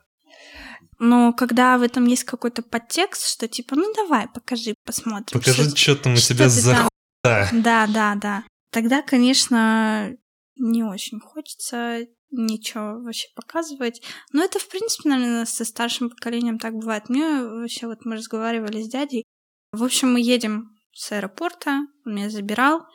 Но 0.99 1.31
когда 1.33 1.77
в 1.77 1.81
этом 1.83 2.05
есть 2.05 2.23
какой-то 2.25 2.61
подтекст, 2.63 3.27
что 3.27 3.47
типа, 3.47 3.75
ну 3.75 3.93
давай, 3.95 4.27
покажи, 4.27 4.75
посмотрим. 4.83 5.39
покажи, 5.39 5.63
что- 5.69 5.77
что 5.77 5.95
там 5.95 6.13
у 6.13 6.17
тебя 6.17 6.49
за 6.49 6.89
там-. 7.23 7.49
Да, 7.63 7.87
да, 7.87 8.15
да. 8.15 8.43
Тогда, 8.71 9.01
конечно, 9.01 10.11
не 10.57 10.83
очень 10.83 11.19
хочется 11.19 11.99
ничего 12.37 13.01
вообще 13.01 13.27
показывать. 13.35 14.01
Но 14.31 14.43
это, 14.43 14.59
в 14.59 14.67
принципе, 14.67 15.09
наверное, 15.09 15.45
со 15.45 15.65
старшим 15.65 16.09
поколением 16.09 16.59
так 16.59 16.73
бывает. 16.73 17.09
Мне 17.09 17.43
вообще, 17.43 17.87
вот 17.87 18.05
мы 18.05 18.15
разговаривали 18.15 18.81
с 18.81 18.87
дядей. 18.87 19.23
В 19.71 19.83
общем, 19.83 20.13
мы 20.13 20.21
едем 20.21 20.75
с 20.93 21.11
аэропорта, 21.11 21.81
он 22.05 22.15
меня 22.15 22.29
забирал, 22.29 22.85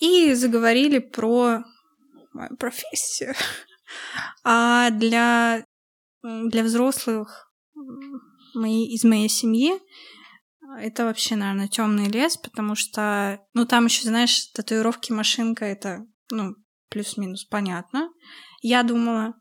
и 0.00 0.34
заговорили 0.34 0.98
про 0.98 1.62
мою 2.32 2.56
профессию. 2.56 3.34
А 4.44 4.90
для, 4.90 5.64
для 6.22 6.62
взрослых 6.62 7.52
мои, 8.54 8.86
из 8.86 9.02
моей 9.02 9.28
семьи 9.28 9.72
это 10.78 11.04
вообще, 11.04 11.36
наверное, 11.36 11.68
темный 11.68 12.08
лес, 12.08 12.36
потому 12.36 12.74
что, 12.74 13.40
ну, 13.54 13.66
там 13.66 13.86
еще, 13.86 14.04
знаешь, 14.04 14.46
татуировки 14.54 15.12
машинка 15.12 15.64
это, 15.64 16.06
ну, 16.30 16.54
плюс-минус 16.88 17.44
понятно. 17.44 18.10
Я 18.60 18.82
думала, 18.82 19.34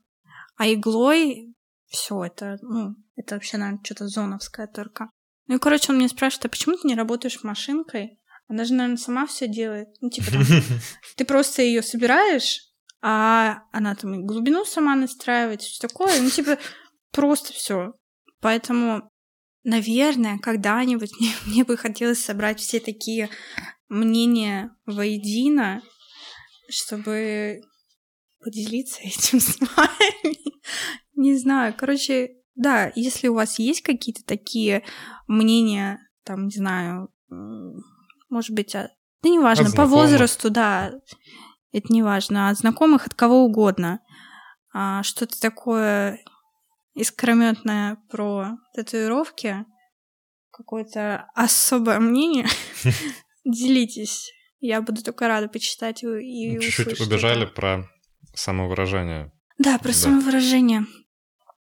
а 0.57 0.67
иглой 0.67 1.53
все 1.88 2.24
это, 2.26 2.57
ну, 2.61 2.95
это 3.15 3.36
вообще, 3.36 3.57
наверное, 3.57 3.84
что-то 3.84 4.07
зоновское 4.07 4.67
только. 4.67 5.09
Ну 5.47 5.55
и, 5.55 5.59
короче, 5.59 5.91
он 5.91 5.97
меня 5.97 6.09
спрашивает, 6.09 6.45
а 6.45 6.49
почему 6.49 6.78
ты 6.78 6.88
не 6.88 6.95
работаешь 6.95 7.43
машинкой? 7.43 8.20
Она 8.47 8.65
же, 8.65 8.74
наверное, 8.74 8.97
сама 8.97 9.26
все 9.28 9.47
делает. 9.47 9.89
Ну, 10.01 10.09
типа 10.09 10.32
там, 10.32 10.43
ты 11.15 11.26
просто 11.26 11.61
ее 11.61 11.82
собираешь, 11.82 12.61
а 13.01 13.63
она 13.72 13.95
там 13.95 14.15
и 14.15 14.26
глубину 14.26 14.65
сама 14.65 14.95
настраивает, 14.95 15.61
все 15.61 15.88
такое. 15.88 16.22
Ну, 16.22 16.30
типа, 16.30 16.57
просто 17.11 17.53
все. 17.53 17.93
Поэтому, 18.41 19.09
наверное, 19.63 20.38
когда-нибудь 20.39 21.11
мне, 21.20 21.34
мне 21.45 21.63
бы 21.63 21.78
хотелось 21.78 22.24
собрать 22.24 22.59
все 22.59 22.80
такие 22.80 23.30
мнения 23.88 24.76
воедино, 24.86 25.82
чтобы 26.70 27.61
поделиться 28.44 29.02
этим 29.02 29.40
с 29.40 29.60
вами. 29.60 30.38
Не 31.16 31.36
знаю. 31.38 31.74
Короче, 31.78 32.32
да, 32.56 32.92
если 32.96 33.28
у 33.28 33.34
вас 33.36 33.60
есть 33.60 33.82
какие-то 33.82 34.24
такие 34.26 34.84
мнения, 35.28 36.00
там, 36.24 36.46
не 36.46 36.56
знаю, 36.56 37.10
может 38.30 38.52
быть, 38.52 38.76
а- 38.76 38.90
да 39.22 39.30
неважно, 39.30 39.66
От 39.66 39.72
по 39.76 39.86
знакомых. 39.86 40.10
возрасту, 40.12 40.50
да, 40.50 40.92
это 41.72 41.92
не 41.92 42.04
важно, 42.04 42.50
от 42.50 42.58
знакомых, 42.58 43.08
от 43.08 43.14
кого 43.14 43.44
угодно. 43.44 44.00
А, 44.74 45.04
что-то 45.04 45.40
такое 45.40 46.20
искрометное 46.94 47.98
про 48.10 48.58
татуировки, 48.76 49.66
какое-то 50.52 51.28
особое 51.36 52.00
мнение, 52.00 52.46
делитесь. 53.46 54.32
Я 54.60 54.82
буду 54.82 55.02
только 55.04 55.28
рада 55.28 55.48
почитать 55.48 56.04
и, 56.04 56.60
Чуть-чуть 56.60 57.00
убежали 57.00 57.46
про 57.46 57.88
самовыражение. 58.34 59.32
Да, 59.58 59.78
про 59.78 59.90
Да. 59.90 59.94
самовыражение. 59.94 60.86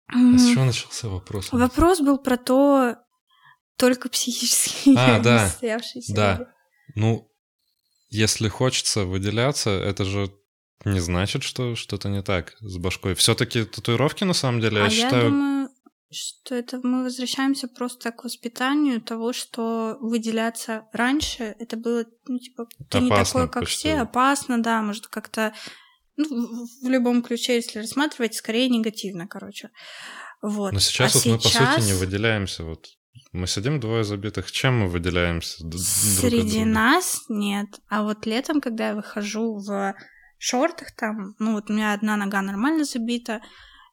А 0.07 0.37
с 0.37 0.51
чего 0.53 0.65
начался 0.65 1.09
вопрос? 1.09 1.51
Вопрос 1.51 1.99
был 1.99 2.17
про 2.17 2.37
то, 2.37 2.95
только 3.77 4.09
психически 4.09 4.95
А, 4.97 5.19
да. 5.23 5.43
несостоявшиеся 5.45 6.13
Да. 6.15 6.37
люди. 6.37 6.49
Ну, 6.95 7.31
если 8.09 8.47
хочется 8.47 9.05
выделяться, 9.05 9.69
это 9.71 10.05
же 10.05 10.31
не 10.85 10.99
значит, 10.99 11.43
что 11.43 11.75
что-то 11.75 12.07
не 12.07 12.21
так 12.23 12.55
с 12.61 12.77
башкой. 12.77 13.15
Все-таки 13.15 13.65
татуировки, 13.65 14.23
на 14.23 14.33
самом 14.33 14.61
деле, 14.61 14.79
а 14.81 14.83
я 14.85 14.89
считаю... 14.89 15.23
я 15.23 15.29
думаю, 15.29 15.69
что 16.09 16.55
это 16.55 16.79
мы 16.81 17.03
возвращаемся 17.03 17.67
просто 17.67 18.11
к 18.13 18.23
воспитанию 18.23 19.01
того, 19.01 19.33
что 19.33 19.97
выделяться 19.99 20.87
раньше 20.93 21.55
это 21.59 21.75
было, 21.75 22.05
ну, 22.27 22.39
типа, 22.39 22.67
ты 22.89 22.99
не 23.01 23.07
Опасно 23.07 23.41
такой, 23.41 23.51
как 23.53 23.63
почти. 23.63 23.77
все, 23.89 23.97
опасно, 23.99 24.63
да, 24.63 24.81
может, 24.81 25.07
как-то 25.07 25.53
ну, 26.17 26.65
в- 26.83 26.87
любом 26.89 27.21
ключе, 27.23 27.55
если 27.55 27.79
рассматривать, 27.79 28.35
скорее 28.35 28.67
негативно, 28.69 29.27
короче. 29.27 29.69
Вот. 30.41 30.73
Но 30.73 30.79
сейчас 30.79 31.15
А 31.15 31.19
вот 31.19 31.25
мы, 31.27 31.37
по 31.37 31.43
сути, 31.43 31.57
не 31.57 31.65
сейчас 31.83 31.99
выделяемся. 31.99 32.63
Вот 32.63 32.87
мы 33.31 33.47
сидим 33.47 33.79
двое 33.79 34.03
забитых. 34.03 34.51
Чем 34.51 34.79
мы 34.79 34.87
выделяемся 34.87 35.63
друг 35.65 35.81
Среди 35.81 36.59
друга? 36.63 36.65
нас 36.65 37.23
нет. 37.29 37.67
А 37.89 38.03
вот 38.03 38.25
летом, 38.25 38.61
когда 38.61 38.89
я 38.89 38.95
выхожу 38.95 39.57
в 39.57 39.95
шортах 40.37 40.91
там, 40.95 41.35
ну 41.39 41.53
вот 41.53 41.69
у 41.69 41.73
меня 41.73 41.93
одна 41.93 42.17
нога 42.17 42.41
нормально 42.41 42.83
забита, 42.83 43.41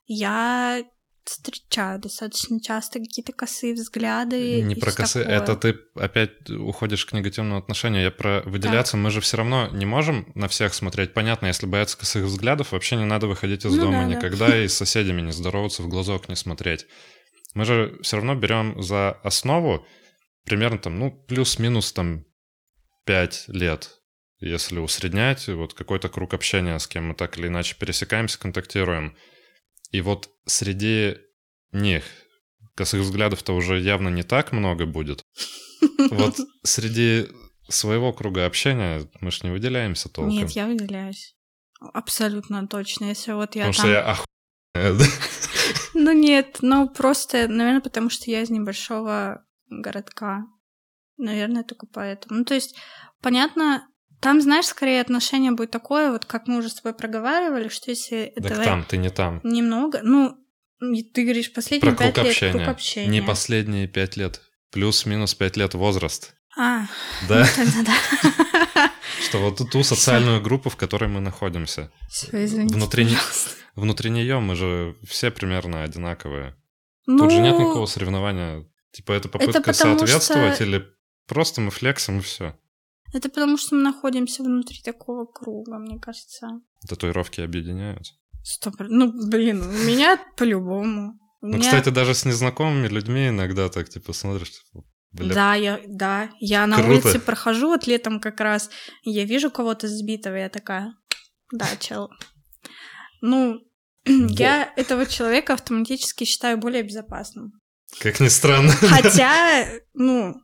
я 0.07 0.85
встречаю 1.25 1.99
достаточно 1.99 2.61
часто 2.61 2.99
какие-то 2.99 3.33
косые 3.33 3.75
взгляды. 3.75 4.63
Не 4.63 4.75
и 4.75 4.81
про 4.81 4.93
косы, 4.93 5.21
такое. 5.21 5.37
это 5.37 5.57
ты 5.57 5.77
опять 5.95 6.51
уходишь 6.51 7.07
к 7.07 7.13
негативному 7.13 7.59
отношению. 7.59 8.03
Я 8.03 8.11
про 8.11 8.43
выделяться, 8.43 8.97
мы 8.97 9.11
же 9.11 9.21
все 9.21 9.39
равно 9.39 9.69
не 9.69 9.87
можем 9.87 10.31
на 10.35 10.49
всех 10.49 10.75
смотреть. 10.75 11.15
Понятно, 11.15 11.47
если 11.47 11.67
бояться 11.67 11.99
косых 11.99 12.25
взглядов, 12.25 12.73
вообще 12.73 12.97
не 12.97 13.05
надо 13.05 13.27
выходить 13.27 13.65
из 13.65 13.73
Ну 13.73 13.83
дома 13.83 14.03
да, 14.03 14.09
да. 14.09 14.15
никогда 14.15 14.65
и 14.65 14.69
с 14.69 14.75
соседями 14.77 15.23
не 15.23 15.33
здороваться, 15.33 15.83
в 15.83 15.89
глазок 15.89 16.29
не 16.29 16.37
смотреть. 16.37 16.87
Мы 17.55 17.65
же 17.65 17.99
все 18.03 18.17
равно 18.17 18.35
берем 18.35 18.83
за 18.83 19.13
основу 19.23 19.87
примерно 20.45 20.79
там, 20.79 20.99
ну, 20.99 21.11
плюс-минус 21.11 21.93
там 21.93 22.25
5 23.07 23.45
лет. 23.49 24.01
Если 24.41 24.79
усреднять, 24.79 25.49
вот 25.49 25.75
какой-то 25.75 26.09
круг 26.09 26.35
общения, 26.35 26.79
с 26.79 26.87
кем 26.87 27.09
мы 27.09 27.15
так 27.15 27.39
или 27.39 27.47
иначе 27.47 27.77
пересекаемся, 27.79 28.39
контактируем. 28.39 29.17
И 29.95 30.01
вот 30.01 30.29
среди 30.45 31.19
них 31.71 32.03
косых 32.75 33.03
взглядов-то 33.03 33.53
уже 33.53 33.79
явно 33.79 34.09
не 34.09 34.25
так 34.25 34.51
много 34.51 34.87
будет. 34.87 35.23
Вот 36.11 36.37
среди 36.65 37.29
своего 37.69 38.13
круга 38.13 38.47
общения 38.47 39.09
мы 39.21 39.31
ж 39.31 39.45
не 39.45 39.51
выделяемся 39.51 40.09
толком. 40.09 40.35
Нет, 40.35 40.51
я 40.51 40.67
выделяюсь. 40.67 41.37
Абсолютно 41.81 42.67
точно. 42.67 43.05
Если 43.05 43.33
вот 43.33 43.55
я 43.55 43.67
Потому 43.67 43.73
там... 43.73 43.73
что 43.73 43.89
я 43.89 44.17
охуенная. 44.75 45.11
Ну 45.95 46.13
нет, 46.13 46.59
ну 46.61 46.89
просто, 46.89 47.47
наверное, 47.47 47.81
потому 47.81 48.11
что 48.11 48.29
я 48.29 48.43
из 48.43 48.51
небольшого 48.51 49.47
городка. 49.69 50.47
Наверное, 51.17 51.63
только 51.63 51.87
поэтому. 51.87 52.41
Ну, 52.41 52.45
то 52.45 52.55
есть, 52.55 52.77
понятно, 53.23 53.87
там, 54.21 54.41
знаешь, 54.41 54.67
скорее 54.67 55.01
отношение 55.01 55.53
будет 55.53 55.71
такое, 55.71 56.11
вот 56.13 56.25
как 56.25 56.47
мы 56.47 56.59
уже 56.59 56.69
с 56.69 56.75
тобой 56.75 56.95
проговаривали, 56.95 57.69
что 57.69 57.91
если 57.91 58.33
Так 58.43 58.65
там, 58.65 58.85
ты 58.85 58.97
не 58.97 59.11
там. 59.11 59.41
немного, 59.45 60.01
ну, 60.03 60.37
ты 60.81 61.23
говоришь, 61.25 61.53
последние 61.53 61.93
Про 61.95 62.05
пять 62.05 62.17
лет 62.17 62.27
общения. 62.27 62.53
круг 62.53 62.69
общения. 62.69 63.09
Не 63.09 63.23
последние 63.23 63.87
пять 63.89 64.17
лет. 64.17 64.41
Плюс-минус 64.71 65.35
пять 65.35 65.57
лет 65.57 65.75
возраст. 65.75 66.35
А, 66.57 66.87
Да? 67.29 67.47
ну 67.57 67.85
да. 67.85 68.91
Что 69.23 69.39
вот 69.39 69.71
ту- 69.71 69.83
социальную 69.83 70.41
группу, 70.41 70.69
в 70.71 70.77
которой 70.77 71.09
мы 71.09 71.21
находимся. 71.21 71.91
Все, 72.09 72.45
извините, 72.45 72.75
Внутри 73.75 74.11
нее 74.11 74.39
мы 74.41 74.55
же 74.55 74.97
все 75.09 75.31
примерно 75.31 75.83
одинаковые. 75.83 76.55
Тут 77.07 77.31
же 77.31 77.39
нет 77.39 77.55
Ну, 77.55 77.61
никакого 77.65 77.87
соревнования. 77.87 78.65
Типа 78.93 79.13
это 79.13 79.29
попытка 79.29 79.73
соответствовать 79.73 80.55
что- 80.55 80.65
или 80.65 80.85
просто 81.27 81.61
мы 81.61 81.71
флексим 81.71 82.19
и 82.19 82.23
все. 82.23 82.57
Это 83.15 83.29
потому, 83.29 83.57
что 83.57 83.77
мы 83.77 83.83
находимся 83.83 84.43
внутри 84.43 84.83
такого 84.83 85.25
круга, 85.25 85.79
мне 85.79 85.99
кажется. 86.01 86.61
Татуировки 86.89 87.41
объединяют. 87.41 88.09
Стоп, 88.43 88.75
ну, 88.81 89.13
блин, 89.29 89.63
у 89.63 89.87
меня 89.87 90.21
по-любому. 90.37 91.19
Ну, 91.41 91.61
кстати, 91.61 91.91
даже 91.91 92.15
с 92.15 92.25
незнакомыми 92.25 92.89
людьми 92.89 93.29
иногда 93.29 93.69
так, 93.69 93.89
типа, 93.89 94.13
смотришь, 94.13 94.51
типа, 94.51 94.85
Бля, 95.13 95.35
Да, 95.35 95.55
я, 95.55 95.81
да, 95.87 96.31
я 96.41 96.67
на 96.67 96.77
Круто. 96.77 96.91
улице 96.91 97.21
прохожу 97.21 97.69
вот 97.69 97.87
летом 97.87 98.19
как 98.19 98.41
раз, 98.41 98.69
я 99.05 99.25
вижу 99.25 99.51
кого-то 99.51 99.87
сбитого, 99.87 100.35
я 100.35 100.49
такая, 100.49 100.93
да, 101.53 101.67
чел. 101.79 102.11
Ну, 103.21 103.61
я 104.07 104.73
этого 104.77 105.07
человека 105.07 105.55
автоматически 105.55 106.25
считаю 106.25 106.59
более 106.59 106.83
безопасным. 106.83 107.53
Как 108.01 108.19
ни 108.19 108.29
странно. 108.29 108.73
Хотя, 108.73 109.69
ну, 109.93 110.35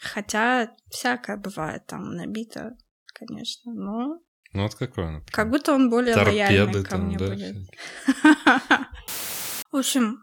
хотя 0.00 0.70
всякое 0.90 1.36
бывает 1.36 1.86
там 1.86 2.14
набито, 2.14 2.76
конечно, 3.14 3.72
но 3.74 4.20
Ну 4.52 4.62
вот 4.62 4.74
какой 4.74 5.04
он? 5.06 5.24
как 5.30 5.50
будто 5.50 5.72
он 5.74 5.90
более 5.90 6.14
лояльный 6.16 6.66
Торпеды 6.72 6.82
ко 6.84 6.90
там, 6.90 7.06
мне 7.06 7.18
да? 7.18 7.26
будет. 7.28 7.56
В 9.72 9.76
общем, 9.76 10.18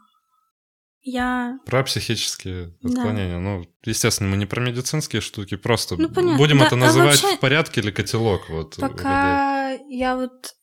я... 1.02 1.60
Про 1.66 1.84
психические 1.84 2.76
Да. 2.82 2.90
отклонения. 3.02 3.38
Ну, 3.40 3.66
естественно, 3.84 4.30
мы 4.30 4.38
не 4.38 4.46
про 4.46 4.62
медицинские 4.62 5.22
штуки, 5.22 5.56
просто 5.58 5.96
Ну, 5.98 6.10
понятно. 6.10 6.38
будем 6.38 6.60
Да, 6.60 6.66
это 6.68 6.76
а 6.76 6.78
называть 6.80 7.22
вообще- 7.22 7.38
в 7.38 7.40
порядке 7.40 7.82
или 7.82 7.92
котелок. 7.92 8.50
Вот. 8.50 8.78
Пока 8.78 9.72
я 9.90 10.16
вот... 10.16 10.56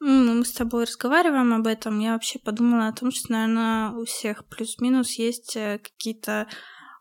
ну, 0.00 0.34
мы 0.34 0.44
с 0.46 0.52
тобой 0.52 0.84
разговариваем 0.84 1.52
об 1.52 1.66
этом, 1.66 1.98
я 2.00 2.14
вообще 2.14 2.38
подумала 2.38 2.88
о 2.88 2.92
том, 2.92 3.12
что, 3.12 3.32
наверное, 3.32 3.90
у 3.90 4.04
всех 4.06 4.46
плюс-минус 4.48 5.12
есть 5.18 5.54
э, 5.56 5.78
какие-то 5.78 6.48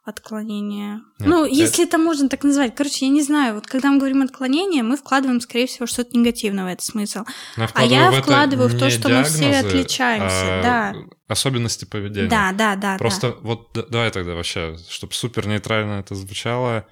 отклонения. 0.03 1.01
Нет, 1.19 1.29
ну, 1.29 1.45
это- 1.45 1.53
если 1.53 1.85
это 1.85 1.97
можно 1.97 2.29
так 2.29 2.43
назвать. 2.43 2.75
Короче, 2.75 3.05
я 3.05 3.11
не 3.11 3.21
знаю. 3.21 3.55
Вот 3.55 3.67
когда 3.67 3.91
мы 3.91 3.97
говорим 3.99 4.21
отклонение, 4.23 4.81
мы 4.83 4.97
вкладываем, 4.97 5.39
скорее 5.41 5.67
всего, 5.67 5.85
что-то 5.85 6.17
негативное 6.17 6.63
в 6.63 6.67
этот 6.67 6.83
смысл. 6.83 7.25
Но 7.57 7.67
А 7.73 7.83
я 7.85 8.09
в 8.11 8.21
вкладываю 8.21 8.69
в 8.69 8.77
то, 8.79 8.89
что 8.89 9.09
мы 9.09 9.23
все 9.23 9.39
диагнозы, 9.39 9.67
отличаемся, 9.67 10.59
а 10.59 10.61
да. 10.63 10.95
Особенности 11.27 11.85
поведения. 11.85 12.29
Да, 12.29 12.51
да, 12.53 12.75
да. 12.75 12.97
Просто 12.97 13.37
вот 13.41 13.71
д- 13.73 13.85
давай 13.89 14.09
тогда 14.11 14.33
вообще, 14.33 14.77
чтобы 14.89 15.13
супер 15.13 15.47
нейтрально 15.47 15.99
это 15.99 16.15
звучало, 16.15 16.87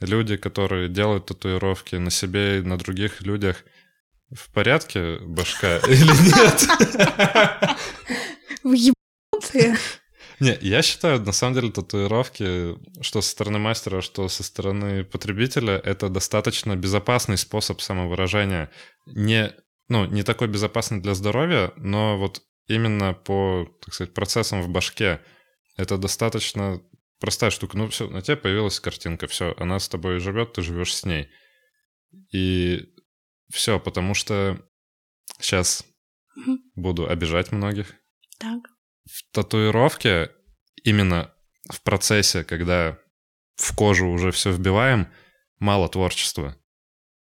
люди, 0.00 0.36
которые 0.36 0.88
делают 0.88 1.26
татуировки 1.26 1.94
на 1.96 2.10
себе 2.10 2.58
и 2.58 2.62
на 2.62 2.76
других 2.78 3.22
людях, 3.22 3.64
в 4.34 4.52
порядке 4.52 5.18
башка 5.20 5.76
или 5.88 6.04
нет? 6.26 6.68
да. 6.98 7.76
Ебанутые. 8.64 9.76
Не, 10.40 10.58
я 10.60 10.82
считаю, 10.82 11.20
на 11.20 11.32
самом 11.32 11.54
деле, 11.54 11.72
татуировки, 11.72 12.76
что 13.00 13.22
со 13.22 13.30
стороны 13.30 13.58
мастера, 13.58 14.02
что 14.02 14.28
со 14.28 14.42
стороны 14.42 15.04
потребителя, 15.04 15.78
это 15.78 16.08
достаточно 16.08 16.76
безопасный 16.76 17.38
способ 17.38 17.80
самовыражения. 17.80 18.70
Не, 19.06 19.54
ну, 19.88 20.04
не 20.04 20.22
такой 20.22 20.48
безопасный 20.48 21.00
для 21.00 21.14
здоровья, 21.14 21.72
но 21.76 22.18
вот 22.18 22.42
именно 22.66 23.14
по, 23.14 23.66
так 23.80 23.94
сказать, 23.94 24.12
процессам 24.12 24.60
в 24.62 24.68
башке 24.68 25.20
это 25.76 25.96
достаточно 25.96 26.82
простая 27.20 27.50
штука. 27.50 27.76
Ну, 27.78 27.88
все, 27.88 28.08
на 28.08 28.20
тебе 28.22 28.36
появилась 28.36 28.80
картинка, 28.80 29.26
все, 29.26 29.54
она 29.56 29.78
с 29.78 29.88
тобой 29.88 30.18
живет, 30.18 30.52
ты 30.52 30.62
живешь 30.62 30.94
с 30.94 31.04
ней. 31.04 31.28
И 32.32 32.92
все, 33.50 33.78
потому 33.78 34.14
что 34.14 34.60
сейчас 35.40 35.84
буду 36.74 37.08
обижать 37.08 37.52
многих 37.52 37.94
Так. 38.38 38.75
В 39.06 39.32
татуировке 39.32 40.30
именно 40.84 41.32
в 41.70 41.80
процессе, 41.82 42.44
когда 42.44 42.98
в 43.56 43.74
кожу 43.74 44.08
уже 44.08 44.30
все 44.30 44.52
вбиваем, 44.52 45.08
мало 45.58 45.88
творчества. 45.88 46.56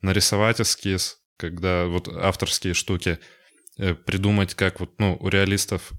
Нарисовать 0.02 0.62
эскиз, 0.62 1.18
когда 1.38 1.86
вот 1.86 2.08
авторские 2.08 2.74
штуки, 2.74 3.20
э, 3.78 3.96
придумать, 3.96 4.54
как 4.54 4.80
вот, 4.80 5.00
ну, 5.00 5.18
у 5.20 5.30
реалистов 5.30 5.92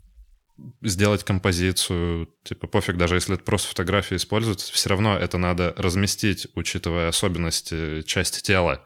сделать 0.83 1.25
композицию, 1.25 2.29
типа 2.45 2.67
пофиг, 2.67 2.97
даже 2.97 3.15
если 3.15 3.35
это 3.35 3.45
просто 3.45 3.69
фотографии 3.69 4.17
используют, 4.17 4.61
все 4.61 4.89
равно 4.91 5.17
это 5.17 5.39
надо 5.39 5.75
разместить, 5.77 6.49
учитывая 6.55 7.09
особенности 7.09 8.03
части 8.03 8.43
тела. 8.43 8.85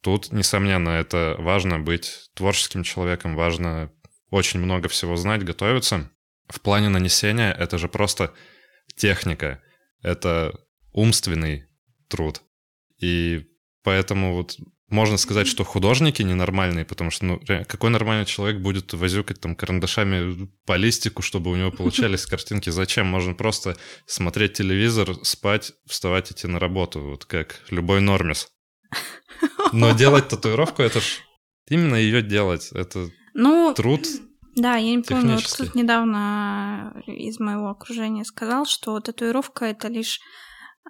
Тут, 0.00 0.32
несомненно, 0.32 0.90
это 0.90 1.36
важно 1.38 1.78
быть 1.78 2.30
творческим 2.34 2.82
человеком, 2.82 3.36
важно 3.36 3.92
очень 4.36 4.60
много 4.60 4.88
всего 4.88 5.16
знать, 5.16 5.44
готовиться. 5.44 6.10
В 6.48 6.60
плане 6.60 6.88
нанесения 6.88 7.52
это 7.52 7.78
же 7.78 7.88
просто 7.88 8.32
техника, 8.94 9.62
это 10.02 10.60
умственный 10.92 11.66
труд. 12.08 12.42
И 13.00 13.46
поэтому 13.82 14.34
вот 14.34 14.56
можно 14.88 15.16
сказать, 15.16 15.48
что 15.48 15.64
художники 15.64 16.22
ненормальные, 16.22 16.84
потому 16.84 17.10
что 17.10 17.24
ну, 17.24 17.40
какой 17.66 17.90
нормальный 17.90 18.24
человек 18.24 18.60
будет 18.60 18.92
возюкать 18.92 19.40
там 19.40 19.56
карандашами 19.56 20.48
по 20.64 20.76
листику, 20.76 21.22
чтобы 21.22 21.50
у 21.50 21.56
него 21.56 21.72
получались 21.72 22.26
картинки? 22.26 22.70
Зачем? 22.70 23.06
Можно 23.06 23.34
просто 23.34 23.76
смотреть 24.06 24.52
телевизор, 24.52 25.16
спать, 25.24 25.72
вставать, 25.86 26.30
идти 26.30 26.46
на 26.46 26.60
работу, 26.60 27.00
вот 27.00 27.24
как 27.24 27.60
любой 27.70 28.00
нормис. 28.00 28.48
Но 29.72 29.92
делать 29.92 30.28
татуировку, 30.28 30.82
это 30.82 31.00
ж 31.00 31.20
именно 31.68 31.96
ее 31.96 32.22
делать. 32.22 32.70
Это 32.72 33.10
Ну, 33.34 33.74
труд 33.74 34.06
Да, 34.56 34.76
я 34.76 34.94
не 34.96 35.02
помню, 35.02 35.34
вот 35.34 35.44
кто-то 35.44 35.76
недавно 35.78 37.02
из 37.06 37.38
моего 37.38 37.68
окружения 37.68 38.24
сказал, 38.24 38.64
что 38.64 38.98
татуировка 39.00 39.66
это 39.66 39.88
лишь 39.88 40.18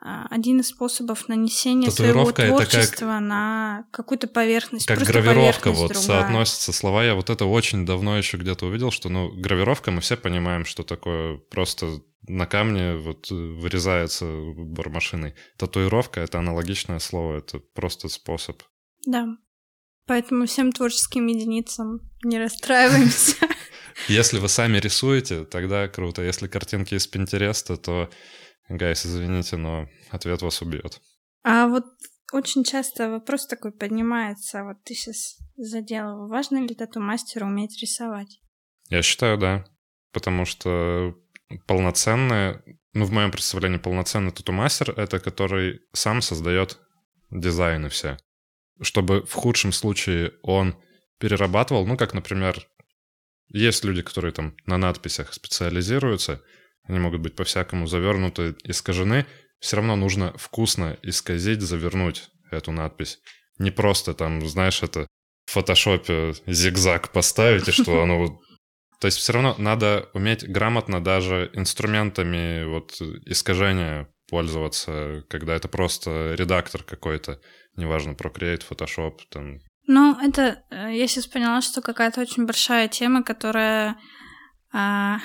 а, 0.00 0.26
один 0.30 0.60
из 0.60 0.68
способов 0.68 1.28
нанесения 1.28 1.90
Татуировка 1.90 2.42
своего 2.42 2.60
это 2.60 2.70
как- 2.70 2.70
творчества 2.70 3.18
на 3.18 3.86
какую-то 3.92 4.28
поверхность. 4.28 4.86
как 4.86 5.00
гравировка 5.00 5.70
поверхность 5.70 5.78
вот 5.80 5.92
другая. 5.92 6.22
соотносятся 6.22 6.72
слова. 6.72 7.04
Я 7.04 7.14
вот 7.14 7.30
это 7.30 7.46
очень 7.46 7.86
давно 7.86 8.16
еще 8.16 8.36
где-то 8.36 8.66
увидел, 8.66 8.90
что, 8.90 9.08
ну, 9.08 9.30
гравировка, 9.32 9.90
мы 9.90 10.00
все 10.00 10.16
понимаем, 10.16 10.64
что 10.64 10.82
такое 10.82 11.38
просто 11.38 12.00
на 12.28 12.46
камне 12.46 12.96
вот 12.96 13.30
э, 13.30 13.34
вырезается 13.34 14.26
бормашиной. 14.56 15.34
Татуировка— 15.56 16.20
это 16.22 16.38
аналогичное 16.38 16.98
слово, 16.98 17.38
это 17.38 17.58
просто 17.58 18.08
способ. 18.08 18.62
Да. 19.06 19.26
Поэтому 20.06 20.46
всем 20.46 20.72
творческим 20.72 21.26
единицам 21.26 22.00
не 22.22 22.38
расстраиваемся. 22.38 23.36
Если 24.08 24.38
вы 24.38 24.48
сами 24.48 24.78
рисуете, 24.78 25.44
тогда 25.44 25.88
круто. 25.88 26.22
Если 26.22 26.46
картинки 26.46 26.94
из 26.94 27.06
Пинтереста, 27.06 27.76
то, 27.76 28.08
гайс, 28.68 29.04
извините, 29.04 29.56
но 29.56 29.88
ответ 30.10 30.42
вас 30.42 30.62
убьет. 30.62 31.00
А 31.42 31.66
вот 31.66 31.84
очень 32.32 32.64
часто 32.64 33.10
вопрос 33.10 33.46
такой 33.46 33.72
поднимается, 33.72 34.64
вот 34.64 34.82
ты 34.84 34.94
сейчас 34.94 35.36
задела, 35.56 36.26
важно 36.26 36.64
ли 36.64 36.74
тату-мастеру 36.74 37.46
уметь 37.46 37.80
рисовать? 37.80 38.40
Я 38.88 39.02
считаю, 39.02 39.38
да. 39.38 39.64
Потому 40.12 40.44
что 40.44 41.14
полноценный, 41.66 42.58
ну, 42.92 43.04
в 43.04 43.12
моем 43.12 43.30
представлении, 43.30 43.78
полноценный 43.78 44.32
тату-мастер— 44.32 44.90
это 44.96 45.18
который 45.20 45.80
сам 45.92 46.22
создает 46.22 46.78
дизайны 47.30 47.88
все. 47.88 48.18
Чтобы 48.80 49.22
в 49.22 49.32
худшем 49.32 49.72
случае 49.72 50.34
он 50.42 50.76
перерабатывал, 51.18 51.86
ну, 51.86 51.96
как, 51.96 52.14
например, 52.14 52.66
есть 53.48 53.84
люди, 53.84 54.02
которые 54.02 54.32
там 54.32 54.54
на 54.66 54.76
надписях 54.76 55.32
специализируются, 55.32 56.42
они 56.84 56.98
могут 56.98 57.20
быть 57.20 57.36
по-всякому 57.36 57.86
завернуты, 57.86 58.54
искажены, 58.64 59.26
все 59.60 59.76
равно 59.76 59.96
нужно 59.96 60.36
вкусно 60.36 60.98
исказить, 61.02 61.62
завернуть 61.62 62.28
эту 62.50 62.72
надпись. 62.72 63.20
Не 63.58 63.70
просто 63.70 64.14
там, 64.14 64.46
знаешь, 64.46 64.82
это 64.82 65.06
в 65.46 65.52
фотошопе 65.52 66.34
зигзаг 66.46 67.12
поставить, 67.12 67.68
и 67.68 67.72
что 67.72 68.02
оно 68.02 68.38
то 69.00 69.06
есть 69.06 69.18
все 69.18 69.34
равно 69.34 69.54
надо 69.58 70.08
уметь 70.14 70.48
грамотно 70.48 71.04
даже 71.04 71.50
инструментами 71.52 72.64
вот 72.64 73.00
искажения 73.26 74.08
пользоваться, 74.28 75.24
когда 75.28 75.54
это 75.54 75.68
просто 75.68 76.34
редактор 76.34 76.82
какой-то, 76.82 77.40
неважно, 77.76 78.12
Procreate, 78.12 78.62
Photoshop, 78.68 79.18
там. 79.30 79.58
Ну, 79.86 80.18
это 80.20 80.64
э, 80.70 80.96
я 80.96 81.06
сейчас 81.06 81.26
поняла, 81.26 81.60
что 81.60 81.80
какая-то 81.80 82.20
очень 82.20 82.44
большая 82.44 82.88
тема, 82.88 83.22
которая 83.22 83.96
а, 84.72 85.20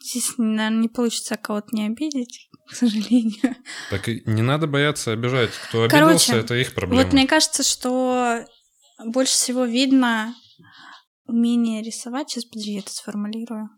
здесь, 0.00 0.34
наверное, 0.38 0.82
не 0.82 0.88
получится 0.88 1.36
кого-то 1.36 1.68
не 1.72 1.86
обидеть, 1.86 2.48
к 2.68 2.74
сожалению. 2.74 3.56
Так 3.90 4.08
и 4.08 4.22
не 4.26 4.42
надо 4.42 4.66
бояться 4.66 5.12
обижать. 5.12 5.50
Кто 5.68 5.88
Короче, 5.88 6.04
обиделся, 6.04 6.36
это 6.36 6.54
их 6.54 6.74
проблема. 6.74 7.02
Вот 7.02 7.12
мне 7.12 7.26
кажется, 7.26 7.62
что 7.62 8.44
больше 9.04 9.32
всего 9.32 9.64
видно 9.64 10.34
умение 11.26 11.82
рисовать. 11.82 12.30
Сейчас, 12.30 12.44
подожди, 12.44 12.72
я 12.72 12.80
это 12.80 12.90
сформулирую. 12.90 13.70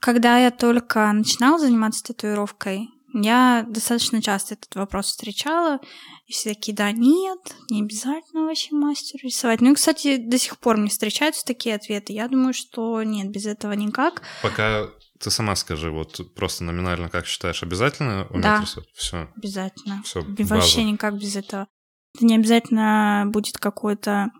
Когда 0.00 0.38
я 0.38 0.50
только 0.50 1.12
начинала 1.12 1.58
заниматься 1.58 2.04
татуировкой, 2.04 2.88
я 3.14 3.64
достаточно 3.68 4.20
часто 4.22 4.54
этот 4.54 4.74
вопрос 4.74 5.06
встречала, 5.06 5.80
и 6.26 6.32
все 6.32 6.50
такие, 6.54 6.74
да, 6.76 6.92
нет, 6.92 7.38
не 7.70 7.80
обязательно 7.82 8.44
вообще 8.44 8.74
мастеру 8.74 9.24
рисовать. 9.24 9.60
Ну 9.60 9.72
и, 9.72 9.74
кстати, 9.74 10.16
до 10.16 10.38
сих 10.38 10.58
пор 10.58 10.76
мне 10.76 10.90
встречаются 10.90 11.44
такие 11.44 11.74
ответы. 11.74 12.12
Я 12.12 12.28
думаю, 12.28 12.52
что 12.54 13.02
нет, 13.02 13.30
без 13.30 13.46
этого 13.46 13.72
никак. 13.72 14.22
Пока 14.42 14.88
ты 15.20 15.30
сама 15.30 15.56
скажи, 15.56 15.90
вот 15.90 16.20
просто 16.34 16.64
номинально 16.64 17.08
как 17.08 17.26
считаешь, 17.26 17.62
обязательно 17.62 18.26
уметь 18.30 18.42
Да. 18.42 18.60
рисовать? 18.60 18.88
Все. 18.94 19.28
Обязательно. 19.36 20.02
Всё, 20.04 20.20
И 20.20 20.44
Вообще 20.44 20.78
база. 20.78 20.82
никак 20.82 21.18
без 21.18 21.34
этого. 21.36 21.66
Это 22.14 22.24
не 22.26 22.36
обязательно 22.36 23.24
будет 23.26 23.58
какой-то 23.58 24.30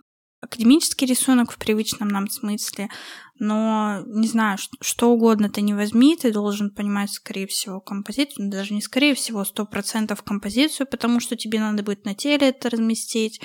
академический 0.41 1.07
рисунок 1.07 1.51
в 1.51 1.59
привычном 1.59 2.09
нам 2.09 2.29
смысле, 2.29 2.89
но, 3.41 4.03
не 4.07 4.27
знаю, 4.29 4.59
что 4.81 5.11
угодно 5.11 5.49
ты 5.49 5.61
не 5.61 5.75
возьми, 5.75 6.17
ты 6.17 6.33
должен 6.33 6.71
понимать, 6.71 7.11
скорее 7.11 7.47
всего, 7.47 7.81
композицию, 7.81 8.47
ну, 8.47 8.51
даже 8.51 8.75
не 8.75 8.81
скорее 8.81 9.15
всего, 9.15 9.45
сто 9.45 9.67
процентов 9.67 10.23
композицию, 10.23 10.87
потому 10.87 11.21
что 11.21 11.37
тебе 11.37 11.61
надо 11.61 11.83
будет 11.83 12.05
на 12.05 12.15
теле 12.15 12.49
это 12.49 12.71
разместить, 12.71 13.41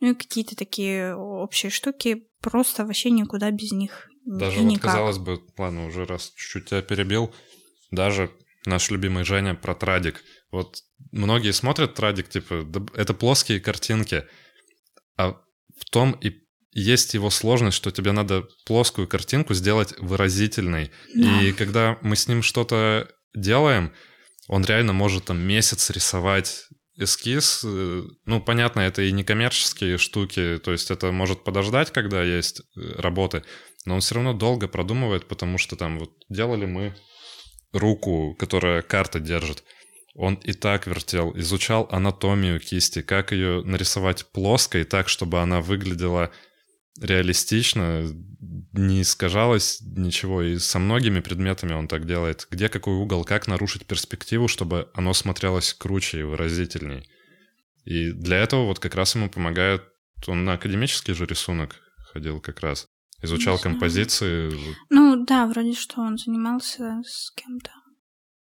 ну 0.00 0.12
и 0.12 0.14
какие-то 0.14 0.56
такие 0.56 1.14
общие 1.14 1.70
штуки, 1.70 2.28
просто 2.40 2.84
вообще 2.84 3.10
никуда 3.10 3.50
без 3.50 3.72
них. 3.72 4.08
Даже 4.24 4.60
вот, 4.60 4.78
казалось 4.78 5.18
бы, 5.18 5.40
ладно, 5.56 5.86
уже 5.86 6.04
раз 6.04 6.32
чуть-чуть 6.36 6.66
тебя 6.66 6.82
перебил, 6.82 7.34
даже 7.90 8.30
наш 8.66 8.90
любимый 8.90 9.24
Женя 9.24 9.54
про 9.54 9.74
традик. 9.74 10.22
Вот 10.50 10.82
многие 11.10 11.52
смотрят 11.52 11.94
традик, 11.94 12.28
типа, 12.28 12.66
это 12.94 13.14
плоские 13.14 13.60
картинки, 13.60 14.24
а 15.16 15.40
в 15.78 15.84
том 15.90 16.12
и 16.12 16.42
есть 16.72 17.14
его 17.14 17.30
сложность, 17.30 17.76
что 17.76 17.90
тебе 17.90 18.12
надо 18.12 18.46
плоскую 18.66 19.08
картинку 19.08 19.54
сделать 19.54 19.94
выразительной. 19.98 20.90
Да. 21.14 21.42
И 21.42 21.52
когда 21.52 21.98
мы 22.02 22.14
с 22.14 22.28
ним 22.28 22.42
что-то 22.42 23.08
делаем, 23.34 23.92
он 24.48 24.64
реально 24.64 24.92
может 24.92 25.26
там 25.26 25.40
месяц 25.40 25.90
рисовать 25.90 26.68
эскиз. 26.96 27.62
Э, 27.64 28.02
ну, 28.24 28.40
понятно, 28.40 28.80
это 28.80 29.02
и 29.02 29.12
некоммерческие 29.12 29.98
штуки, 29.98 30.58
то 30.62 30.72
есть 30.72 30.90
это 30.90 31.12
может 31.12 31.44
подождать, 31.44 31.92
когда 31.92 32.22
есть 32.22 32.60
э, 32.60 32.80
работы, 33.00 33.44
но 33.84 33.94
он 33.94 34.00
все 34.00 34.16
равно 34.16 34.32
долго 34.32 34.68
продумывает, 34.68 35.26
потому 35.26 35.58
что 35.58 35.76
там 35.76 35.98
вот 35.98 36.10
делали 36.28 36.66
мы 36.66 36.94
руку, 37.72 38.34
которая 38.38 38.82
карта 38.82 39.20
держит. 39.20 39.64
Он 40.18 40.34
и 40.34 40.52
так 40.52 40.88
вертел, 40.88 41.32
изучал 41.36 41.88
анатомию 41.92 42.58
кисти, 42.58 43.02
как 43.02 43.30
ее 43.30 43.62
нарисовать 43.62 44.26
плоской 44.32 44.82
так, 44.82 45.08
чтобы 45.08 45.40
она 45.40 45.60
выглядела 45.60 46.32
реалистично, 47.00 48.02
не 48.72 49.02
искажалось 49.02 49.78
ничего. 49.80 50.42
И 50.42 50.58
со 50.58 50.80
многими 50.80 51.20
предметами 51.20 51.72
он 51.72 51.86
так 51.86 52.04
делает. 52.04 52.48
Где 52.50 52.68
какой 52.68 52.94
угол, 52.94 53.24
как 53.24 53.46
нарушить 53.46 53.86
перспективу, 53.86 54.48
чтобы 54.48 54.90
оно 54.92 55.14
смотрелось 55.14 55.72
круче 55.72 56.18
и 56.18 56.24
выразительней. 56.24 57.08
И 57.84 58.10
для 58.10 58.38
этого 58.38 58.66
вот 58.66 58.80
как 58.80 58.96
раз 58.96 59.14
ему 59.14 59.30
помогает... 59.30 59.84
Он 60.26 60.44
на 60.44 60.54
академический 60.54 61.14
же 61.14 61.26
рисунок 61.26 61.76
ходил 62.12 62.40
как 62.40 62.58
раз. 62.58 62.88
Изучал 63.22 63.56
композиции. 63.56 64.52
Ну 64.90 65.24
да, 65.24 65.46
вроде 65.46 65.74
что 65.74 66.00
он 66.00 66.18
занимался 66.18 67.02
с 67.06 67.30
кем-то. 67.36 67.70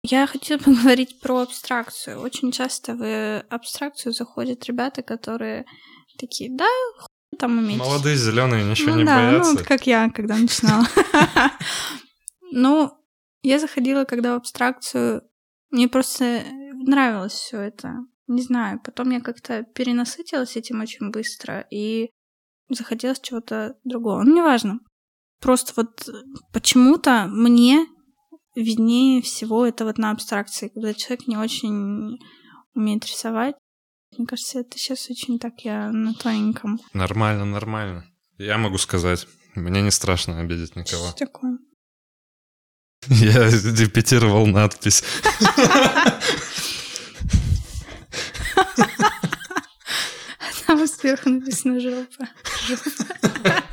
Я 0.03 0.27
хотела 0.27 0.57
поговорить 0.63 1.19
про 1.19 1.41
абстракцию. 1.41 2.19
Очень 2.19 2.51
часто 2.51 2.95
в 2.95 3.41
абстракцию 3.49 4.13
заходят 4.13 4.65
ребята, 4.65 5.01
которые 5.03 5.65
такие, 6.17 6.55
да, 6.55 6.67
там 7.37 7.57
уметь. 7.57 7.77
Молодые, 7.77 8.15
зеленые, 8.15 8.63
ничего 8.63 8.91
ну, 8.91 8.97
не 8.97 9.03
да, 9.05 9.15
боятся. 9.15 9.51
Ну, 9.51 9.57
вот 9.57 9.67
как 9.67 9.87
я, 9.87 10.09
когда 10.09 10.35
начинала. 10.37 10.85
Ну, 12.53 12.91
я 13.43 13.59
заходила, 13.59 14.03
когда 14.03 14.33
в 14.33 14.37
абстракцию. 14.37 15.21
Мне 15.69 15.87
просто 15.87 16.43
нравилось 16.73 17.31
все 17.31 17.61
это. 17.61 17.99
Не 18.27 18.41
знаю, 18.41 18.81
потом 18.83 19.09
я 19.11 19.21
как-то 19.21 19.63
перенасытилась 19.63 20.57
этим 20.57 20.81
очень 20.81 21.11
быстро 21.11 21.65
и 21.71 22.09
захотелось 22.67 23.21
чего-то 23.21 23.77
другого. 23.85 24.23
Ну, 24.23 24.35
неважно. 24.35 24.81
Просто 25.39 25.71
вот 25.77 26.09
почему-то 26.51 27.27
мне 27.29 27.87
виднее 28.61 29.21
всего 29.21 29.65
это 29.65 29.85
вот 29.85 29.97
на 29.97 30.11
абстракции, 30.11 30.69
когда 30.69 30.93
человек 30.93 31.27
не 31.27 31.37
очень 31.37 32.19
умеет 32.73 33.05
рисовать. 33.05 33.55
Мне 34.17 34.27
кажется, 34.27 34.59
это 34.59 34.77
сейчас 34.77 35.09
очень 35.09 35.39
так 35.39 35.61
я 35.61 35.91
на 35.91 36.13
тоненьком. 36.13 36.79
Нормально, 36.93 37.45
нормально. 37.45 38.05
Я 38.37 38.57
могу 38.57 38.77
сказать, 38.77 39.27
мне 39.55 39.81
не 39.81 39.91
страшно 39.91 40.39
обидеть 40.39 40.75
никого. 40.75 41.09
Что 41.09 41.17
такое? 41.17 41.57
Я 43.07 43.49
репетировал 43.49 44.45
надпись. 44.47 45.03
Там 50.67 50.87
сверху 50.87 51.29
написано 51.29 51.79
жопа. 51.79 52.27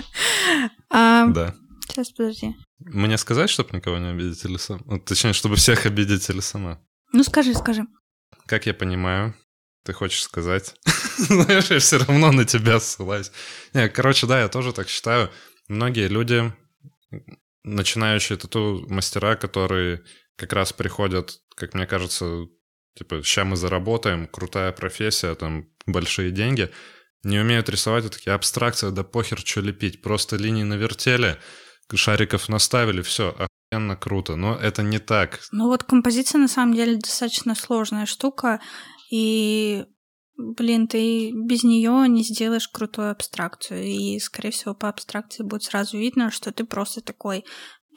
А, 0.91 1.26
да. 1.26 1.55
Сейчас, 1.86 2.11
подожди. 2.12 2.55
Мне 2.79 3.18
сказать, 3.18 3.51
чтобы 3.51 3.76
никого 3.76 3.99
не 3.99 4.11
обидеть 4.11 4.45
или 4.45 4.57
сам? 4.57 4.81
Точнее, 5.01 5.33
чтобы 5.33 5.57
всех 5.57 5.87
обидеть 5.87 6.29
или 6.31 6.41
сама? 6.41 6.81
Ну, 7.12 7.24
скажи, 7.24 7.55
скажи. 7.55 7.87
Как 8.47 8.66
я 8.66 8.74
понимаю, 8.74 9.35
ты 9.85 9.93
хочешь 9.93 10.22
сказать? 10.22 10.74
Знаешь, 11.16 11.70
я 11.70 11.79
все 11.81 11.99
равно 11.99 12.31
на 12.33 12.45
тебя 12.45 12.79
ссылаюсь. 12.79 13.33
Не, 13.74 13.89
короче, 13.89 14.26
да, 14.26 14.41
я 14.41 14.49
тоже 14.49 14.72
так 14.72 14.89
считаю. 14.89 15.31
Многие 15.68 16.09
люди, 16.09 16.53
начинающие 17.64 18.39
тату-мастера, 18.39 19.37
которые 19.37 20.03
как 20.37 20.53
раз 20.53 20.72
приходят, 20.72 21.41
как 21.57 21.74
мне 21.74 21.87
кажется, 21.87 22.47
типа, 22.95 23.22
сейчас 23.22 23.47
мы 23.47 23.57
заработаем, 23.57 24.29
крутая 24.29 24.72
профессия, 24.72 25.35
там, 25.35 25.68
большие 25.87 26.31
деньги, 26.31 26.70
не 27.24 27.41
умеют 27.41 27.68
рисовать, 27.68 28.05
и 28.05 28.09
такие, 28.09 28.33
абстракция, 28.33 28.91
да 28.91 29.03
похер, 29.03 29.41
что 29.41 29.61
лепить, 29.61 30.01
просто 30.01 30.37
линии 30.37 30.62
навертели, 30.62 31.39
шариков 31.97 32.49
наставили, 32.49 33.03
все, 33.03 33.34
охуенно 33.70 33.97
круто, 33.97 34.36
но 34.36 34.55
это 34.55 34.82
не 34.82 34.99
так. 34.99 35.41
Ну 35.53 35.66
вот 35.66 35.84
композиция 35.84 36.41
на 36.41 36.49
самом 36.49 36.74
деле 36.74 36.97
достаточно 36.97 37.55
сложная 37.55 38.07
штука, 38.07 38.61
и, 39.11 39.86
блин, 40.36 40.86
ты 40.89 41.32
без 41.32 41.64
нее 41.64 42.09
не 42.09 42.22
сделаешь 42.22 42.68
крутую 42.68 43.11
абстракцию. 43.11 43.84
И, 43.84 44.18
скорее 44.18 44.51
всего, 44.51 44.74
по 44.74 44.89
абстракции 44.89 45.43
будет 45.43 45.62
сразу 45.64 45.97
видно, 45.97 46.30
что 46.30 46.53
ты 46.53 46.64
просто 46.64 47.01
такой, 47.01 47.45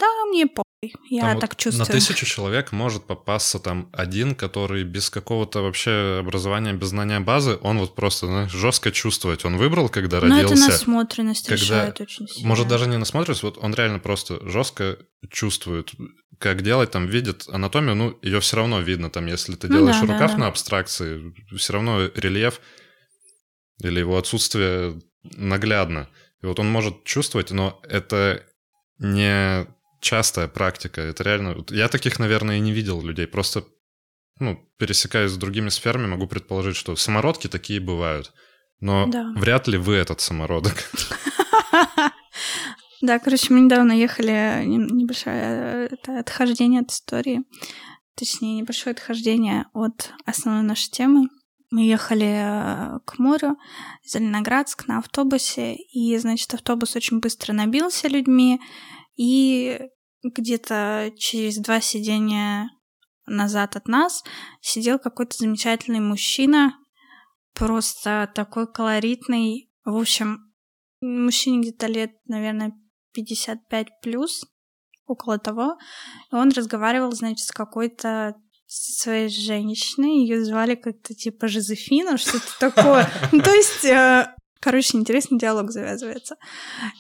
да, 0.02 0.26
мне 0.26 0.48
по 0.48 0.64
я 1.10 1.22
там 1.22 1.40
так 1.40 1.56
чувствую. 1.56 1.88
На 1.88 1.92
тысячу 1.92 2.26
человек 2.26 2.72
может 2.72 3.06
попасться 3.06 3.60
там 3.60 3.90
один, 3.94 4.34
который 4.34 4.84
без 4.84 5.12
какого-то 5.12 5.62
вообще 5.62 6.18
образования, 6.22 6.74
без 6.74 6.88
знания 6.88 7.20
базы, 7.20 7.60
он 7.62 7.78
вот 7.78 7.94
просто 7.94 8.26
знаешь, 8.26 8.52
жестко 8.52 8.92
чувствовать. 8.92 9.46
Он 9.46 9.58
выбрал, 9.58 9.90
когда 9.90 10.20
Но 10.20 10.36
родился. 10.36 10.56
Но 10.56 10.62
это 10.64 10.72
насмотренность 10.72 11.48
когда, 11.48 11.64
решает 11.64 12.02
очень 12.02 12.28
сильно. 12.28 12.48
Может, 12.48 12.68
даже 12.68 12.88
не 12.88 12.98
насмотренность, 12.98 13.44
вот 13.44 13.60
он 13.60 13.76
реально 13.76 14.00
просто 14.00 14.40
жестко 14.50 14.98
чувствует, 15.30 15.92
как 16.40 16.64
делать, 16.64 16.90
там 16.90 17.06
видит 17.06 17.46
анатомию, 17.48 17.94
ну, 17.94 18.18
ее 18.24 18.40
все 18.40 18.58
равно 18.58 18.82
видно, 18.82 19.12
там, 19.12 19.28
если 19.28 19.56
ты 19.56 19.68
ну, 19.68 19.78
делаешь 19.78 19.98
да, 19.98 20.02
рукав 20.02 20.32
да, 20.32 20.34
да. 20.34 20.38
на 20.38 20.48
абстракции, 20.48 21.36
все 21.56 21.74
равно 21.74 22.10
рельеф 22.16 22.60
или 23.84 24.00
его 24.00 24.18
отсутствие 24.18 25.00
наглядно. 25.24 26.10
И 26.42 26.48
вот 26.48 26.60
он 26.60 26.72
может 26.72 27.04
чувствовать, 27.04 27.52
но 27.52 27.80
это 27.84 28.44
не 28.98 29.68
частая 30.02 30.48
практика. 30.48 31.00
Это 31.00 31.24
реально... 31.24 31.64
Я 31.70 31.88
таких, 31.88 32.20
наверное, 32.20 32.58
и 32.58 32.62
не 32.62 32.74
видел 32.74 33.02
людей. 33.02 33.28
Просто, 33.28 33.64
ну, 34.40 34.60
пересекаясь 34.78 35.32
с 35.32 35.38
другими 35.38 35.70
сферами, 35.70 36.08
могу 36.08 36.28
предположить, 36.28 36.76
что 36.76 36.96
самородки 36.96 37.48
такие 37.48 37.80
бывают. 37.80 38.34
Но 38.82 39.08
да. 39.08 39.32
вряд 39.38 39.68
ли 39.68 39.78
вы 39.78 39.96
этот 39.96 40.20
самородок. 40.20 40.76
Да, 43.02 43.18
короче, 43.18 43.52
мы 43.52 43.62
недавно 43.62 43.94
ехали, 43.94 44.64
небольшое 44.64 45.88
это 45.88 46.20
отхождение 46.20 46.82
от 46.82 46.92
истории, 46.92 47.42
точнее, 48.16 48.58
небольшое 48.58 48.94
отхождение 48.94 49.66
от 49.74 50.14
основной 50.26 50.64
нашей 50.64 50.92
темы. 50.92 51.28
Мы 51.72 51.82
ехали 51.88 52.28
э, 52.28 53.00
к 53.06 53.18
морю, 53.18 53.58
Зеленоградск 54.06 54.88
на 54.88 55.00
автобусе, 55.00 55.74
и, 55.74 56.16
значит, 56.18 56.54
автобус 56.54 56.96
очень 56.96 57.22
быстро 57.22 57.54
набился 57.54 58.08
людьми, 58.08 58.60
и 59.16 59.80
где-то 60.24 61.12
через 61.18 61.58
два 61.58 61.82
сидения 61.82 62.70
назад 63.26 63.76
от 63.76 63.88
нас 63.88 64.24
сидел 64.62 65.00
какой-то 65.00 65.38
замечательный 65.38 66.00
мужчина, 66.00 66.78
просто 67.54 68.32
такой 68.34 68.72
колоритный. 68.72 69.72
В 69.84 69.98
общем, 69.98 70.54
мужчине 71.02 71.62
где-то 71.62 71.88
лет, 71.88 72.12
наверное, 72.26 72.74
55 73.14 73.88
плюс, 74.02 74.46
около 75.06 75.38
того. 75.38 75.78
И 76.32 76.36
он 76.36 76.50
разговаривал, 76.50 77.12
значит, 77.12 77.46
с 77.46 77.52
какой-то 77.52 78.36
своей 78.68 79.28
женщиной. 79.28 80.22
Ее 80.22 80.44
звали 80.46 80.76
как-то 80.76 81.14
типа 81.14 81.48
Жозефина, 81.48 82.18
что-то 82.18 82.60
такое. 82.60 83.10
Ну, 83.32 83.42
то 83.42 83.54
есть 83.54 83.86
э, 83.86 84.34
Короче, 84.62 84.98
интересный 84.98 85.40
диалог 85.40 85.72
завязывается. 85.72 86.36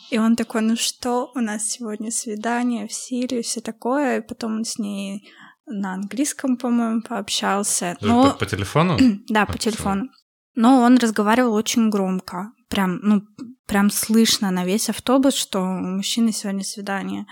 И 0.09 0.18
он 0.18 0.36
такой, 0.36 0.62
ну 0.62 0.76
что, 0.76 1.32
у 1.36 1.39
нас 1.39 1.70
сегодня 1.70 2.09
свидание 2.09 2.88
в 2.88 2.91
Сирии, 2.91 3.43
все 3.43 3.62
такое. 3.62 4.18
И 4.18 4.28
потом 4.28 4.57
он 4.57 4.66
с 4.66 4.80
ней 4.80 5.30
на 5.68 5.93
английском, 5.93 6.57
по-моему, 6.57 7.03
пообщался. 7.03 7.95
Но... 8.01 8.32
По, 8.32 8.39
по 8.39 8.45
телефону? 8.47 8.97
да, 9.30 9.45
по 9.45 9.59
телефону. 9.59 10.09
Но 10.55 10.82
он 10.82 10.97
разговаривал 10.97 11.53
очень 11.53 11.91
громко. 11.91 12.51
Прям, 12.68 12.99
ну, 13.03 13.22
прям 13.68 13.91
слышно 13.91 14.49
на 14.49 14.66
весь 14.66 14.89
автобус, 14.89 15.36
что 15.36 15.59
у 15.59 15.80
мужчины 15.80 16.32
сегодня 16.32 16.64
свидание. 16.64 17.28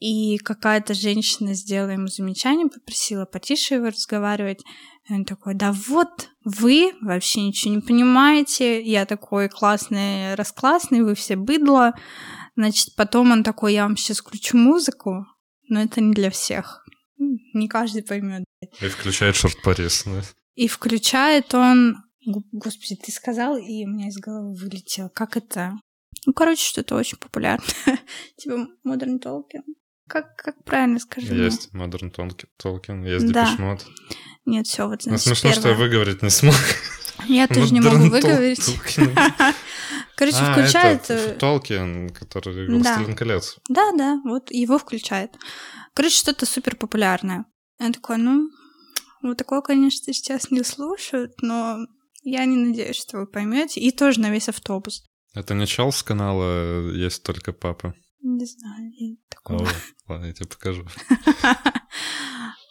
и 0.00 0.38
какая-то 0.38 0.94
женщина 0.94 1.52
сделала 1.52 1.90
ему 1.90 2.06
замечание, 2.06 2.68
попросила 2.68 3.26
потише 3.26 3.74
его 3.74 3.88
разговаривать. 3.88 4.62
И 5.08 5.12
он 5.12 5.24
такой, 5.24 5.54
да 5.54 5.72
вот, 5.72 6.30
вы 6.44 6.92
вообще 7.00 7.42
ничего 7.42 7.74
не 7.74 7.80
понимаете, 7.80 8.82
я 8.82 9.06
такой 9.06 9.48
классный, 9.48 10.34
расклассный, 10.34 11.02
вы 11.02 11.14
все 11.14 11.36
быдло. 11.36 11.94
Значит, 12.56 12.94
потом 12.96 13.32
он 13.32 13.42
такой, 13.42 13.74
я 13.74 13.84
вам 13.84 13.96
сейчас 13.96 14.18
включу 14.18 14.56
музыку, 14.56 15.26
но 15.68 15.80
это 15.80 16.00
не 16.00 16.12
для 16.12 16.30
всех. 16.30 16.84
Не 17.54 17.68
каждый 17.68 18.02
поймет. 18.02 18.44
И 18.80 18.88
включает 18.88 19.36
шорт 19.36 19.60
Парис, 19.62 20.04
да? 20.04 20.22
И 20.54 20.68
включает 20.68 21.54
он... 21.54 21.96
Господи, 22.52 22.96
ты 22.96 23.10
сказал, 23.12 23.56
и 23.56 23.84
у 23.84 23.88
меня 23.88 24.08
из 24.08 24.18
головы 24.18 24.54
вылетело. 24.54 25.08
Как 25.08 25.36
это? 25.36 25.72
Ну, 26.26 26.34
короче, 26.34 26.62
что-то 26.62 26.96
очень 26.96 27.18
популярное. 27.18 27.66
типа 28.36 28.68
Modern 28.86 29.18
Talking. 29.18 29.64
Как, 30.06 30.36
как 30.36 30.64
правильно 30.64 30.98
скажи 30.98 31.32
Есть 31.34 31.72
мне? 31.72 31.84
Modern 31.84 32.12
Talking, 32.12 33.08
есть 33.08 33.32
да. 33.32 33.44
Depeche 33.44 33.60
Mode. 33.60 33.82
Нет, 34.50 34.66
все, 34.66 34.88
вот 34.88 35.02
значит, 35.02 35.26
Ну, 35.26 35.34
смешно, 35.34 35.50
первое. 35.50 35.60
что 35.60 35.68
я 35.68 35.74
выговорить 35.76 36.22
не 36.22 36.30
смог. 36.30 36.54
Я 37.26 37.46
тоже 37.46 37.72
не 37.72 37.80
могу 37.80 38.08
выговорить. 38.08 38.64
Короче, 40.16 40.38
а, 40.40 40.52
включает... 40.52 41.08
Это 41.08 41.38
Толкин, 41.38 42.10
который 42.10 42.66
«Властелин 42.66 43.14
колец». 43.14 43.58
Да, 43.68 43.92
да, 43.92 44.20
вот 44.24 44.50
его 44.50 44.78
включает. 44.78 45.36
Короче, 45.94 46.16
что-то 46.16 46.46
супер 46.46 46.76
популярное. 46.76 47.44
Я 47.78 47.92
такой, 47.92 48.18
ну, 48.18 48.50
вот 49.22 49.36
такое, 49.36 49.60
конечно, 49.60 50.12
сейчас 50.12 50.50
не 50.50 50.64
слушают, 50.64 51.40
но 51.40 51.78
я 52.22 52.44
не 52.44 52.56
надеюсь, 52.56 52.96
что 52.96 53.18
вы 53.18 53.26
поймете. 53.26 53.80
И 53.80 53.92
тоже 53.92 54.20
на 54.20 54.30
весь 54.30 54.48
автобус. 54.48 55.04
Это 55.32 55.54
не 55.54 55.66
чел 55.66 55.92
с 55.92 56.02
канала 56.02 56.90
«Есть 56.90 57.22
только 57.22 57.52
папа»? 57.52 57.94
Не 58.22 58.44
знаю, 58.44 58.90
я 58.96 59.16
такого. 59.30 59.68
Ладно, 60.08 60.26
я 60.26 60.32
тебе 60.32 60.48
покажу. 60.48 60.84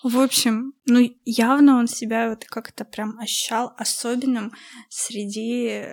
В 0.03 0.19
общем, 0.19 0.73
ну 0.85 0.99
явно 1.25 1.77
он 1.77 1.87
себя 1.87 2.29
вот 2.29 2.45
как-то 2.45 2.85
прям 2.85 3.19
ощущал 3.19 3.73
особенным 3.77 4.53
среди 4.89 5.83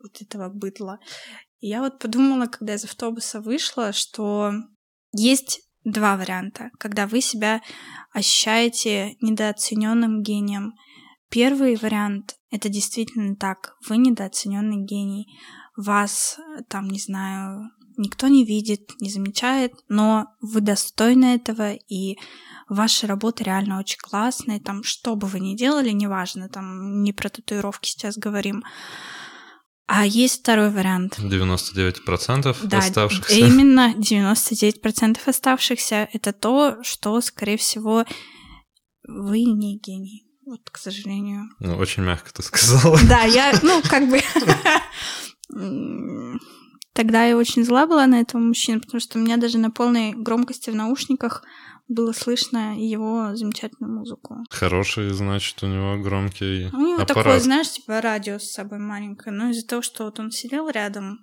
вот 0.00 0.20
этого 0.20 0.48
быдла. 0.48 0.98
И 1.58 1.68
я 1.68 1.80
вот 1.80 1.98
подумала, 1.98 2.46
когда 2.46 2.74
из 2.74 2.84
автобуса 2.84 3.40
вышла, 3.40 3.92
что 3.92 4.52
есть 5.12 5.60
два 5.84 6.16
варианта, 6.16 6.70
когда 6.78 7.06
вы 7.06 7.20
себя 7.20 7.62
ощущаете 8.12 9.16
недооцененным 9.20 10.22
гением. 10.22 10.74
Первый 11.28 11.76
вариант— 11.76 12.36
это 12.50 12.68
действительно 12.68 13.36
так, 13.36 13.74
вы 13.88 13.96
недооцененный 13.96 14.84
гений. 14.84 15.26
Вас, 15.76 16.38
там, 16.68 16.88
не 16.88 16.98
знаю, 16.98 17.70
никто 17.96 18.28
не 18.28 18.44
видит, 18.44 18.92
не 19.00 19.10
замечает, 19.10 19.72
но 19.88 20.26
вы 20.40 20.60
достойны 20.60 21.34
этого, 21.34 21.72
и 21.72 22.18
ваша 22.72 23.06
работа 23.06 23.44
реально 23.44 23.78
очень 23.78 23.98
классная, 23.98 24.60
там, 24.60 24.82
что 24.82 25.16
бы 25.16 25.26
вы 25.26 25.40
ни 25.40 25.56
делали, 25.56 25.90
неважно, 25.90 26.48
там, 26.48 27.02
не 27.02 27.12
про 27.12 27.28
татуировки 27.28 27.88
сейчас 27.88 28.16
говорим, 28.16 28.64
а 29.86 30.06
есть 30.06 30.40
второй 30.40 30.70
вариант. 30.70 31.18
99% 31.18 32.56
да, 32.64 32.78
оставшихся. 32.78 33.34
Именно 33.34 33.94
99% 33.96 35.18
оставшихся— 35.26 36.08
это 36.12 36.32
то, 36.32 36.78
что, 36.82 37.20
скорее 37.20 37.58
всего, 37.58 38.04
вы 39.06 39.42
не 39.42 39.78
гений. 39.78 40.26
Вот, 40.46 40.68
к 40.70 40.78
сожалению. 40.78 41.44
Ну, 41.60 41.76
очень 41.76 42.02
мягко 42.02 42.32
ты 42.32 42.42
сказала. 42.42 42.98
Да, 43.08 43.22
я, 43.22 43.52
ну, 43.62 43.82
как 43.82 44.08
бы... 44.08 44.20
Тогда 46.94 47.24
я 47.24 47.36
очень 47.38 47.64
зла 47.64 47.86
была 47.86 48.06
на 48.06 48.20
этого 48.20 48.40
мужчину, 48.40 48.80
потому 48.80 49.00
что 49.00 49.18
у 49.18 49.22
меня 49.22 49.36
даже 49.38 49.58
на 49.58 49.70
полной 49.70 50.12
громкости 50.12 50.70
в 50.70 50.74
наушниках 50.74 51.42
было 51.88 52.12
слышно 52.12 52.78
его 52.78 53.34
замечательную 53.34 53.92
музыку. 53.92 54.36
Хороший, 54.50 55.10
значит, 55.10 55.62
у 55.62 55.66
него 55.66 55.98
громкий 56.02 56.68
У 56.72 56.76
него 56.78 56.94
аппарат. 56.94 57.08
такое, 57.08 57.40
знаешь, 57.40 57.70
типа 57.72 58.00
радио 58.00 58.38
с 58.38 58.50
собой 58.52 58.78
маленькое. 58.78 59.34
Но 59.34 59.50
из-за 59.50 59.66
того, 59.66 59.82
что 59.82 60.04
вот 60.04 60.18
он 60.18 60.30
сидел 60.30 60.68
рядом, 60.68 61.18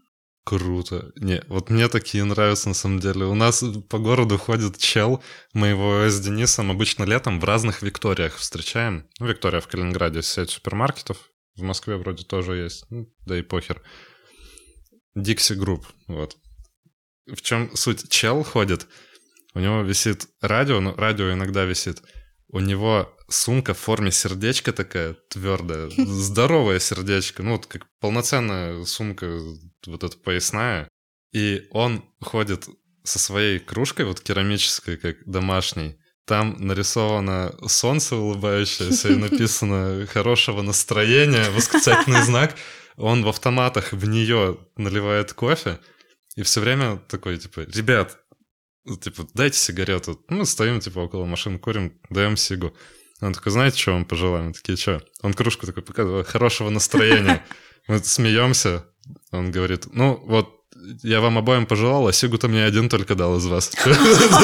Круто. 0.49 1.11
Не, 1.15 1.43
вот 1.47 1.69
мне 1.69 1.87
такие 1.89 2.23
нравятся 2.23 2.69
на 2.69 2.73
самом 2.73 2.99
деле. 2.99 3.25
У 3.25 3.35
нас 3.35 3.63
по 3.87 3.99
городу 3.99 4.39
ходит 4.39 4.79
чел, 4.79 5.21
мы 5.53 5.67
его 5.67 6.09
с 6.09 6.19
Денисом 6.19 6.71
обычно 6.71 7.03
летом 7.03 7.39
в 7.39 7.43
разных 7.43 7.83
Викториях 7.83 8.35
встречаем. 8.35 9.07
Ну, 9.19 9.27
Виктория 9.27 9.59
в 9.59 9.67
Калининграде, 9.67 10.23
сеть 10.23 10.49
супермаркетов. 10.49 11.29
В 11.55 11.61
Москве 11.61 11.97
вроде 11.97 12.23
тоже 12.23 12.55
есть, 12.55 12.85
ну, 12.89 13.13
да 13.27 13.37
и 13.37 13.43
похер. 13.43 13.83
Дикси 15.13 15.53
Групп, 15.53 15.85
вот. 16.07 16.37
В 17.27 17.41
чем 17.43 17.75
суть? 17.75 18.09
Чел 18.09 18.43
ходит, 18.43 18.87
у 19.53 19.59
него 19.59 19.81
висит 19.81 20.27
радио, 20.41 20.79
но 20.79 20.95
радио 20.95 21.31
иногда 21.31 21.65
висит. 21.65 22.01
У 22.47 22.59
него 22.59 23.15
сумка 23.27 23.73
в 23.73 23.79
форме 23.79 24.11
сердечка 24.11 24.73
такая 24.73 25.15
твердая, 25.29 25.89
здоровое 25.97 26.79
сердечко, 26.79 27.43
ну 27.43 27.53
вот 27.53 27.65
как 27.65 27.87
полноценная 27.99 28.83
сумка, 28.85 29.39
вот 29.85 30.03
эта 30.03 30.17
поясная. 30.17 30.87
И 31.31 31.67
он 31.71 32.03
ходит 32.21 32.67
со 33.03 33.19
своей 33.19 33.59
кружкой, 33.59 34.05
вот 34.05 34.21
керамической, 34.21 34.97
как 34.97 35.17
домашней. 35.25 35.97
Там 36.25 36.57
нарисовано 36.59 37.55
солнце 37.67 38.15
улыбающееся 38.15 39.09
и 39.09 39.15
написано 39.15 40.05
«хорошего 40.05 40.61
настроения», 40.61 41.49
восклицательный 41.49 42.21
знак. 42.21 42.55
Он 42.97 43.23
в 43.23 43.29
автоматах 43.29 43.93
в 43.93 44.05
нее 44.07 44.59
наливает 44.75 45.33
кофе 45.33 45.79
и 46.35 46.43
все 46.43 46.61
время 46.61 46.97
такой, 47.07 47.37
типа, 47.37 47.61
«Ребят, 47.61 48.18
ну, 48.18 48.18
типа, 48.97 49.27
дайте 49.33 49.57
сигарету. 49.57 50.23
Мы 50.29 50.45
стоим, 50.45 50.79
типа, 50.79 50.99
около 50.99 51.25
машин, 51.25 51.59
курим, 51.59 51.93
даем 52.09 52.37
сигу. 52.37 52.73
Он 53.21 53.33
такой, 53.33 53.51
знаете, 53.51 53.77
что 53.77 53.91
вам 53.91 54.05
пожелаем? 54.05 54.47
Мы 54.47 54.53
такие, 54.53 54.77
что? 54.77 55.01
Он 55.21 55.33
кружку 55.33 55.65
такой 55.65 55.83
показывает, 55.83 56.27
хорошего 56.27 56.69
настроения. 56.69 57.43
Мы 57.87 57.99
смеемся. 57.99 58.85
Он 59.31 59.51
говорит, 59.51 59.87
ну, 59.91 60.21
вот 60.25 60.59
я 61.03 61.19
вам 61.19 61.37
обоим 61.37 61.65
пожелал, 61.65 62.07
а 62.07 62.13
Сигу-то 62.13 62.47
мне 62.47 62.63
один 62.63 62.87
только 62.89 63.15
дал 63.15 63.37
из 63.37 63.45
вас. 63.45 63.71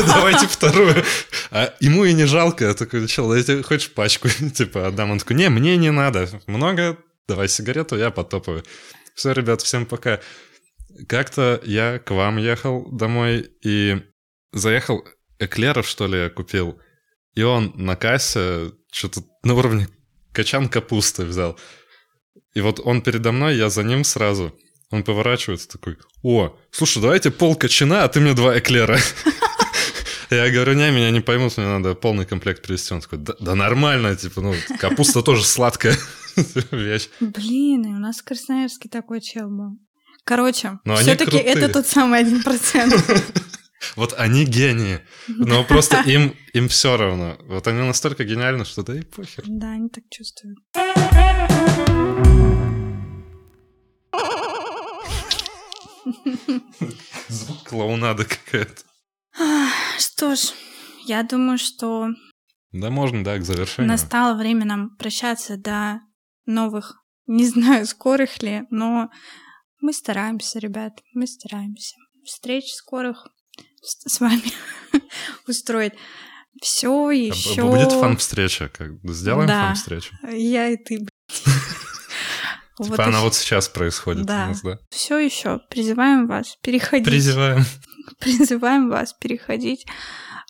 Давайте 0.08 0.48
вторую. 0.48 1.04
А 1.52 1.74
ему 1.80 2.06
и 2.06 2.14
не 2.14 2.26
жалко. 2.26 2.66
Я 2.66 2.74
такой, 2.74 3.08
чел, 3.08 3.30
дайте 3.30 3.64
хочешь 3.64 3.92
пачку? 3.92 4.28
Типа, 4.54 4.88
отдам. 4.88 5.12
Он 5.12 5.20
такой, 5.20 5.38
не, 5.38 5.50
мне 5.50 5.78
не 5.78 5.92
надо. 5.92 6.28
Много, 6.48 6.98
давай 7.28 7.48
сигарету, 7.48 7.98
я 7.98 8.12
потопаю. 8.12 8.64
Все, 9.16 9.32
ребят, 9.32 9.62
всем 9.62 9.86
пока. 9.86 10.20
Как-то 11.08 11.62
я 11.64 12.00
к 12.00 12.12
вам 12.12 12.38
ехал 12.38 12.90
домой, 12.92 13.52
и 13.62 14.02
заехал, 14.56 15.06
эклеров, 15.38 15.88
что 15.88 16.08
ли, 16.08 16.18
я 16.18 16.30
купил. 16.30 16.80
И 17.36 17.44
он 17.44 17.74
на 17.76 17.96
кассе 17.96 18.72
что-то 18.92 19.22
на 19.44 19.54
уровне 19.54 19.88
качан 20.32 20.70
капусты 20.70 21.26
взял. 21.26 21.60
И 22.54 22.62
вот 22.62 22.80
он 22.84 23.02
передо 23.02 23.32
мной, 23.32 23.58
я 23.58 23.70
за 23.70 23.84
ним 23.84 24.04
сразу. 24.04 24.58
Он 24.92 25.04
поворачивается 25.04 25.68
такой, 25.68 25.98
о, 26.24 26.58
слушай, 26.72 27.02
давайте 27.02 27.32
пол 27.32 27.56
качана, 27.56 28.04
а 28.04 28.08
ты 28.08 28.20
мне 28.20 28.34
два 28.34 28.58
эклера. 28.58 28.98
Я 30.32 30.50
говорю, 30.50 30.74
не, 30.74 30.90
меня 30.90 31.12
не 31.12 31.22
поймут, 31.22 31.58
мне 31.58 31.68
надо 31.68 31.94
полный 31.94 32.26
комплект 32.26 32.64
привезти. 32.64 32.94
Он 32.94 33.02
такой, 33.02 33.20
да, 33.20 33.36
да 33.40 33.56
нормально, 33.56 34.16
типа, 34.16 34.42
ну, 34.42 34.56
капуста 34.80 35.22
тоже 35.22 35.44
сладкая 35.44 35.96
вещь. 36.72 37.10
Блин, 37.20 37.86
и 37.86 37.90
у 37.90 38.00
нас 38.00 38.20
в 38.20 38.24
Красноярске 38.24 38.90
такой 38.90 39.22
чел 39.22 39.50
был. 39.50 39.78
Короче, 40.24 40.80
все-таки 40.98 41.38
это 41.38 41.70
тот 41.70 41.86
самый 41.86 42.20
один 42.20 42.42
процент. 42.42 42.96
Вот 43.96 44.14
они 44.18 44.46
гении, 44.46 45.00
но 45.28 45.64
просто 45.64 46.02
им, 46.02 46.36
им 46.54 46.68
все 46.68 46.98
равно. 46.98 47.38
Вот 47.42 47.68
они 47.68 47.82
настолько 47.82 48.24
гениальны, 48.24 48.66
что 48.66 48.84
да 48.84 48.98
и 48.98 49.02
похер. 49.02 49.44
Да, 49.48 49.72
они 49.72 49.90
так 49.90 50.04
чувствуют. 50.10 50.60
Звук 57.30 57.64
клоунада 57.64 58.26
какая-то. 58.26 58.84
Что 59.98 60.36
ж, 60.36 60.54
я 61.06 61.24
думаю, 61.24 61.58
что... 61.58 62.10
Да, 62.72 62.90
можно, 62.90 63.24
да, 63.24 63.38
к 63.38 63.44
завершению. 63.44 63.92
Настало 63.92 64.38
время 64.38 64.66
нам 64.66 64.96
прощаться 64.98 65.58
до 65.58 66.02
новых, 66.46 67.02
не 67.28 67.48
знаю, 67.48 67.86
скорых 67.86 68.42
ли, 68.44 68.64
но 68.70 69.10
мы 69.82 69.94
стараемся, 69.94 70.60
ребят, 70.60 71.02
мы 71.14 71.28
стараемся. 71.28 71.96
Встреч 72.26 72.74
скорых 72.74 73.28
с 73.86 74.20
вами 74.20 74.52
устроить. 75.48 75.94
Все 76.62 77.12
еще. 77.12 77.64
Будет 77.64 77.92
фан-встреча. 77.92 78.70
Как... 78.70 78.92
Сделаем 79.04 79.48
да. 79.48 79.68
фан-встречу. 79.68 80.16
Я 80.32 80.70
и 80.70 80.78
ты, 80.78 81.06
Типа 82.84 83.06
она 83.06 83.22
вот 83.22 83.36
сейчас 83.36 83.70
происходит 83.70 84.26
да. 84.26 84.46
у 84.46 84.48
нас, 84.50 84.62
да? 84.62 84.80
Все 84.90 85.18
еще 85.18 85.60
призываем 85.70 86.28
вас 86.28 86.58
переходить. 86.62 87.08
Призываем. 87.08 87.64
Призываем 88.20 88.90
вас 88.90 89.14
переходить 89.14 89.86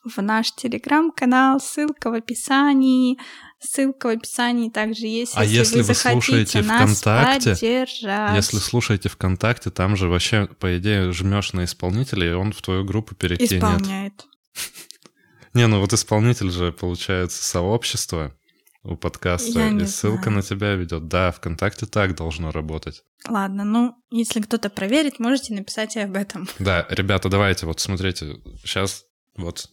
в 0.03 0.21
наш 0.21 0.51
телеграм-канал, 0.51 1.59
ссылка 1.59 2.09
в 2.09 2.13
описании. 2.13 3.17
Ссылка 3.59 4.07
в 4.07 4.09
описании 4.09 4.69
также 4.69 5.07
есть, 5.07 5.33
а 5.35 5.43
если, 5.43 5.81
вы, 5.81 5.87
вы 5.87 5.93
слушаете 5.95 6.61
ВКонтакте, 6.61 7.51
поддержать. 7.51 8.35
если 8.35 8.57
слушаете 8.57 9.09
ВКонтакте, 9.09 9.71
там 9.71 9.95
же 9.95 10.07
вообще, 10.07 10.47
по 10.59 10.77
идее, 10.77 11.11
жмешь 11.11 11.53
на 11.53 11.63
исполнителя, 11.63 12.29
и 12.29 12.33
он 12.33 12.51
в 12.51 12.61
твою 12.61 12.83
группу 12.83 13.15
перекинет. 13.15 13.63
Исполняет. 13.63 14.25
Не, 15.53 15.67
ну 15.67 15.79
вот 15.79 15.93
исполнитель 15.93 16.51
же, 16.51 16.73
получается, 16.73 17.43
сообщество 17.43 18.35
у 18.83 18.95
подкаста, 18.95 19.59
Я 19.59 19.69
и 19.69 19.85
ссылка 19.85 20.23
знаю. 20.23 20.37
на 20.37 20.41
тебя 20.43 20.75
ведет. 20.75 21.07
Да, 21.07 21.31
ВКонтакте 21.31 21.85
так 21.87 22.15
должно 22.15 22.51
работать. 22.51 23.03
Ладно, 23.27 23.63
ну, 23.63 23.95
если 24.11 24.41
кто-то 24.41 24.69
проверит, 24.69 25.19
можете 25.19 25.53
написать 25.55 25.95
и 25.95 26.01
об 26.01 26.15
этом. 26.15 26.47
Да, 26.59 26.85
ребята, 26.89 27.29
давайте, 27.29 27.65
вот 27.65 27.79
смотрите, 27.79 28.37
сейчас 28.63 29.05
вот 29.35 29.69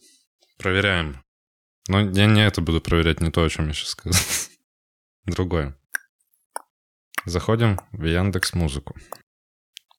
проверяем. 0.57 1.21
Но 1.87 1.99
я 2.01 2.25
не 2.27 2.45
это 2.45 2.61
буду 2.61 2.79
проверять, 2.81 3.19
не 3.21 3.29
то, 3.31 3.43
о 3.43 3.49
чем 3.49 3.67
я 3.67 3.73
сейчас 3.73 3.89
сказал. 3.89 4.19
Другое. 5.25 5.77
Заходим 7.25 7.79
в 7.91 8.03
Яндекс 8.03 8.53
Музыку. 8.53 8.95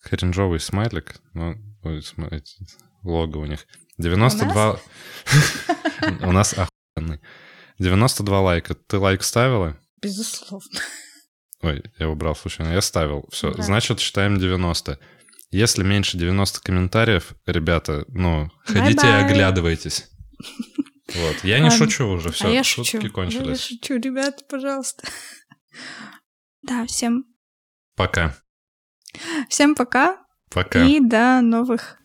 Кринжовый 0.00 0.61
смайлик, 0.61 1.16
ну, 1.32 1.55
ой, 1.82 2.03
смотрите, 2.03 2.66
лого 3.03 3.39
у 3.39 3.47
них. 3.47 3.66
92... 3.99 4.80
У 6.22 6.32
нас 6.32 6.55
охуенный. 6.55 7.20
92 7.78 8.41
лайка. 8.41 8.74
Ты 8.74 8.99
лайк 8.99 9.22
ставила? 9.22 9.78
Безусловно. 10.03 10.80
Ой, 11.62 11.82
я 11.99 12.09
убрал 12.11 12.37
случайно. 12.37 12.72
Я 12.72 12.82
ставил. 12.82 13.26
Все, 13.30 13.53
Да. 13.55 13.62
значит, 13.62 14.01
считаем 14.01 14.39
90. 14.39 14.99
Если 15.51 15.82
меньше 15.82 16.18
90 16.18 16.61
комментариев, 16.61 17.35
ребята, 17.47 18.05
ну, 18.09 18.51
ходите 18.66 19.07
и 19.07 19.11
Bye-bye. 19.11 19.24
оглядывайтесь. 19.24 20.11
Вот. 21.07 21.44
Я 21.44 21.59
не 21.59 21.64
Ладно. 21.68 21.78
шучу 21.78 22.07
уже, 22.09 22.30
все, 22.30 22.46
а 22.46 22.50
я 22.50 22.64
шутки 22.64 22.92
шучу. 22.92 23.07
Я 23.07 23.12
кончились. 23.12 23.61
шучу, 23.61 23.94
ребята, 23.96 24.44
пожалуйста. 24.48 25.07
Да, 26.62 26.86
всем, 26.86 27.26
Пока. 27.94 28.34
всем 29.50 29.74
пока 29.74 30.24
Пока. 30.50 30.82
и 30.82 30.98
до 30.98 31.42
новых 31.42 31.98